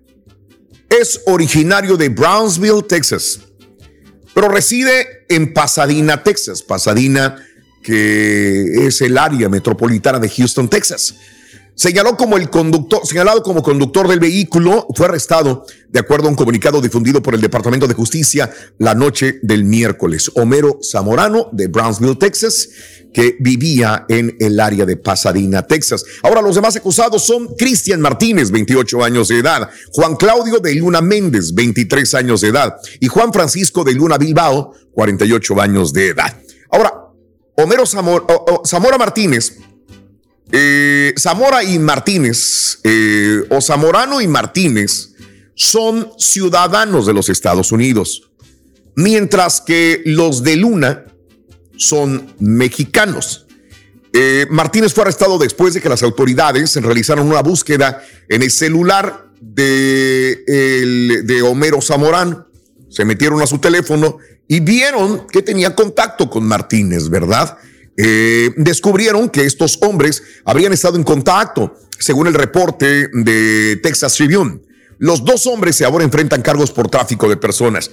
Es 0.89 1.21
originario 1.25 1.97
de 1.97 2.10
Brownsville, 2.10 2.84
Texas 2.84 3.46
pero 4.38 4.50
reside 4.50 5.26
en 5.30 5.52
Pasadena, 5.52 6.21
Texas. 6.21 6.62
Pasadena, 6.62 7.43
que 7.82 8.86
es 8.86 9.02
el 9.02 9.17
área 9.17 9.50
metropolitana 9.50 10.19
de 10.19 10.30
Houston, 10.30 10.69
Texas. 10.69 11.15
Señaló 11.77 12.17
como 12.17 12.37
el 12.37 12.49
conductor, 12.49 13.05
señalado 13.05 13.43
como 13.43 13.61
conductor 13.61 14.07
del 14.07 14.19
vehículo, 14.19 14.87
fue 14.95 15.05
arrestado 15.05 15.63
de 15.87 15.99
acuerdo 15.99 16.25
a 16.25 16.29
un 16.31 16.35
comunicado 16.35 16.81
difundido 16.81 17.21
por 17.21 17.35
el 17.35 17.39
Departamento 17.39 17.87
de 17.87 17.93
Justicia 17.93 18.49
la 18.79 18.95
noche 18.95 19.37
del 19.43 19.63
miércoles. 19.63 20.31
Homero 20.33 20.79
Zamorano 20.81 21.49
de 21.51 21.67
Brownsville, 21.67 22.15
Texas, 22.15 22.69
que 23.13 23.37
vivía 23.39 24.07
en 24.09 24.35
el 24.39 24.59
área 24.59 24.87
de 24.87 24.97
Pasadena, 24.97 25.67
Texas. 25.67 26.03
Ahora 26.23 26.41
los 26.41 26.55
demás 26.55 26.75
acusados 26.75 27.27
son 27.27 27.55
Cristian 27.55 28.01
Martínez, 28.01 28.49
28 28.49 29.03
años 29.03 29.27
de 29.27 29.37
edad, 29.37 29.69
Juan 29.93 30.15
Claudio 30.15 30.57
de 30.57 30.73
Luna 30.73 31.01
Méndez, 31.01 31.53
23 31.53 32.11
años 32.15 32.41
de 32.41 32.47
edad, 32.47 32.75
y 32.99 33.07
Juan 33.07 33.31
Francisco 33.31 33.83
de 33.83 33.93
Luna 33.93 34.17
Bilbao, 34.17 34.73
48 34.93 35.61
años 35.61 35.93
de 35.93 36.07
edad. 36.07 36.41
Ahora, 36.71 36.91
Homero 37.55 37.85
Zamora, 37.85 38.25
Zamora 38.65 38.97
Martínez 38.97 39.59
eh, 40.51 41.13
Zamora 41.17 41.63
y 41.63 41.77
Martínez, 41.79 42.79
eh, 42.83 43.43
o 43.49 43.62
Zamorano 43.62 44.21
y 44.21 44.27
Martínez, 44.27 45.13
son 45.55 46.12
ciudadanos 46.17 47.05
de 47.05 47.13
los 47.13 47.29
Estados 47.29 47.71
Unidos, 47.71 48.29
mientras 48.95 49.62
que 49.62 50.01
los 50.05 50.43
de 50.43 50.55
Luna 50.55 51.05
son 51.75 52.33
mexicanos. 52.39 53.45
Eh, 54.13 54.47
Martínez 54.49 54.93
fue 54.93 55.03
arrestado 55.03 55.38
después 55.38 55.73
de 55.73 55.81
que 55.81 55.89
las 55.89 56.01
autoridades 56.01 56.75
realizaron 56.75 57.27
una 57.27 57.41
búsqueda 57.41 58.01
en 58.29 58.41
el 58.41 58.51
celular 58.51 59.27
de, 59.41 60.43
de 61.23 61.41
Homero 61.41 61.81
Zamorano. 61.81 62.47
Se 62.89 63.05
metieron 63.05 63.41
a 63.41 63.47
su 63.47 63.60
teléfono 63.60 64.17
y 64.47 64.62
vieron 64.62 65.27
que 65.27 65.41
tenía 65.41 65.75
contacto 65.75 66.29
con 66.29 66.45
Martínez, 66.45 67.10
¿verdad? 67.10 67.57
Eh, 67.97 68.51
descubrieron 68.57 69.29
que 69.29 69.45
estos 69.45 69.79
hombres 69.81 70.21
habrían 70.45 70.71
estado 70.71 70.97
en 70.97 71.03
contacto, 71.03 71.75
según 71.99 72.27
el 72.27 72.36
reporte 72.36 73.10
de 73.12 73.79
Texas 73.81 74.15
Tribune. 74.15 74.62
Los 74.99 75.25
dos 75.25 75.47
hombres 75.47 75.75
se 75.75 75.86
ahora 75.86 76.03
enfrentan 76.03 76.43
cargos 76.43 76.71
por 76.71 76.89
tráfico 76.89 77.27
de 77.27 77.38
personas. 77.38 77.91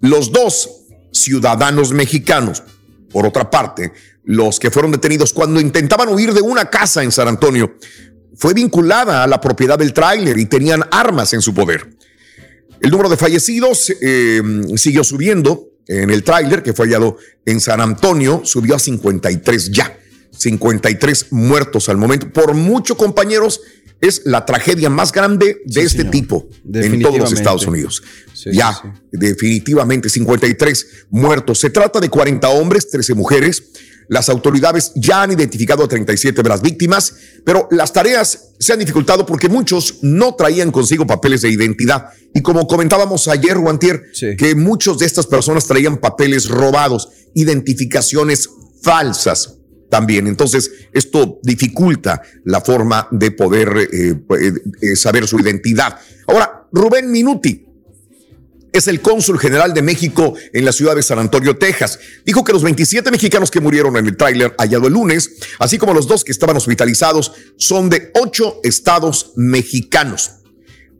Los 0.00 0.32
dos 0.32 0.68
ciudadanos 1.12 1.92
mexicanos. 1.92 2.62
Por 3.10 3.26
otra 3.26 3.48
parte, 3.48 3.92
los 4.24 4.58
que 4.58 4.72
fueron 4.72 4.90
detenidos 4.90 5.32
cuando 5.32 5.60
intentaban 5.60 6.08
huir 6.08 6.32
de 6.32 6.42
una 6.42 6.68
casa 6.68 7.04
en 7.04 7.12
San 7.12 7.28
Antonio 7.28 7.76
fue 8.36 8.54
vinculada 8.54 9.22
a 9.22 9.26
la 9.28 9.40
propiedad 9.40 9.78
del 9.78 9.92
tráiler 9.92 10.36
y 10.38 10.46
tenían 10.46 10.82
armas 10.90 11.32
en 11.32 11.40
su 11.40 11.54
poder. 11.54 11.96
El 12.80 12.90
número 12.90 13.08
de 13.08 13.16
fallecidos 13.16 13.92
eh, 14.00 14.42
siguió 14.76 15.04
subiendo 15.04 15.68
en 15.86 16.10
el 16.10 16.22
tráiler 16.22 16.62
que 16.62 16.72
fue 16.72 16.86
hallado 16.86 17.18
en 17.44 17.60
San 17.60 17.80
Antonio, 17.80 18.42
subió 18.44 18.76
a 18.76 18.78
53 18.78 19.70
ya. 19.70 19.98
53 20.36 21.26
muertos 21.30 21.88
al 21.88 21.96
momento. 21.96 22.30
Por 22.32 22.54
mucho, 22.54 22.96
compañeros, 22.96 23.60
es 24.00 24.22
la 24.24 24.44
tragedia 24.44 24.90
más 24.90 25.12
grande 25.12 25.62
de 25.64 25.82
este 25.82 26.04
tipo 26.04 26.48
en 26.72 27.00
todos 27.00 27.18
los. 27.18 27.32
Estados 27.32 27.66
Unidos. 27.66 28.02
ya, 28.44 28.74
definitivamente, 29.12 30.08
53 30.08 31.06
muertos. 31.10 31.58
Se 31.60 31.70
trata 31.70 32.00
de 32.00 32.08
40 32.08 32.48
hombres, 32.48 32.90
13 32.90 33.14
mujeres. 33.14 33.62
Las 34.08 34.28
autoridades 34.28 34.92
ya 34.94 35.22
han 35.22 35.32
identificado 35.32 35.84
a 35.84 35.88
37 35.88 36.42
de 36.42 36.48
las 36.48 36.62
víctimas, 36.62 37.14
pero 37.44 37.68
las 37.70 37.92
tareas 37.92 38.54
se 38.58 38.72
han 38.72 38.78
dificultado 38.78 39.26
porque 39.26 39.48
muchos 39.48 39.98
no 40.02 40.34
traían 40.34 40.70
consigo 40.70 41.06
papeles 41.06 41.42
de 41.42 41.50
identidad. 41.50 42.08
Y 42.34 42.42
como 42.42 42.66
comentábamos 42.66 43.28
ayer, 43.28 43.58
Guantier, 43.58 44.02
que 44.38 44.54
muchos 44.54 44.98
de 44.98 45.06
estas 45.06 45.26
personas 45.26 45.66
traían 45.66 45.98
papeles 45.98 46.48
robados, 46.48 47.08
identificaciones 47.34 48.48
falsas 48.82 49.58
también. 49.88 50.26
Entonces, 50.26 50.70
esto 50.92 51.38
dificulta 51.42 52.20
la 52.44 52.60
forma 52.60 53.06
de 53.10 53.30
poder 53.30 53.88
eh, 53.92 54.10
eh, 54.10 54.52
eh, 54.80 54.96
saber 54.96 55.26
su 55.28 55.38
identidad. 55.38 55.98
Ahora, 56.26 56.66
Rubén 56.72 57.10
Minuti, 57.10 57.63
es 58.74 58.88
el 58.88 59.00
cónsul 59.00 59.38
general 59.38 59.72
de 59.72 59.82
México 59.82 60.34
en 60.52 60.64
la 60.64 60.72
ciudad 60.72 60.96
de 60.96 61.02
San 61.02 61.20
Antonio, 61.20 61.56
Texas. 61.56 62.00
Dijo 62.26 62.42
que 62.42 62.52
los 62.52 62.64
27 62.64 63.08
mexicanos 63.12 63.50
que 63.50 63.60
murieron 63.60 63.96
en 63.96 64.06
el 64.06 64.16
tráiler 64.16 64.52
hallado 64.58 64.88
el 64.88 64.92
lunes, 64.92 65.36
así 65.60 65.78
como 65.78 65.94
los 65.94 66.08
dos 66.08 66.24
que 66.24 66.32
estaban 66.32 66.56
hospitalizados, 66.56 67.32
son 67.56 67.88
de 67.88 68.10
ocho 68.20 68.58
estados 68.64 69.32
mexicanos. 69.36 70.32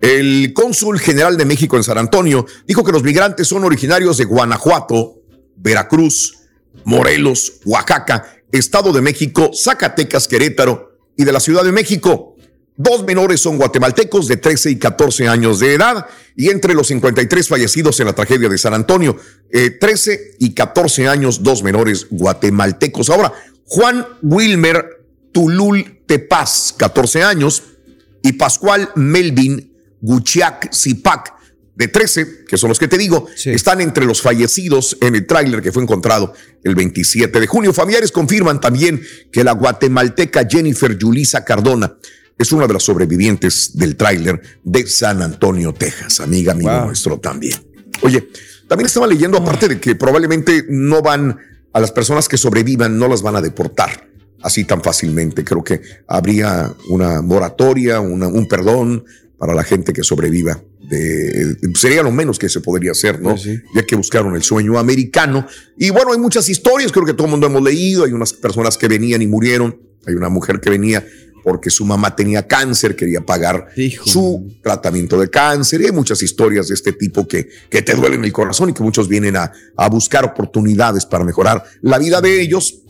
El 0.01 0.53
cónsul 0.55 1.01
general 1.01 1.37
de 1.37 1.47
México 1.47 1.77
en 1.77 1.83
San 1.83 1.99
Antonio 1.99 2.47
dijo 2.67 2.85
que 2.85 2.93
los 2.93 3.03
migrantes 3.03 3.49
son 3.49 3.65
originarios 3.65 4.19
de 4.19 4.25
Guanajuato, 4.25 5.23
Veracruz, 5.57 6.37
Morelos, 6.85 7.55
Oaxaca, 7.65 8.37
Estado 8.53 8.93
de 8.93 9.01
México, 9.01 9.51
Zacatecas, 9.53 10.29
Querétaro 10.29 10.97
y 11.17 11.25
de 11.25 11.33
la 11.33 11.41
Ciudad 11.41 11.65
de 11.65 11.73
México. 11.73 12.34
Dos 12.77 13.05
menores 13.05 13.41
son 13.41 13.57
guatemaltecos 13.57 14.27
de 14.27 14.37
13 14.37 14.71
y 14.73 14.79
14 14.79 15.29
años 15.29 15.61
de 15.61 15.75
edad 15.75 16.07
y 16.35 16.51
entre 16.51 16.75
los 16.75 16.89
53 16.89 17.47
fallecidos 17.47 18.01
en 18.01 18.07
la 18.07 18.15
tragedia 18.15 18.49
de 18.49 18.59
San 18.59 18.75
Antonio, 18.75 19.17
eh, 19.51 19.71
13 19.71 20.37
y 20.41 20.55
14 20.55 21.07
años, 21.07 21.45
dos 21.45 21.63
menores 21.63 22.09
guatemaltecos. 22.11 23.11
Ahora, 23.11 23.33
Juan 23.65 24.05
Wilmer 24.23 25.07
Tulul 25.31 26.01
Tepaz, 26.07 26.75
14 26.77 27.23
años, 27.23 27.63
y 28.23 28.33
Pascual 28.33 28.91
Melvin 28.97 29.73
Guchiac 30.01 30.75
Zipac, 30.75 31.33
de 31.77 31.89
13, 31.89 32.45
que 32.49 32.57
son 32.57 32.69
los 32.69 32.79
que 32.79 32.89
te 32.89 32.99
digo, 32.99 33.27
están 33.45 33.81
entre 33.81 34.05
los 34.05 34.21
fallecidos 34.21 34.97
en 35.01 35.15
el 35.15 35.27
tráiler 35.27 35.61
que 35.61 35.73
fue 35.73 35.83
encontrado 35.83 36.33
el 36.63 36.75
27 36.75 37.41
de 37.41 37.47
junio. 37.47 37.73
Familiares 37.73 38.13
confirman 38.13 38.61
también 38.61 39.01
que 39.33 39.45
la 39.45 39.53
guatemalteca 39.53 40.47
Jennifer 40.49 40.97
Yulisa 40.97 41.45
Cardona 41.45 41.97
es 42.39 42.53
una 42.53 42.67
de 42.67 42.73
las 42.75 42.83
sobrevivientes 42.83 43.77
del 43.77 43.97
tráiler 43.97 44.41
de 44.65 44.87
San 44.87 45.23
Antonio, 45.23 45.73
Texas, 45.73 46.21
amiga, 46.21 46.53
amigo 46.53 46.71
nuestro 46.87 47.19
también. 47.19 47.55
Oye, 48.03 48.29
también 48.69 48.87
estaba 48.87 49.07
leyendo, 49.07 49.39
aparte 49.39 49.69
de 49.69 49.79
que 49.81 49.95
probablemente 49.95 50.65
no 50.69 51.01
van 51.03 51.37
a 51.73 51.81
las 51.81 51.93
personas 51.93 52.29
que 52.29 52.37
sobrevivan, 52.37 52.99
no 52.99 53.09
las 53.09 53.23
van 53.23 53.37
a 53.37 53.41
deportar 53.41 54.09
así 54.43 54.65
tan 54.65 54.83
fácilmente. 54.83 55.45
Creo 55.45 55.63
que 55.65 55.81
habría 56.07 56.73
una 56.89 57.23
moratoria, 57.23 58.01
una- 58.01 58.29
un 58.29 58.47
perdón 58.47 59.05
para 59.39 59.55
la 59.55 59.65
gente 59.65 59.93
que 59.93 60.03
sobreviva. 60.03 60.61
De, 60.89 61.57
sería 61.77 62.03
lo 62.03 62.13
menos 62.13 62.39
que 62.39 62.49
se 62.51 62.61
podría 62.61 62.91
hacer, 62.93 63.21
¿no? 63.21 63.31
Ya 63.75 63.83
que 63.87 63.97
buscaron 63.97 64.37
el 64.37 64.43
sueño 64.43 64.79
americano. 64.79 65.47
Y 65.79 65.91
bueno, 65.91 66.13
hay 66.13 66.19
muchas 66.19 66.49
historias, 66.51 66.93
creo 66.93 67.07
que 67.07 67.15
todo 67.15 67.27
el 67.27 67.31
mundo 67.31 67.47
hemos 67.47 67.63
leído. 67.63 68.05
Hay 68.05 68.13
unas 68.13 68.35
personas 68.35 68.77
que 68.77 68.87
venían 68.87 69.23
y 69.23 69.27
murieron. 69.27 69.81
Hay 70.07 70.15
una 70.15 70.29
mujer 70.29 70.61
que 70.61 70.69
venía 70.69 71.05
porque 71.45 71.71
su 71.71 71.85
mamá 71.85 72.17
tenía 72.17 72.47
cáncer, 72.49 72.97
quería 72.97 73.21
pagar 73.21 73.69
su 74.05 74.51
tratamiento 74.63 75.21
de 75.21 75.29
cáncer. 75.29 75.83
Y 75.83 75.85
hay 75.87 75.93
muchas 75.93 76.23
historias 76.23 76.69
de 76.69 76.75
este 76.75 76.95
tipo 76.95 77.29
que, 77.29 77.49
que 77.69 77.83
te 77.83 77.95
duelen 77.95 78.25
el 78.25 78.33
corazón 78.33 78.71
y 78.71 78.73
que 78.73 78.83
muchos 78.83 79.07
vienen 79.07 79.37
a, 79.37 79.53
a 79.77 79.89
buscar 79.91 80.25
oportunidades 80.25 81.05
para 81.05 81.23
mejorar 81.23 81.63
la 81.83 81.99
vida 81.99 82.21
de 82.23 82.41
ellos 82.41 82.84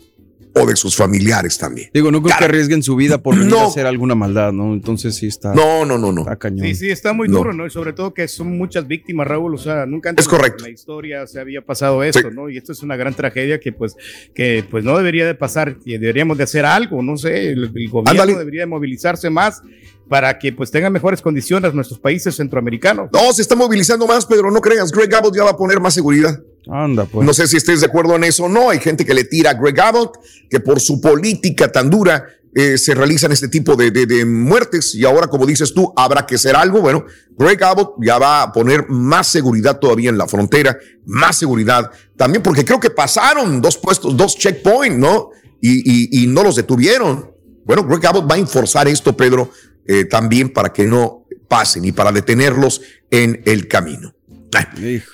o 0.57 0.65
de 0.65 0.75
sus 0.75 0.95
familiares 0.95 1.57
también. 1.57 1.89
Digo, 1.93 2.11
no 2.11 2.21
creo 2.21 2.37
que 2.37 2.45
arriesguen 2.45 2.81
su 2.81 2.95
vida 2.95 3.17
por 3.17 3.35
venir 3.35 3.51
No. 3.51 3.59
a 3.59 3.65
hacer 3.67 3.85
alguna 3.85 4.15
maldad, 4.15 4.53
¿no? 4.53 4.73
Entonces 4.73 5.15
sí 5.15 5.27
está. 5.27 5.53
No, 5.53 5.85
no, 5.85 5.97
no, 5.97 6.11
no. 6.13 6.21
Está 6.21 6.37
cañón. 6.37 6.65
Sí, 6.67 6.75
sí, 6.75 6.89
está 6.89 7.11
muy 7.13 7.27
duro, 7.27 7.51
¿no? 7.53 7.65
Y 7.65 7.69
sobre 7.69 7.91
todo 7.93 8.13
que 8.13 8.27
son 8.27 8.57
muchas 8.57 8.87
víctimas, 8.87 9.27
Raúl. 9.27 9.53
O 9.55 9.57
sea, 9.57 9.85
nunca 9.85 10.09
antes 10.09 10.25
Es 10.25 10.29
correcto. 10.29 10.63
en 10.63 10.71
la 10.71 10.73
historia 10.73 11.27
se 11.27 11.39
había 11.39 11.61
pasado 11.61 12.03
esto, 12.03 12.31
¿no? 12.31 12.49
Y 12.49 12.57
esto 12.57 12.71
es 12.71 12.81
una 12.83 12.95
gran 12.95 13.13
tragedia 13.13 13.59
que, 13.59 13.73
pues, 13.73 13.95
que, 14.33 14.63
pues, 14.69 14.83
no 14.85 14.97
debería 14.97 15.25
de 15.25 15.35
pasar. 15.35 15.77
Y 15.85 15.97
deberíamos 15.97 16.37
de 16.37 16.45
hacer 16.45 16.65
algo, 16.65 17.01
no 17.03 17.17
sé. 17.17 17.49
El, 17.51 17.65
el 17.75 17.89
gobierno 17.89 18.11
Ándale. 18.11 18.35
debería 18.35 18.61
de 18.61 18.67
movilizarse 18.67 19.29
más 19.29 19.61
para 20.07 20.37
que, 20.39 20.53
pues, 20.53 20.71
tengan 20.71 20.93
mejores 20.93 21.21
condiciones 21.21 21.73
nuestros 21.73 21.99
países 21.99 22.35
centroamericanos. 22.35 23.09
No, 23.11 23.33
se 23.33 23.41
está 23.41 23.55
movilizando 23.55 24.07
más, 24.07 24.25
Pedro, 24.25 24.51
no 24.51 24.61
creas. 24.61 24.91
Greg 24.91 25.13
Abbott 25.15 25.35
ya 25.35 25.43
va 25.43 25.51
a 25.51 25.57
poner 25.57 25.79
más 25.81 25.93
seguridad. 25.93 26.39
Anda, 26.67 27.05
pues. 27.05 27.25
No 27.25 27.33
sé 27.33 27.47
si 27.47 27.57
estés 27.57 27.81
de 27.81 27.87
acuerdo 27.87 28.15
en 28.15 28.23
eso 28.23 28.45
o 28.45 28.49
no. 28.49 28.69
Hay 28.69 28.79
gente 28.79 29.05
que 29.05 29.13
le 29.13 29.23
tira 29.25 29.51
a 29.51 29.53
Greg 29.53 29.79
Abbott, 29.79 30.17
que 30.49 30.59
por 30.59 30.79
su 30.79 30.99
política 31.01 31.71
tan 31.71 31.89
dura 31.89 32.25
eh, 32.57 32.77
se 32.77 32.95
realizan 32.95 33.31
este 33.33 33.49
tipo 33.49 33.75
de, 33.75 33.91
de- 33.91 34.05
de 34.05 34.25
muertes. 34.25 34.95
Y 34.95 35.03
ahora, 35.05 35.27
como 35.27 35.45
dices 35.45 35.73
tú, 35.73 35.91
habrá 35.95 36.25
que 36.25 36.35
hacer 36.35 36.55
algo. 36.55 36.79
Bueno, 36.81 37.05
Greg 37.37 37.61
Abbott 37.63 37.95
ya 38.01 38.17
va 38.17 38.43
a 38.43 38.51
poner 38.53 38.85
más 38.87 39.27
seguridad 39.27 39.77
todavía 39.79 40.09
en 40.09 40.17
la 40.17 40.25
frontera, 40.27 40.77
más 41.05 41.37
seguridad 41.37 41.91
también, 42.15 42.41
porque 42.41 42.63
creo 42.63 42.79
que 42.79 42.89
pasaron 42.89 43.61
dos 43.61 43.77
puestos, 43.77 44.15
dos 44.15 44.37
checkpoints, 44.37 44.97
¿no? 44.97 45.31
Y, 45.61 45.79
y- 46.19 46.23
y 46.23 46.27
no 46.27 46.43
los 46.43 46.55
detuvieron. 46.55 47.29
Bueno, 47.65 47.83
Greg 47.83 48.05
Abbott 48.07 48.29
va 48.31 48.35
a 48.35 48.39
enforzar 48.39 48.87
esto, 48.87 49.17
Pedro, 49.17 49.49
eh, 49.85 50.05
también 50.05 50.53
para 50.53 50.71
que 50.71 50.85
no 50.85 51.25
pasen 51.49 51.83
y 51.85 51.91
para 51.91 52.11
detenerlos 52.13 52.81
en 53.11 53.41
el 53.45 53.67
camino. 53.67 54.14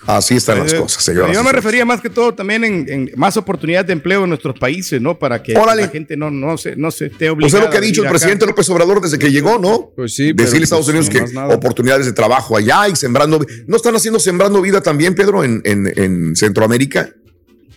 Así 0.08 0.36
están 0.36 0.60
las 0.60 0.74
Eh, 0.74 0.78
cosas, 0.78 1.04
señoras. 1.04 1.28
Yo 1.30 1.39
me 1.39 1.50
señores. 1.50 1.64
refería 1.64 1.86
más 1.86 2.02
que 2.02 2.10
todo 2.10 2.34
también 2.34 2.64
en, 2.64 2.86
en 2.89 3.12
más 3.16 3.38
oportunidades 3.38 3.88
de 3.88 3.94
empleo 3.94 4.24
en 4.24 4.30
nuestros 4.30 4.58
países, 4.58 5.02
¿no? 5.02 5.18
Para 5.18 5.42
que 5.42 5.56
Órale. 5.58 5.84
la 5.84 5.88
gente 5.89 6.16
no, 6.18 6.30
no, 6.32 6.58
se, 6.58 6.76
no 6.76 6.92
se 6.92 7.06
esté 7.08 7.18
Pues 7.28 7.32
obligada. 7.32 7.58
es 7.60 7.66
lo 7.66 7.70
que 7.72 7.78
ha 7.78 7.82
dicho 7.82 8.02
el 8.02 8.08
acá. 8.08 8.14
presidente 8.18 8.46
López 8.46 8.70
Obrador 8.70 9.02
desde 9.02 9.18
que 9.20 9.32
llegó, 9.32 9.58
¿no? 9.60 9.92
Pues 9.96 10.14
sí, 10.16 10.34
Decirle 10.34 10.46
pero, 10.46 10.60
a 10.60 10.64
Estados 10.64 10.86
pues, 10.92 11.10
Unidos 11.10 11.32
que 11.34 11.54
oportunidades 11.54 12.06
de 12.06 12.14
trabajo 12.14 12.56
allá 12.58 12.88
y 12.89 12.96
sembrando. 12.96 13.46
¿No 13.68 13.76
están 13.76 13.96
haciendo 13.96 14.20
sembrando 14.20 14.62
vida 14.62 14.82
también, 14.82 15.16
Pedro, 15.16 15.44
en, 15.44 15.62
en- 15.66 15.92
en 15.98 16.36
Centroamérica? 16.36 17.10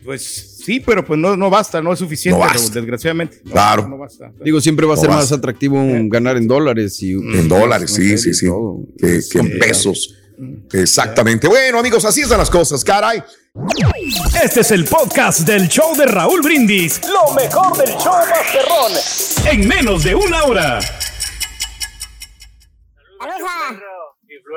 Pues 0.04 0.58
sí, 0.62 0.80
pero 0.84 1.02
pues 1.02 1.18
no, 1.18 1.34
no 1.34 1.48
basta, 1.48 1.80
no 1.80 1.90
es 1.92 1.98
suficiente, 1.98 2.38
No 2.38 2.44
basta. 2.46 2.74
Desgraciadamente. 2.78 3.40
No, 3.44 3.52
Claro. 3.52 3.88
no 3.88 3.96
basta. 3.96 4.30
Digo, 4.44 4.60
siempre 4.60 4.84
va 4.84 4.94
a 4.94 4.96
ser 4.98 5.08
más 5.08 5.32
atractivo 5.32 5.76
un 5.82 6.10
ganar 6.10 6.36
en 6.36 6.46
dólares 6.46 7.02
y 7.02 7.12
En 7.12 7.48
dólares, 7.48 7.90
sí, 7.90 8.18
sí, 8.18 8.34
sí. 8.34 8.46
Que, 8.98 9.20
que 9.30 9.38
en 9.38 9.58
pesos. 9.58 10.14
Exactamente. 10.72 11.48
Bueno, 11.48 11.78
amigos, 11.78 12.04
así 12.04 12.22
están 12.22 12.38
las 12.38 12.50
cosas, 12.50 12.82
caray. 12.84 13.22
Este 14.42 14.60
es 14.60 14.70
el 14.72 14.84
podcast 14.84 15.40
del 15.40 15.68
show 15.68 15.94
de 15.96 16.06
Raúl 16.06 16.42
Brindis. 16.42 17.00
Lo 17.06 17.32
mejor 17.34 17.76
del 17.76 17.96
show 17.96 18.14
Masterrón. 18.28 18.92
En 19.44 19.68
menos 19.68 20.02
de 20.02 20.14
una 20.14 20.42
hora. 20.44 20.80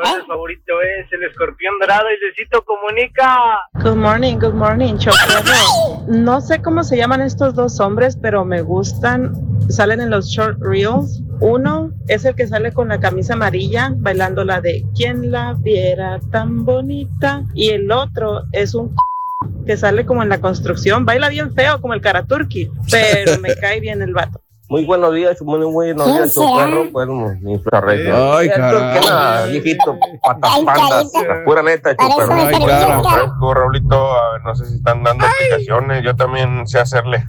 Flor 0.03 0.27
favorito 0.27 0.73
es 0.81 1.11
el 1.11 1.23
escorpión 1.23 1.73
dorado 1.79 2.05
y 2.11 2.23
Luisito 2.23 2.63
comunica. 2.63 3.59
Good 3.73 3.95
morning, 3.95 4.37
good 4.37 4.53
morning, 4.53 4.97
Chocorro. 4.97 6.05
No 6.07 6.41
sé 6.41 6.61
cómo 6.61 6.83
se 6.83 6.97
llaman 6.97 7.21
estos 7.21 7.55
dos 7.55 7.79
hombres, 7.79 8.17
pero 8.21 8.45
me 8.45 8.61
gustan. 8.61 9.33
Salen 9.69 10.01
en 10.01 10.09
los 10.09 10.27
short 10.27 10.57
reels. 10.61 11.21
Uno 11.39 11.91
es 12.07 12.25
el 12.25 12.35
que 12.35 12.47
sale 12.47 12.71
con 12.71 12.89
la 12.89 12.99
camisa 12.99 13.33
amarilla 13.33 13.91
bailando 13.95 14.43
la 14.43 14.61
de 14.61 14.85
¿Quién 14.95 15.31
la 15.31 15.55
viera 15.57 16.19
tan 16.31 16.65
bonita? 16.65 17.43
Y 17.53 17.69
el 17.69 17.91
otro 17.91 18.43
es 18.51 18.73
un 18.73 18.95
que 19.65 19.77
sale 19.77 20.05
como 20.05 20.23
en 20.23 20.29
la 20.29 20.39
construcción. 20.39 21.05
Baila 21.05 21.29
bien 21.29 21.53
feo 21.53 21.81
como 21.81 21.93
el 21.93 22.01
Karaturki, 22.01 22.71
pero 22.89 23.39
me 23.39 23.55
cae 23.61 23.79
bien 23.79 24.01
el 24.01 24.13
vato. 24.13 24.41
Muy 24.69 24.83
buenos 24.83 25.13
días, 25.13 25.41
muy 25.41 25.59
buenos 25.63 26.03
¿Quién 26.03 26.17
días, 26.17 26.33
será? 26.33 26.49
Choperro. 26.49 26.91
Bueno, 26.91 27.37
mi 27.39 27.57
florreto. 27.57 28.33
Ay, 28.35 28.49
caray. 28.49 29.51
viejito, 29.51 29.97
patas 30.21 30.59
pandas. 30.65 31.13
La 31.25 31.43
pura 31.45 31.63
neta, 31.63 31.95
Choperro. 31.95 32.33
Ay, 32.33 32.65
cara. 32.65 33.01
Fresco, 33.01 33.53
Raulito, 33.53 33.95
a 33.95 34.31
ver, 34.33 34.43
no 34.43 34.55
sé 34.55 34.65
si 34.65 34.75
están 34.75 35.03
dando 35.03 35.25
explicaciones, 35.25 36.03
yo 36.03 36.15
también 36.17 36.67
sé 36.67 36.79
hacerle. 36.79 37.23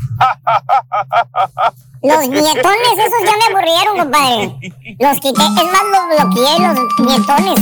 Los 2.03 2.28
nietones, 2.28 2.93
esos 2.97 3.22
ya 3.24 3.32
me 3.36 3.45
aburrieron, 3.57 3.99
compadre. 3.99 4.45
Los 4.99 5.20
quité, 5.20 5.43
es 5.43 5.72
más, 5.72 5.84
los 5.93 6.05
bloqueé, 6.18 6.59
los 6.59 6.74
nietones. 7.07 7.61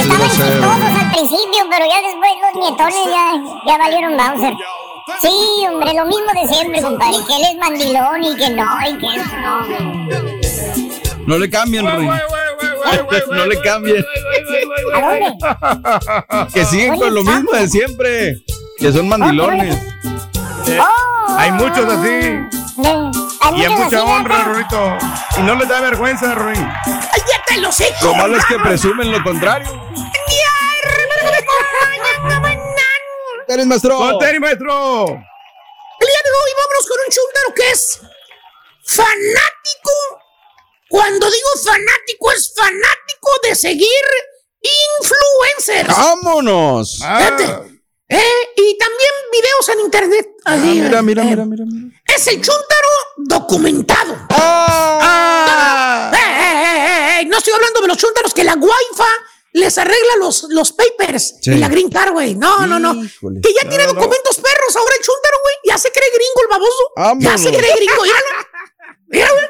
Estaban 0.00 0.30
chistosos 0.30 1.00
al 1.00 1.10
principio, 1.10 1.60
pero 1.70 1.84
ya 1.84 2.00
después 2.02 2.32
los 2.40 2.54
nietones 2.64 3.04
ya, 3.06 3.24
ya 3.66 3.78
valieron 3.78 4.16
Bowser. 4.16 4.54
Sí, 5.20 5.66
hombre, 5.68 5.94
lo 5.94 6.04
mismo 6.06 6.32
de 6.34 6.48
siempre, 6.52 6.82
compadre. 6.82 7.18
Que 7.28 7.36
él 7.36 7.42
es 7.50 7.56
mandilón 7.58 8.24
y 8.24 8.36
que 8.36 8.50
no, 8.50 8.66
y 8.88 8.98
que 8.98 9.06
eso 9.06 9.36
no. 9.40 9.60
No 11.26 11.38
le 11.38 11.48
cambien, 11.48 11.86
Rey. 11.86 12.08
No 13.30 13.46
le 13.46 13.60
cambien. 13.60 14.04
¿A 14.94 15.00
dónde? 15.00 16.50
Que 16.52 16.64
siguen 16.64 16.98
con 16.98 17.14
lo 17.14 17.22
mismo 17.22 17.50
de 17.52 17.68
siempre. 17.68 18.44
Que 18.78 18.92
son 18.92 19.08
mandilones. 19.08 19.76
Hay 21.36 21.52
muchos 21.52 21.84
así. 21.92 22.38
Y 22.76 23.68
muchos 23.68 23.78
mucha 23.78 24.04
honra. 24.04 24.44
Rorito. 24.44 24.96
Y 25.38 25.42
no 25.42 25.54
les 25.56 25.68
da 25.68 25.80
vergüenza, 25.80 26.34
Roy. 26.34 26.54
¡Cállate 26.54 27.60
los 27.60 27.80
hijos! 27.80 28.02
Lo 28.02 28.14
malo 28.14 28.36
es 28.36 28.44
que 28.46 28.58
presumen 28.58 29.12
lo 29.12 29.22
contrario. 29.22 29.68
Eres 33.48 33.66
maestro. 33.66 33.96
¡Con 33.96 34.18
tenis, 34.18 34.40
maestro! 34.40 35.06
El 35.06 36.06
día 36.06 36.20
de 36.24 36.30
hoy 36.30 36.50
vámonos 36.56 36.86
con 36.88 36.98
un 37.06 37.10
chúntaro 37.10 37.54
que 37.54 37.70
es 37.70 38.00
fanático. 38.84 39.92
Cuando 40.88 41.30
digo 41.30 41.48
fanático, 41.64 42.32
es 42.32 42.52
fanático 42.54 43.30
de 43.44 43.54
seguir 43.54 44.04
influencers. 44.62 45.96
¡Vámonos! 45.96 46.96
Fíjate. 46.98 47.44
Eh, 48.08 48.52
y 48.56 48.78
también 48.78 49.10
videos 49.32 49.68
en 49.68 49.80
internet. 49.80 50.28
Ah, 50.44 50.56
mira, 50.56 51.02
mira, 51.02 51.22
eh, 51.22 51.26
mira, 51.26 51.44
mira, 51.44 51.64
mira. 51.66 52.00
Es 52.14 52.26
el 52.28 52.40
chúntaro 52.40 52.88
documentado. 53.16 54.16
Ah. 54.30 56.12
Eh, 56.14 56.18
eh, 56.18 57.18
eh, 57.18 57.20
eh, 57.20 57.26
no 57.26 57.38
estoy 57.38 57.52
hablando 57.54 57.80
de 57.80 57.88
los 57.88 57.96
chúntaros 57.96 58.32
que 58.32 58.44
la 58.44 58.54
Wi-Fi 58.54 59.35
les 59.66 59.78
arregla 59.78 60.16
los, 60.20 60.44
los 60.50 60.72
papers 60.72 61.34
Sí. 61.42 61.50
y 61.50 61.58
la 61.58 61.68
green 61.68 61.90
card, 61.90 62.12
güey. 62.12 62.34
No, 62.36 62.66
no, 62.66 62.78
no. 62.78 62.94
Híjole. 62.94 63.40
Que 63.40 63.52
ya 63.52 63.68
tiene 63.68 63.84
No, 63.86 63.92
no. 63.92 64.00
documentos 64.00 64.36
perros 64.36 64.76
ahora 64.76 64.94
el 64.98 65.04
chúntaro, 65.04 65.36
güey. 65.42 65.54
Ya 65.64 65.76
se 65.78 65.90
cree 65.90 66.08
gringo 66.14 66.42
el 66.42 66.48
baboso. 66.48 67.18
Ya 67.20 67.36
se 67.36 67.50
cree 67.50 67.74
gringo, 67.76 68.02
míralo. 68.02 68.26
Mira, 69.08 69.28
güey. 69.32 69.44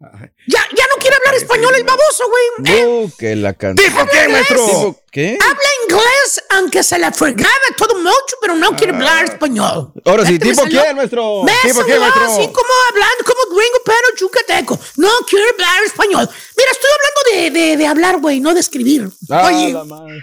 Ya, 0.00 0.60
ya 0.76 0.84
no 0.86 0.96
quiere 1.00 1.16
hablar 1.16 1.34
español 1.34 1.74
el 1.74 1.82
baboso, 1.82 2.24
güey. 2.28 2.44
Eh, 2.78 2.84
No, 3.08 3.16
que 3.18 3.34
la 3.34 3.52
canción. 3.54 3.88
¿Tipo 3.90 4.06
qué, 4.06 4.28
maestro? 4.28 4.64
¿Tipo 4.66 5.02
qué? 5.10 5.38
Habla 5.42 5.68
inglés, 5.84 6.44
aunque 6.50 6.82
se 6.84 6.98
la 7.00 7.10
fregaba 7.10 7.50
todo 7.76 7.96
mucho, 7.96 8.36
pero 8.40 8.54
no 8.54 8.76
quiere 8.76 8.94
hablar 8.94 9.24
español. 9.24 9.92
Ahora 10.04 10.24
sí, 10.24 10.34
Este 10.34 10.50
¿tipo 10.50 10.62
qué, 10.66 10.94
maestro? 10.94 11.42
Me 11.42 11.52
¿Tipo 11.68 11.84
qué, 11.84 11.98
maestro? 11.98 12.24
así 12.26 12.46
como 12.46 12.68
hablando 12.90 13.24
como 13.24 13.56
gringo, 13.56 13.78
pero 13.84 13.98
yucateco. 14.20 14.78
No 14.98 15.08
quiere 15.28 15.46
hablar 15.50 15.82
español. 15.84 16.28
Mira, 16.56 16.70
estoy 16.70 16.90
hablando 16.96 17.52
de, 17.52 17.60
de, 17.60 17.76
de 17.76 17.86
hablar, 17.88 18.18
güey, 18.18 18.38
no 18.40 18.54
de 18.54 18.60
escribir. 18.60 19.08
Ah, 19.28 19.46
Oye, 19.46 19.72
la 19.72 19.82
madre. 19.84 20.22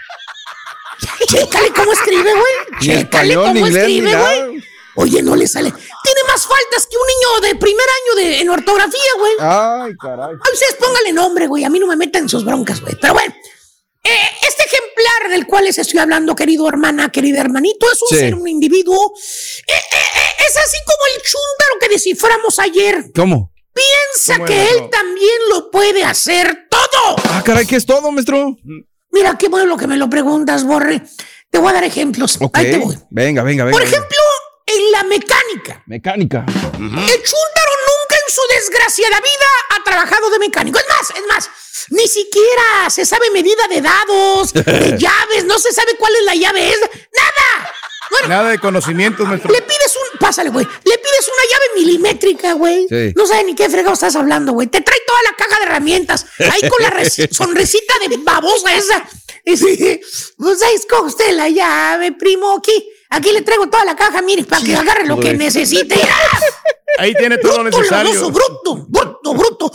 chécale 1.27 1.71
cómo 1.73 1.91
escribe, 1.91 2.31
güey. 2.31 2.79
Chécale 2.79 3.33
español, 3.33 3.53
ni 3.53 3.59
cómo 3.59 3.67
inglés, 3.67 3.83
escribe, 3.83 4.15
güey. 4.15 4.63
Oye, 4.95 5.21
no 5.21 5.35
le 5.35 5.47
sale. 5.47 5.71
Tiene 5.71 6.21
más 6.27 6.45
faltas 6.47 6.87
que 6.87 6.95
un 6.97 7.07
niño 7.07 7.49
de 7.49 7.55
primer 7.59 7.85
año 7.85 8.15
de, 8.15 8.39
en 8.41 8.49
ortografía, 8.49 9.11
güey. 9.19 9.33
Ay, 9.39 9.93
caray. 10.01 10.35
A 10.35 10.51
ustedes 10.53 10.75
pónganle 10.79 11.11
nombre, 11.13 11.47
güey. 11.47 11.63
A 11.65 11.69
mí 11.69 11.79
no 11.79 11.87
me 11.87 11.95
metan 11.95 12.23
en 12.23 12.29
sus 12.29 12.45
broncas, 12.45 12.79
güey. 12.81 12.95
Pero 13.01 13.13
bueno, 13.13 13.33
eh, 14.03 14.09
este 14.47 14.63
ejemplar 14.63 15.31
del 15.31 15.47
cual 15.47 15.65
les 15.65 15.77
estoy 15.77 15.99
hablando, 15.99 16.35
querido 16.35 16.67
hermana, 16.69 17.11
querido 17.11 17.39
hermanito, 17.41 17.91
es 17.91 18.01
un 18.03 18.07
Sí. 18.09 18.15
ser, 18.17 18.35
un 18.35 18.47
individuo. 18.47 19.13
eh, 19.67 19.71
eh, 19.73 19.97
eh, 19.97 20.45
es 20.47 20.57
así 20.57 20.77
como 20.85 20.99
el 21.15 21.21
chúntaro 21.23 21.79
que 21.81 21.89
desciframos 21.89 22.59
ayer. 22.59 23.11
¿Cómo? 23.13 23.51
Piensa 23.73 24.35
¿Cómo 24.35 24.45
que 24.45 24.69
él 24.69 24.89
también 24.89 25.37
lo 25.49 25.69
puede 25.69 26.05
hacer 26.05 26.67
todo. 26.69 27.15
Ah, 27.29 27.41
caray, 27.43 27.65
¿qué 27.65 27.75
es 27.75 27.85
todo, 27.85 28.09
maestro? 28.11 28.55
Mira 29.11 29.37
qué 29.37 29.49
bueno 29.49 29.75
que 29.75 29.87
me 29.87 29.97
lo 29.97 30.09
preguntas, 30.09 30.63
Borre. 30.63 31.01
Te 31.49 31.57
voy 31.57 31.71
a 31.71 31.73
dar 31.73 31.83
ejemplos. 31.83 32.37
Ok. 32.39 32.57
Ahí 32.57 32.71
te 32.71 32.77
voy. 32.77 32.97
Venga, 33.09 33.43
venga, 33.43 33.65
venga. 33.65 33.77
Por 33.77 33.85
venga. 33.85 33.97
En 34.77 34.91
la 34.91 35.03
mecánica. 35.03 35.83
Mecánica. 35.85 36.45
El 36.47 37.23
chúntaro 37.23 37.73
nunca 37.87 38.15
en 38.15 38.33
su 38.33 38.41
desgraciada 38.55 39.17
vida 39.19 39.47
ha 39.71 39.83
trabajado 39.83 40.29
de 40.29 40.39
mecánico. 40.39 40.79
Es 40.79 40.85
más, 40.87 41.09
es 41.11 41.25
más, 41.27 41.49
ni 41.89 42.07
siquiera 42.07 42.89
se 42.89 43.05
sabe 43.05 43.29
medida 43.31 43.67
de 43.67 43.81
dados, 43.81 44.53
de 44.53 44.97
llaves, 44.97 45.45
no 45.45 45.57
se 45.59 45.71
sabe 45.71 45.95
cuál 45.97 46.13
es 46.15 46.23
la 46.23 46.35
llave, 46.35 46.69
es 46.69 46.79
nada. 46.81 47.71
Bueno, 48.11 48.27
Nada 48.27 48.49
de 48.51 48.59
conocimientos, 48.59 49.27
maestro. 49.27 49.51
le 49.51 49.61
pides 49.63 49.95
un, 49.95 50.19
pásale, 50.19 50.51
güey, 50.51 50.63
le 50.65 50.97
pides 50.97 51.27
una 51.27 51.43
llave 51.51 51.65
milimétrica, 51.75 52.53
güey. 52.53 52.87
Sí. 52.87 53.13
No 53.15 53.25
sabe 53.25 53.45
ni 53.45 53.55
qué 53.55 53.67
fregado 53.67 53.93
estás 53.93 54.15
hablando, 54.15 54.53
güey. 54.53 54.67
Te 54.67 54.81
trae 54.81 54.99
toda 55.07 55.19
la 55.23 55.35
caja 55.35 55.59
de 55.59 55.65
herramientas, 55.65 56.25
ahí 56.39 56.69
con 56.69 56.83
la 56.83 57.03
sonrisita 57.31 57.93
de 58.07 58.17
babosa 58.17 58.73
esa. 58.75 59.07
Y 59.43 59.57
sí, 59.57 60.01
pues 60.37 60.61
ahí 60.61 60.75
escoge 60.75 61.03
usted 61.07 61.31
la 61.31 61.49
llave, 61.49 62.11
primo, 62.11 62.55
aquí. 62.57 62.91
Aquí 63.09 63.31
le 63.31 63.41
traigo 63.41 63.67
toda 63.69 63.85
la 63.85 63.95
caja, 63.95 64.21
mire, 64.21 64.43
para 64.43 64.63
que 64.63 64.75
agarre 64.75 65.05
lo 65.05 65.19
que 65.19 65.33
necesite. 65.33 65.95
Ahí 66.97 67.13
tiene 67.15 67.37
todo 67.37 67.57
lo 67.57 67.63
Bruto, 67.63 67.77
necesario. 67.79 68.13
lodoso, 68.13 68.31
bruto, 68.31 68.85
bruto, 68.87 69.33
bruto. 69.33 69.71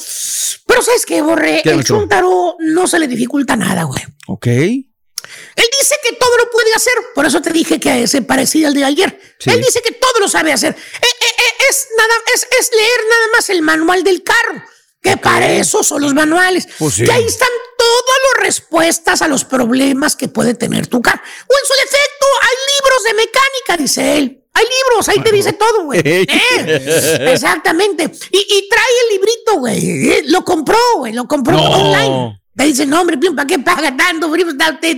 Pero 0.66 0.83
¿sabes 0.83 1.05
qué, 1.05 1.20
Borre? 1.20 1.61
¿Qué, 1.62 1.70
el 1.70 1.85
chúntaro 1.85 2.57
no 2.61 2.87
se 2.87 2.99
le 2.99 3.07
dificulta 3.07 3.57
nada, 3.57 3.85
güey. 3.85 4.03
Ok. 4.26 4.47
Él 4.47 5.66
dice 5.78 5.97
que 6.03 6.14
todo 6.16 6.37
lo 6.39 6.51
puede 6.51 6.72
hacer, 6.74 6.93
por 7.14 7.26
eso 7.26 7.43
te 7.43 7.51
dije 7.51 7.78
que 7.78 8.07
se 8.07 8.22
parecía 8.22 8.68
al 8.68 8.74
de 8.74 8.85
ayer. 8.85 9.20
Sí. 9.39 9.51
Él 9.51 9.61
dice 9.61 9.83
que 9.83 9.93
todo 9.93 10.18
lo 10.18 10.28
sabe 10.28 10.53
hacer. 10.53 10.72
Eh, 10.74 10.76
eh, 11.03 11.24
eh, 11.39 11.64
es, 11.68 11.89
nada, 11.97 12.14
es, 12.35 12.49
es 12.59 12.70
leer 12.74 13.01
nada 13.09 13.26
más 13.37 13.51
el 13.51 13.62
manual 13.62 14.03
del 14.03 14.22
carro. 14.22 14.62
Que 15.03 15.16
para 15.16 15.51
eso 15.53 15.83
son 15.83 16.03
los 16.03 16.14
manuales. 16.14 16.68
Pues 16.78 16.95
sí. 16.95 17.05
Que 17.05 17.12
ahí 17.12 17.24
están 17.26 17.49
respuestas 18.51 19.22
a 19.22 19.28
los 19.28 19.44
problemas 19.44 20.16
que 20.16 20.26
puede 20.28 20.55
tener 20.55 20.88
tu 20.88 21.01
carro. 21.01 21.20
O 21.22 21.55
en 21.55 21.66
su 21.66 21.74
defecto, 21.84 22.26
hay 22.42 22.57
libros 22.74 23.05
de 23.05 23.14
mecánica, 23.14 23.76
dice 23.78 24.18
él. 24.18 24.36
Hay 24.53 24.64
libros, 24.64 25.09
ahí 25.09 25.20
te 25.22 25.30
dice 25.30 25.53
todo, 25.53 25.84
güey. 25.84 26.01
Eh, 26.05 26.26
exactamente. 27.32 28.11
Y, 28.32 28.38
y 28.38 28.68
trae 28.68 28.84
el 29.05 29.14
librito, 29.16 29.55
güey. 29.59 30.11
Eh, 30.11 30.22
Lo 30.26 30.44
compró, 30.44 30.78
güey. 30.96 31.12
Lo 31.12 31.26
compró 31.28 31.57
No. 31.57 31.70
online. 31.70 32.36
Te 32.57 32.64
dicen, 32.64 32.90
no, 32.90 33.01
hombre, 33.01 33.16
¿para 33.34 33.46
qué 33.46 33.61
paga 33.61 33.96
tanto? 33.96 34.30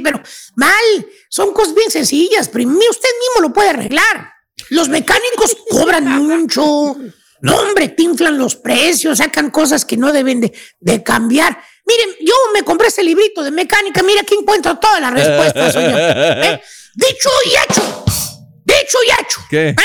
Pero 0.03 0.23
mal. 0.57 1.07
Son 1.29 1.53
cosas 1.53 1.75
bien 1.75 1.91
sencillas, 1.91 2.49
primo. 2.49 2.73
Usted 2.79 3.09
mismo 3.21 3.49
lo 3.49 3.53
puede 3.53 3.69
arreglar. 3.69 4.33
Los 4.71 4.89
mecánicos 4.89 5.55
cobran 5.69 6.07
mucho. 6.23 6.97
No, 7.43 7.57
hombre, 7.57 7.89
te 7.89 8.03
inflan 8.05 8.39
los 8.39 8.57
precios, 8.57 9.19
sacan 9.19 9.51
cosas 9.51 9.85
que 9.85 9.97
no 9.97 10.13
deben 10.13 10.41
de, 10.41 10.53
de 10.81 11.03
cambiar. 11.03 11.63
Miren, 11.85 12.11
yo 12.21 12.35
me 12.55 12.63
compré 12.63 12.89
ese 12.89 13.03
librito 13.03 13.43
de 13.43 13.51
mecánica. 13.51 14.03
Mira, 14.03 14.21
aquí 14.23 14.35
encuentro 14.35 14.79
todas 14.79 15.01
las 15.01 15.13
respuestas. 15.13 15.77
oye. 15.77 15.87
¿Eh? 16.55 16.63
Dicho 16.95 17.31
y 17.45 17.49
hecho. 17.51 18.05
Dicho 18.65 18.99
y 19.07 19.11
hecho. 19.23 19.41
¿Qué? 19.51 19.69
¿Eh? 19.71 19.77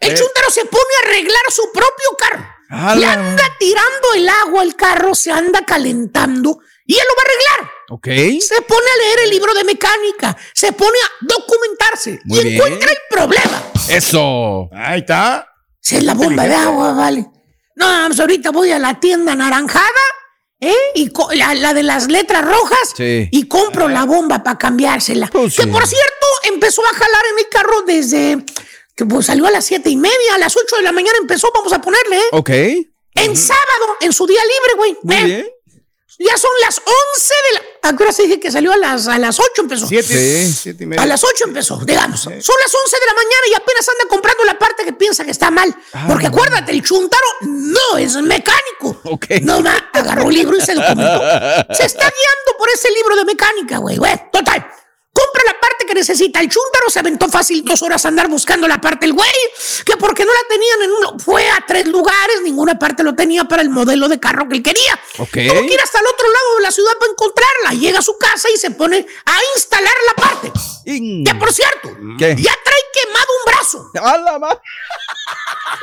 El 0.00 0.10
¿Qué? 0.10 0.14
chúntaro 0.14 0.50
se 0.50 0.64
pone 0.66 0.84
a 1.02 1.08
arreglar 1.08 1.42
su 1.48 1.62
propio 1.72 2.16
carro. 2.18 2.46
A 2.70 2.94
Le 2.94 3.00
la- 3.00 3.12
anda 3.14 3.42
tirando 3.58 4.14
el 4.14 4.28
agua 4.28 4.62
al 4.62 4.76
carro, 4.76 5.14
se 5.14 5.32
anda 5.32 5.64
calentando 5.64 6.58
y 6.84 6.92
él 6.94 7.00
lo 7.08 7.16
va 7.16 7.22
a 7.22 7.24
arreglar. 7.24 7.74
Ok. 7.90 8.06
Se 8.42 8.60
pone 8.62 8.86
a 8.86 8.96
leer 8.98 9.18
el 9.24 9.30
libro 9.30 9.54
de 9.54 9.64
mecánica, 9.64 10.36
se 10.52 10.72
pone 10.72 10.98
a 11.02 11.24
documentarse 11.24 12.20
Muy 12.24 12.40
y 12.40 12.42
bien. 12.42 12.54
encuentra 12.56 12.90
el 12.90 12.98
problema. 13.08 13.62
Eso. 13.88 14.68
Ahí 14.74 15.00
está. 15.00 15.47
Si 15.88 15.96
es 15.96 16.04
la 16.04 16.12
bomba 16.12 16.46
de 16.46 16.54
agua, 16.54 16.92
vale. 16.92 17.24
No, 17.74 17.86
pues 18.08 18.20
ahorita 18.20 18.50
voy 18.50 18.70
a 18.72 18.78
la 18.78 19.00
tienda 19.00 19.32
anaranjada, 19.32 19.88
¿eh? 20.60 20.76
Y 20.94 21.10
la, 21.34 21.54
la 21.54 21.72
de 21.72 21.82
las 21.82 22.08
letras 22.08 22.44
rojas. 22.44 22.92
Sí. 22.94 23.26
Y 23.32 23.48
compro 23.48 23.88
la 23.88 24.04
bomba 24.04 24.42
para 24.42 24.58
cambiársela. 24.58 25.28
Pues 25.28 25.56
que 25.56 25.66
por 25.66 25.86
cierto, 25.86 26.26
empezó 26.42 26.82
a 26.84 26.90
jalar 26.90 27.22
en 27.32 27.38
el 27.38 27.48
carro 27.48 27.82
desde 27.86 28.44
que 28.94 29.06
pues, 29.06 29.24
salió 29.24 29.46
a 29.46 29.50
las 29.50 29.64
siete 29.64 29.88
y 29.88 29.96
media, 29.96 30.34
a 30.34 30.38
las 30.38 30.54
ocho 30.58 30.76
de 30.76 30.82
la 30.82 30.92
mañana 30.92 31.16
empezó, 31.22 31.48
vamos 31.54 31.72
a 31.72 31.80
ponerle, 31.80 32.18
¿eh? 32.18 32.28
Ok. 32.32 32.50
En 33.14 33.34
sábado, 33.34 33.96
en 34.02 34.12
su 34.12 34.26
día 34.26 34.42
libre, 34.42 34.74
güey. 34.76 34.98
Muy 35.04 35.16
¿eh? 35.16 35.24
bien. 35.24 35.46
Ya 36.20 36.36
son 36.36 36.50
las 36.62 36.78
11 36.78 36.88
de 36.88 37.54
la. 37.54 37.88
¿A 37.90 37.96
qué 37.96 38.02
hora 38.02 38.12
se 38.12 38.24
dije 38.24 38.40
que 38.40 38.50
salió 38.50 38.72
a 38.72 38.76
las, 38.76 39.06
a 39.06 39.18
las 39.18 39.38
8 39.38 39.48
empezó? 39.62 39.86
Siete, 39.86 40.46
Sí. 40.46 40.52
siete 40.52 40.82
y 40.82 40.86
media. 40.88 41.02
A 41.02 41.06
las 41.06 41.22
8 41.22 41.44
empezó, 41.46 41.76
digamos. 41.84 42.20
Son 42.20 42.32
las 42.32 42.42
11 42.42 42.96
de 43.00 43.06
la 43.06 43.14
mañana 43.14 43.42
y 43.50 43.54
apenas 43.54 43.88
anda 43.88 44.04
comprando 44.08 44.44
la 44.44 44.58
parte 44.58 44.84
que 44.84 44.92
piensa 44.92 45.24
que 45.24 45.30
está 45.30 45.50
mal. 45.52 45.72
Porque 46.08 46.26
acuérdate, 46.26 46.72
el 46.72 46.82
chuntaro 46.82 47.24
no 47.42 47.96
es 47.98 48.16
mecánico. 48.16 49.00
Ok. 49.04 49.26
No 49.42 49.60
más, 49.60 49.80
agarró 49.92 50.24
un 50.24 50.34
libro 50.34 50.56
y 50.56 50.60
se 50.60 50.74
documentó. 50.74 51.20
Se 51.72 51.84
está 51.86 52.04
guiando 52.04 52.58
por 52.58 52.68
ese 52.70 52.90
libro 52.90 53.14
de 53.14 53.24
mecánica, 53.24 53.78
güey. 53.78 53.96
Güey, 53.96 54.20
total. 54.32 54.66
Compra 55.18 55.42
la 55.46 55.58
parte 55.60 55.84
que 55.86 55.94
necesita. 55.94 56.40
El 56.40 56.48
chúntaro 56.48 56.88
se 56.90 57.00
aventó 57.00 57.28
fácil 57.28 57.64
dos 57.64 57.82
horas 57.82 58.04
a 58.04 58.08
andar 58.08 58.28
buscando 58.28 58.68
la 58.68 58.80
parte. 58.80 59.06
El 59.06 59.12
güey, 59.14 59.30
que 59.84 59.96
porque 59.96 60.24
no 60.24 60.32
la 60.32 60.40
tenían 60.48 60.82
en 60.82 60.92
uno, 60.92 61.16
fue 61.18 61.48
a 61.50 61.64
tres 61.66 61.86
lugares, 61.88 62.40
ninguna 62.42 62.78
parte 62.78 63.02
lo 63.02 63.14
tenía 63.14 63.44
para 63.44 63.62
el 63.62 63.70
modelo 63.70 64.08
de 64.08 64.20
carro 64.20 64.48
que 64.48 64.56
él 64.56 64.62
quería. 64.62 64.94
Ok. 65.18 65.30
Tuvo 65.32 65.66
que 65.66 65.74
ir 65.74 65.80
hasta 65.80 65.98
el 66.00 66.06
otro 66.06 66.26
lado 66.30 66.56
de 66.56 66.62
la 66.62 66.70
ciudad 66.70 66.92
para 67.00 67.10
encontrarla. 67.12 67.70
Llega 67.72 67.98
a 67.98 68.02
su 68.02 68.16
casa 68.18 68.48
y 68.54 68.56
se 68.58 68.70
pone 68.70 69.06
a 69.24 69.36
instalar 69.56 69.94
la 70.06 70.22
parte. 70.22 70.52
In- 70.84 71.24
Que 71.24 71.34
por 71.34 71.52
cierto, 71.52 71.88
¿Qué? 72.18 72.36
ya 72.38 72.56
trae 72.64 72.82
quemado 72.92 73.26
un 73.38 73.52
brazo. 73.52 73.90
A 74.02 74.18
la 74.18 74.38
ma- 74.38 74.60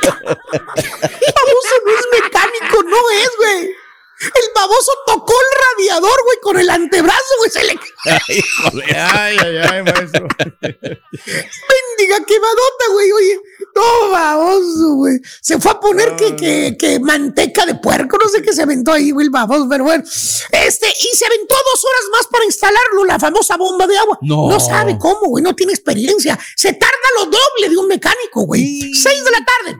El 0.06 1.34
baboso 1.34 1.74
no 1.84 1.92
es 1.98 2.22
mecánico, 2.22 2.82
no 2.84 3.10
es, 3.10 3.30
güey. 3.36 3.70
El 4.18 4.50
baboso 4.54 4.92
tocó 5.06 5.34
el 5.34 5.58
radiador, 5.78 6.22
güey, 6.24 6.38
con 6.40 6.58
el 6.58 6.70
antebrazo, 6.70 7.34
güey. 7.38 7.50
Se 7.50 7.62
le. 7.64 7.78
Híjole. 8.28 8.84
Ay, 8.94 9.36
ay, 9.38 9.56
ay, 9.58 9.82
maestro. 9.82 10.28
Mendiga 10.40 12.24
quemadota, 12.26 12.84
güey. 12.92 13.12
Oye, 13.12 13.40
no, 13.74 14.10
baboso, 14.10 14.94
güey. 14.94 15.20
Se 15.40 15.58
fue 15.58 15.72
a 15.72 15.80
poner 15.80 16.16
que, 16.16 16.36
que, 16.36 16.76
que 16.78 17.00
manteca 17.00 17.66
de 17.66 17.74
puerco, 17.76 18.18
no 18.22 18.28
sé 18.28 18.42
qué 18.42 18.52
se 18.52 18.62
aventó 18.62 18.92
ahí, 18.92 19.10
güey, 19.10 19.26
el 19.26 19.30
baboso, 19.30 19.66
pero 19.68 19.84
bueno. 19.84 20.04
Este, 20.04 20.88
y 20.88 21.16
se 21.16 21.26
aventó 21.26 21.54
dos 21.54 21.84
horas 21.84 22.02
más 22.12 22.26
para 22.28 22.44
instalarlo, 22.44 23.04
la 23.04 23.18
famosa 23.18 23.56
bomba 23.56 23.86
de 23.86 23.98
agua. 23.98 24.18
No. 24.22 24.48
No 24.48 24.60
sabe 24.60 24.96
cómo, 24.98 25.28
güey, 25.28 25.42
no 25.42 25.54
tiene 25.54 25.72
experiencia. 25.72 26.38
Se 26.56 26.72
tarda 26.72 26.94
lo 27.18 27.24
doble 27.26 27.68
de 27.70 27.76
un 27.76 27.88
mecánico, 27.88 28.42
güey. 28.42 28.92
Seis 28.94 29.24
de 29.24 29.30
la 29.30 29.44
tarde. 29.44 29.78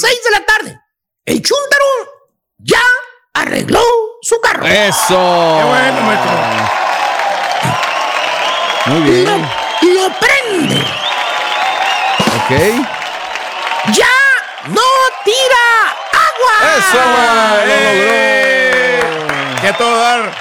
Seis 0.00 0.20
de 0.24 0.30
la 0.30 0.44
tarde. 0.44 0.80
El 1.24 1.40
chúntaro 1.40 1.84
ya 2.58 2.82
arregló 3.34 3.82
su 4.22 4.40
carro. 4.40 4.66
Eso. 4.66 5.08
Qué 5.08 5.64
bueno, 5.68 6.00
maestro. 6.02 6.81
Muy 8.86 9.00
Lo, 9.00 9.34
bien. 9.34 9.48
lo 9.94 10.18
prende. 10.18 10.76
Ok. 12.36 12.50
Ya 13.94 14.08
no 14.68 14.82
tira 15.24 15.94
agua. 16.12 16.54
Eso. 16.78 16.98
Lo 17.66 17.72
¡Eh! 17.72 19.00
logró. 19.02 19.60
Que 19.60 19.68
a 19.68 19.76
todo 19.76 19.96
dar. 20.00 20.32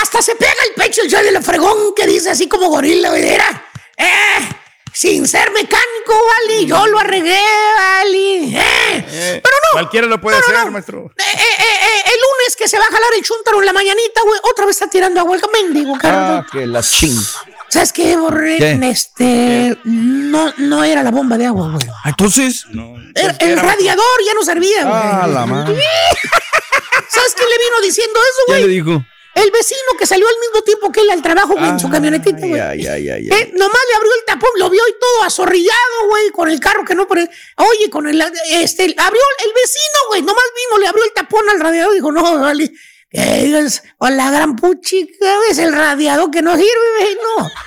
Hasta 0.00 0.22
se 0.22 0.36
pega 0.36 0.52
el 0.68 0.74
pecho 0.74 1.02
el 1.02 1.10
show 1.10 1.22
de 1.22 1.32
la 1.32 1.42
fregón 1.42 1.94
que 1.96 2.06
dice 2.06 2.30
así 2.30 2.48
como 2.48 2.68
gorila, 2.68 3.08
güey. 3.10 3.24
Eh, 3.24 4.48
sin 4.92 5.26
ser 5.28 5.50
mecánico, 5.52 6.14
vale, 6.38 6.66
yo 6.66 6.86
lo 6.86 6.98
arreglé, 6.98 7.38
vale. 7.76 8.44
Eh. 8.44 8.56
Eh, 8.60 9.40
Pero 9.42 9.54
no. 9.56 9.68
Cualquiera 9.72 10.06
lo 10.06 10.20
puede 10.20 10.36
no, 10.38 10.46
no, 10.46 10.52
hacer, 10.54 10.64
no. 10.66 10.70
maestro. 10.72 11.10
Eh, 11.16 11.22
eh, 11.22 11.38
eh, 11.38 11.62
eh, 11.62 12.02
el 12.06 12.12
lunes 12.20 12.56
que 12.56 12.68
se 12.68 12.78
va 12.78 12.84
a 12.84 12.88
jalar 12.88 13.10
el 13.16 13.22
chúntaro 13.24 13.60
en 13.60 13.66
la 13.66 13.72
mañanita, 13.72 14.20
güey, 14.24 14.40
otra 14.50 14.66
vez 14.66 14.76
está 14.76 14.88
tirando 14.90 15.20
agua 15.20 15.36
el 15.36 15.42
mendigo, 15.52 15.96
Ah, 16.02 16.44
que 16.50 16.66
la 16.66 16.82
ching. 16.82 17.16
¿Sabes 17.68 17.92
qué, 17.92 18.16
Borre? 18.16 18.56
¿Qué? 18.58 18.78
Este, 18.90 19.76
no, 19.84 20.52
no 20.56 20.84
era 20.84 21.02
la 21.02 21.10
bomba 21.10 21.36
de 21.36 21.46
agua, 21.46 21.70
güey. 21.70 21.86
Entonces. 22.04 22.64
Era- 23.14 23.36
el 23.40 23.58
radiador 23.58 24.04
ya 24.26 24.32
no 24.34 24.42
servía, 24.42 24.84
güey. 24.84 24.94
Ah, 25.02 25.26
la 25.26 25.44
madre. 25.46 25.74
¿Sabes 27.10 27.34
qué 27.34 27.42
le 27.44 27.58
vino 27.58 27.80
diciendo 27.82 28.18
eso, 28.20 28.40
¿Qué 28.46 28.52
güey? 28.52 28.62
le 28.62 28.68
dijo? 28.68 29.04
El 29.42 29.50
vecino 29.52 29.90
que 29.98 30.06
salió 30.06 30.26
al 30.26 30.34
mismo 30.40 30.62
tiempo 30.62 30.90
que 30.90 31.00
él 31.00 31.10
al 31.10 31.22
trabajo, 31.22 31.54
güey, 31.54 31.68
en 31.68 31.78
su 31.78 31.88
camionetita, 31.88 32.38
güey. 32.46 32.60
Ay, 32.60 32.86
ay, 32.86 33.08
ay. 33.08 33.28
Eh, 33.28 33.52
nomás 33.54 33.80
le 33.88 33.96
abrió 33.96 34.12
el 34.14 34.24
tapón, 34.26 34.50
lo 34.58 34.68
vio 34.68 34.82
y 34.88 34.92
todo 34.98 35.22
azorrillado, 35.22 36.08
güey, 36.08 36.30
con 36.30 36.50
el 36.50 36.58
carro 36.58 36.84
que 36.84 36.94
no. 36.94 37.06
Oye, 37.08 37.90
con 37.90 38.08
el 38.08 38.20
este, 38.50 38.82
abrió 38.82 39.22
el 39.44 39.52
vecino, 39.54 39.98
güey, 40.08 40.22
nomás 40.22 40.44
vino, 40.56 40.78
le 40.80 40.88
abrió 40.88 41.04
el 41.04 41.12
tapón 41.12 41.48
al 41.48 41.60
radiador 41.60 41.92
y 41.92 41.96
dijo, 41.96 42.10
no, 42.10 42.40
vale. 42.40 42.72
O 43.98 44.08
la 44.08 44.30
gran 44.30 44.56
puchica, 44.56 45.36
es 45.50 45.58
el 45.58 45.72
radiador 45.72 46.30
que 46.30 46.42
no 46.42 46.56
sirve, 46.56 46.98
güey, 47.00 47.16
no. 47.16 47.48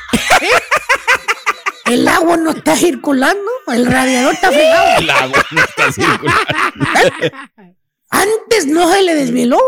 El 1.86 2.07
agua 2.07 2.38
no 2.38 2.51
está 2.51 2.76
circulando, 2.78 3.51
el 3.67 3.86
radiador 3.86 4.34
está 4.34 4.49
fregado. 4.49 4.99
El 4.99 5.09
agua 5.09 5.45
no 5.51 5.61
está 5.61 5.91
circulando. 5.91 6.41
Antes 8.12 8.68
no 8.68 8.91
se 8.91 9.01
le 9.01 9.16
desveló. 9.16 9.59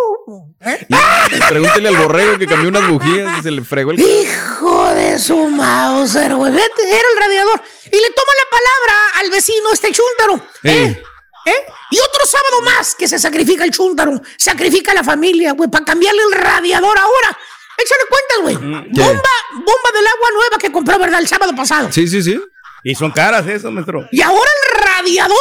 Pregúntele 1.49 1.87
al 1.87 1.97
borrego 1.97 2.37
que 2.37 2.45
cambió 2.45 2.69
unas 2.69 2.87
bujías 2.87 3.39
y 3.39 3.43
se 3.43 3.51
le 3.51 3.63
fregó 3.63 3.91
el. 3.91 3.99
Hijo 3.99 4.93
de 4.93 5.17
su 5.17 5.47
Mauser, 5.47 6.35
güey. 6.35 6.51
Vete, 6.51 6.89
Era 6.89 7.07
el 7.13 7.19
radiador. 7.19 7.61
Y 7.85 7.95
le 7.95 8.09
toma 8.11 8.31
la 8.43 8.49
palabra 8.49 9.19
al 9.21 9.31
vecino, 9.31 9.71
este 9.71 9.91
chúntaro. 9.91 10.47
Eh, 10.63 11.01
¿Eh? 11.45 11.51
Y 11.91 11.99
otro 11.99 12.25
sábado 12.25 12.61
más 12.63 12.95
que 12.95 13.07
se 13.07 13.19
sacrifica 13.19 13.63
el 13.63 13.71
chúntaro. 13.71 14.21
Sacrifica 14.37 14.93
la 14.93 15.03
familia, 15.03 15.53
güey, 15.53 15.69
para 15.69 15.85
cambiarle 15.85 16.21
el 16.23 16.31
radiador 16.33 16.97
ahora. 16.97 17.37
Échale 17.77 18.03
cuentas, 18.09 18.37
güey. 18.41 18.83
¿qué? 18.93 19.01
Bomba, 19.01 19.29
bomba 19.53 19.91
del 19.93 20.07
agua 20.07 20.29
nueva 20.33 20.57
que 20.59 20.71
compró, 20.71 20.99
¿verdad? 20.99 21.19
El 21.19 21.27
sábado 21.27 21.55
pasado. 21.55 21.91
Sí, 21.91 22.07
sí, 22.07 22.21
sí. 22.21 22.39
Y 22.83 22.95
son 22.95 23.11
caras 23.11 23.47
eso, 23.47 23.71
maestro. 23.71 24.07
Y 24.11 24.21
ahora 24.21 24.49
el 24.63 24.81
radiador 25.03 25.37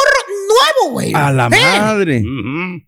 nuevo, 0.47 0.93
güey. 0.93 1.13
A 1.13 1.31
la 1.31 1.47
¿Eh? 1.47 1.79
madre. 1.79 2.23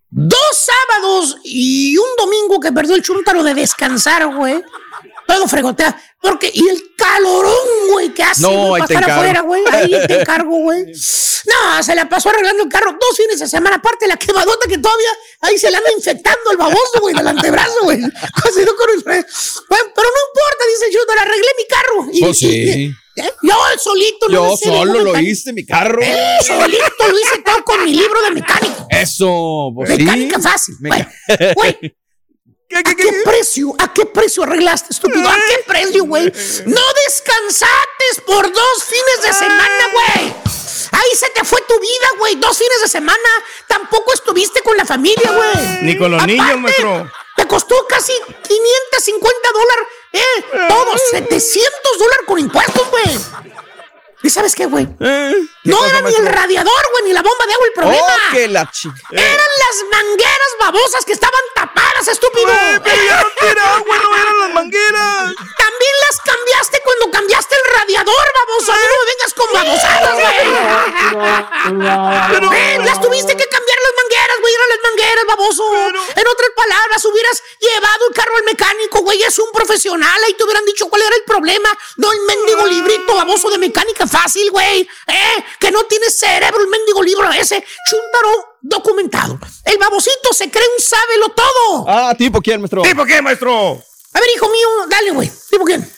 Dos 0.10 0.40
sábados 0.54 1.38
y 1.44 1.98
un 1.98 2.08
domingo 2.18 2.60
que 2.60 2.72
perdió 2.72 2.96
el 2.96 3.02
chúntaro 3.02 3.44
de 3.44 3.54
descansar, 3.54 4.28
güey. 4.28 4.64
Todo 5.28 5.48
fregotea. 5.48 6.02
Porque, 6.22 6.50
y 6.54 6.68
el 6.68 6.82
calorón, 6.98 7.56
güey, 7.92 8.10
que 8.14 8.24
hace 8.24 8.42
No, 8.42 8.76
estar 8.78 8.98
encargo. 8.98 9.14
afuera, 9.22 9.42
güey. 9.42 9.64
Ahí 9.72 9.92
te 10.08 10.22
encargo, 10.22 10.58
güey. 10.58 10.86
No, 11.46 11.84
se 11.84 11.94
la 11.94 12.10
pasó 12.10 12.30
arreglando 12.30 12.64
el 12.64 12.70
carro 12.70 12.92
dos 13.00 13.16
fines 13.16 13.40
de 13.40 13.48
semana. 13.48 13.76
Aparte, 13.76 14.08
la 14.08 14.18
quemadota 14.18 14.68
que 14.68 14.80
todavía 14.80 15.10
ahí 15.42 15.60
se 15.60 15.70
le 15.70 15.78
anda 15.78 15.92
infectando 15.96 16.50
el 16.50 16.58
baboso, 16.58 17.00
güey, 17.02 17.14
del 17.14 17.28
antebrazo, 17.28 17.76
güey. 17.84 17.98
Así 18.04 18.62
no 18.66 18.76
con 18.76 18.90
el 18.90 19.04
Bueno, 19.04 19.26
pero 19.94 20.08
no 20.10 20.22
importa, 20.26 20.66
dice 20.68 20.92
chúntaro, 20.92 21.22
arreglé 21.22 21.48
mi 21.56 21.68
carro. 21.68 22.08
Y- 22.12 22.22
Pues 22.22 22.38
sí. 22.40 22.48
y- 22.48 23.22
¿eh? 23.22 23.32
Yo 23.44 23.54
solito, 23.78 24.28
Yo 24.32 24.54
hice 24.54 24.66
solo 24.66 24.94
ningún 24.94 25.14
lo 25.14 25.20
hice, 25.20 25.54
mi 25.54 25.64
carro. 25.68 26.02
Eh, 26.02 26.38
solito 26.42 27.08
lo 27.08 27.20
hice 27.20 27.38
todo 27.46 27.64
con 27.64 27.84
mi 27.84 27.94
libro 27.94 28.20
de 28.24 28.32
mecánico. 28.32 28.88
Eso, 28.90 29.72
pues 29.76 29.90
sí. 29.92 29.98
Mecánica 29.98 30.40
fácil. 30.40 30.76
Meca- 30.80 31.12
Güey, 31.54 31.96
¿a 32.76 32.84
qué 32.96 33.22
precio? 33.24 33.74
¿A 33.80 33.94
qué 33.94 34.06
precio 34.06 34.44
arreglaste, 34.44 34.94
estúpido? 34.94 35.28
¿A 35.30 35.36
qué 35.36 35.64
precio, 35.66 36.04
güey? 36.04 36.26
No 36.66 36.82
descansaste 37.06 38.22
por 38.26 38.52
dos 38.52 38.84
fines 38.84 39.22
de 39.26 39.34
semana, 39.34 39.88
güey. 39.94 40.36
Ahí 40.92 41.16
se 41.16 41.30
te 41.30 41.44
fue 41.44 41.62
tu 41.68 41.80
vida, 41.80 42.08
güey. 42.18 42.36
Dos 42.36 42.58
fines 42.58 42.82
de 42.82 42.88
semana. 42.88 43.30
Tampoco 43.68 44.14
estuviste 44.14 44.62
con 44.62 44.76
la 44.78 44.86
familia, 44.86 45.32
güey. 45.32 45.84
Ni 45.84 45.98
con 45.98 46.12
los 46.12 46.26
niños, 46.26 46.60
maestro. 46.60 47.10
Te 47.36 47.48
costó 47.48 47.86
casi 47.88 48.14
550 48.48 49.50
dólares. 49.52 49.88
Eh, 50.14 50.46
todos 50.70 51.02
700 51.12 52.00
dólares 52.00 52.26
con 52.26 52.40
impuestos, 52.40 52.90
güey. 52.90 53.20
¿Y 54.24 54.30
sabes 54.30 54.56
qué, 54.56 54.66
güey? 54.66 54.88
No 55.66 55.84
era 55.86 56.02
ni 56.02 56.14
el 56.14 56.28
radiador, 56.28 56.84
güey, 56.92 57.04
ni 57.06 57.14
la 57.14 57.22
bomba 57.22 57.46
de 57.46 57.54
agua 57.54 57.66
el 57.66 57.74
problema. 57.74 58.06
Oh, 58.06 58.32
que 58.32 58.48
la 58.48 58.70
chica. 58.72 58.96
Eran 59.12 59.52
las 59.60 59.76
mangueras 59.92 60.52
babosas 60.60 61.06
que 61.06 61.14
estaban 61.14 61.42
tapadas, 61.56 62.08
estúpido. 62.08 62.48
pero 62.84 63.04
ya 63.04 63.22
no 63.22 63.48
era 63.48 63.76
agua, 63.76 63.98
no 63.98 64.16
eran 64.16 64.40
las 64.40 64.54
mangueras. 64.54 65.34
También 65.58 65.94
las 66.08 66.22
cambiaste 66.22 66.82
cuando 66.84 67.12
cambiaste 67.12 67.56
el 67.56 67.74
radiador, 67.80 68.26
baboso. 68.46 68.72
A 68.74 68.76
mí 68.76 68.82
no 68.86 68.96
me 69.00 69.06
vengas 69.12 69.34
con 69.34 69.54
babosadas, 69.54 70.14
güey. 70.14 70.36
Eh, 71.66 72.80
las 72.86 73.02
tuviste 73.02 73.36
que 73.36 73.48
cambiar 73.48 73.78
las 73.82 73.94
mangueras, 74.04 74.38
güey. 74.42 74.54
Eran 74.54 74.70
las 74.70 74.80
mangueras, 74.84 75.26
baboso. 75.26 75.64
En 76.16 76.28
otras 76.28 76.52
palabras, 76.56 77.06
hubieras 77.06 77.44
llevado 77.60 78.08
el 78.08 78.14
carro 78.16 78.36
al 78.38 78.44
mecánico, 78.44 79.00
güey. 79.00 79.24
Es 79.24 79.40
un 79.40 79.52
profesional. 79.52 80.24
Ahí 80.26 80.34
te 80.36 80.44
hubieran 80.44 80.66
dicho 80.66 80.88
cuál 80.90 81.02
era 81.02 81.16
el 81.16 81.24
problema. 81.24 81.70
No 81.98 82.12
el 82.12 82.20
mendigo 82.22 82.66
librito 82.68 83.16
baboso 83.16 83.50
de 83.50 83.58
mecánica 83.58 84.06
fácil, 84.06 84.52
güey. 84.52 84.88
Eh, 85.08 85.46
que 85.60 85.72
no 85.72 85.84
tiene 85.86 86.10
cerebro 86.10 86.62
el 86.62 86.68
mendigo 86.70 87.02
libro 87.04 87.32
ese. 87.32 87.64
Chuntaro 87.90 88.58
documentado. 88.62 89.40
El 89.64 89.78
babosito 89.78 90.34
se 90.34 90.50
cree 90.50 90.68
un 90.78 90.84
sábelo 90.84 91.30
todo. 91.30 91.86
Ah, 91.88 92.14
¿tipo 92.18 92.42
quién, 92.42 92.62
maestro? 92.62 92.82
¿Tipo 92.82 93.06
qué, 93.06 93.22
maestro? 93.22 93.82
A 94.14 94.20
ver, 94.20 94.30
hijo 94.36 94.50
mío, 94.50 94.68
dale, 94.90 95.12
güey. 95.12 95.32
¿Tipo 95.50 95.66
quién? 95.66 95.92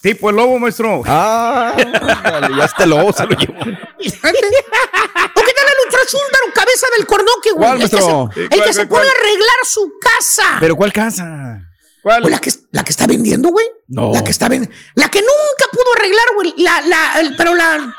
Tipo 0.00 0.28
el 0.30 0.36
lobo, 0.36 0.58
maestro. 0.58 1.02
Ah, 1.06 1.74
dale, 1.76 2.56
ya 2.56 2.64
este 2.66 2.86
lobo 2.86 3.12
se 3.12 3.24
lo 3.24 3.30
llevó. 3.38 3.54
¿O 3.58 3.64
qué 3.64 5.52
tal 5.52 5.66
el 5.66 5.86
ultra 5.86 6.00
chúntaro, 6.06 6.44
cabeza 6.54 6.86
del 6.96 7.06
cornoque, 7.06 7.50
güey? 7.52 7.68
¿Cuál, 7.68 7.82
El 7.82 7.82
que 7.82 7.88
se- 7.88 7.94
maestro? 7.96 8.30
El 8.36 8.48
¿Cuál, 8.48 8.62
que 8.64 8.72
se 8.74 8.86
cuál, 8.86 8.88
pone 8.88 9.08
a 9.08 9.12
cuál? 9.12 9.16
arreglar 9.20 9.56
su 9.64 9.92
casa. 10.00 10.56
¿Pero 10.60 10.76
cuál 10.76 10.92
casa? 10.92 11.60
Pues 12.02 12.20
la 12.30 12.38
que, 12.38 12.52
la 12.72 12.84
que 12.84 12.90
está 12.90 13.06
vendiendo, 13.06 13.48
güey. 13.48 13.66
No. 13.88 14.12
La 14.12 14.22
que 14.22 14.30
está 14.30 14.48
vendiendo. 14.48 14.76
La 14.94 15.08
que 15.10 15.20
nunca 15.22 15.70
pudo 15.72 15.84
arreglar, 15.96 16.26
güey. 16.34 16.54
La, 16.58 16.80
la, 16.82 17.20
el- 17.20 17.34
pero 17.36 17.54
la. 17.54 17.96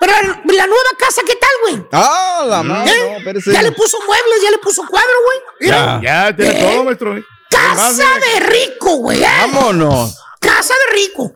Pero 0.00 0.12
la, 0.12 0.66
nueva 0.66 0.90
casa, 0.98 1.22
¿qué 1.26 1.34
tal, 1.34 1.50
güey? 1.62 1.88
Ah, 1.92 2.44
la 2.46 2.62
madre. 2.62 2.92
¿Eh? 2.92 3.22
No. 3.24 3.52
Ya 3.52 3.62
le 3.62 3.72
puso 3.72 3.98
muebles, 4.06 4.42
ya 4.42 4.50
le 4.50 4.58
puso 4.58 4.82
cuadro, 4.86 5.14
güey. 5.24 5.38
Mira. 5.60 6.00
Ya, 6.02 6.34
tiene 6.34 6.58
¿Eh? 6.58 6.62
todo, 6.62 6.84
maestro. 6.84 7.16
Casa 7.50 8.04
de 8.18 8.40
rico, 8.40 8.96
güey. 8.96 9.22
¿eh? 9.22 9.26
Vámonos. 9.26 10.16
Casa 10.40 10.74
de 10.74 10.94
rico. 10.94 11.32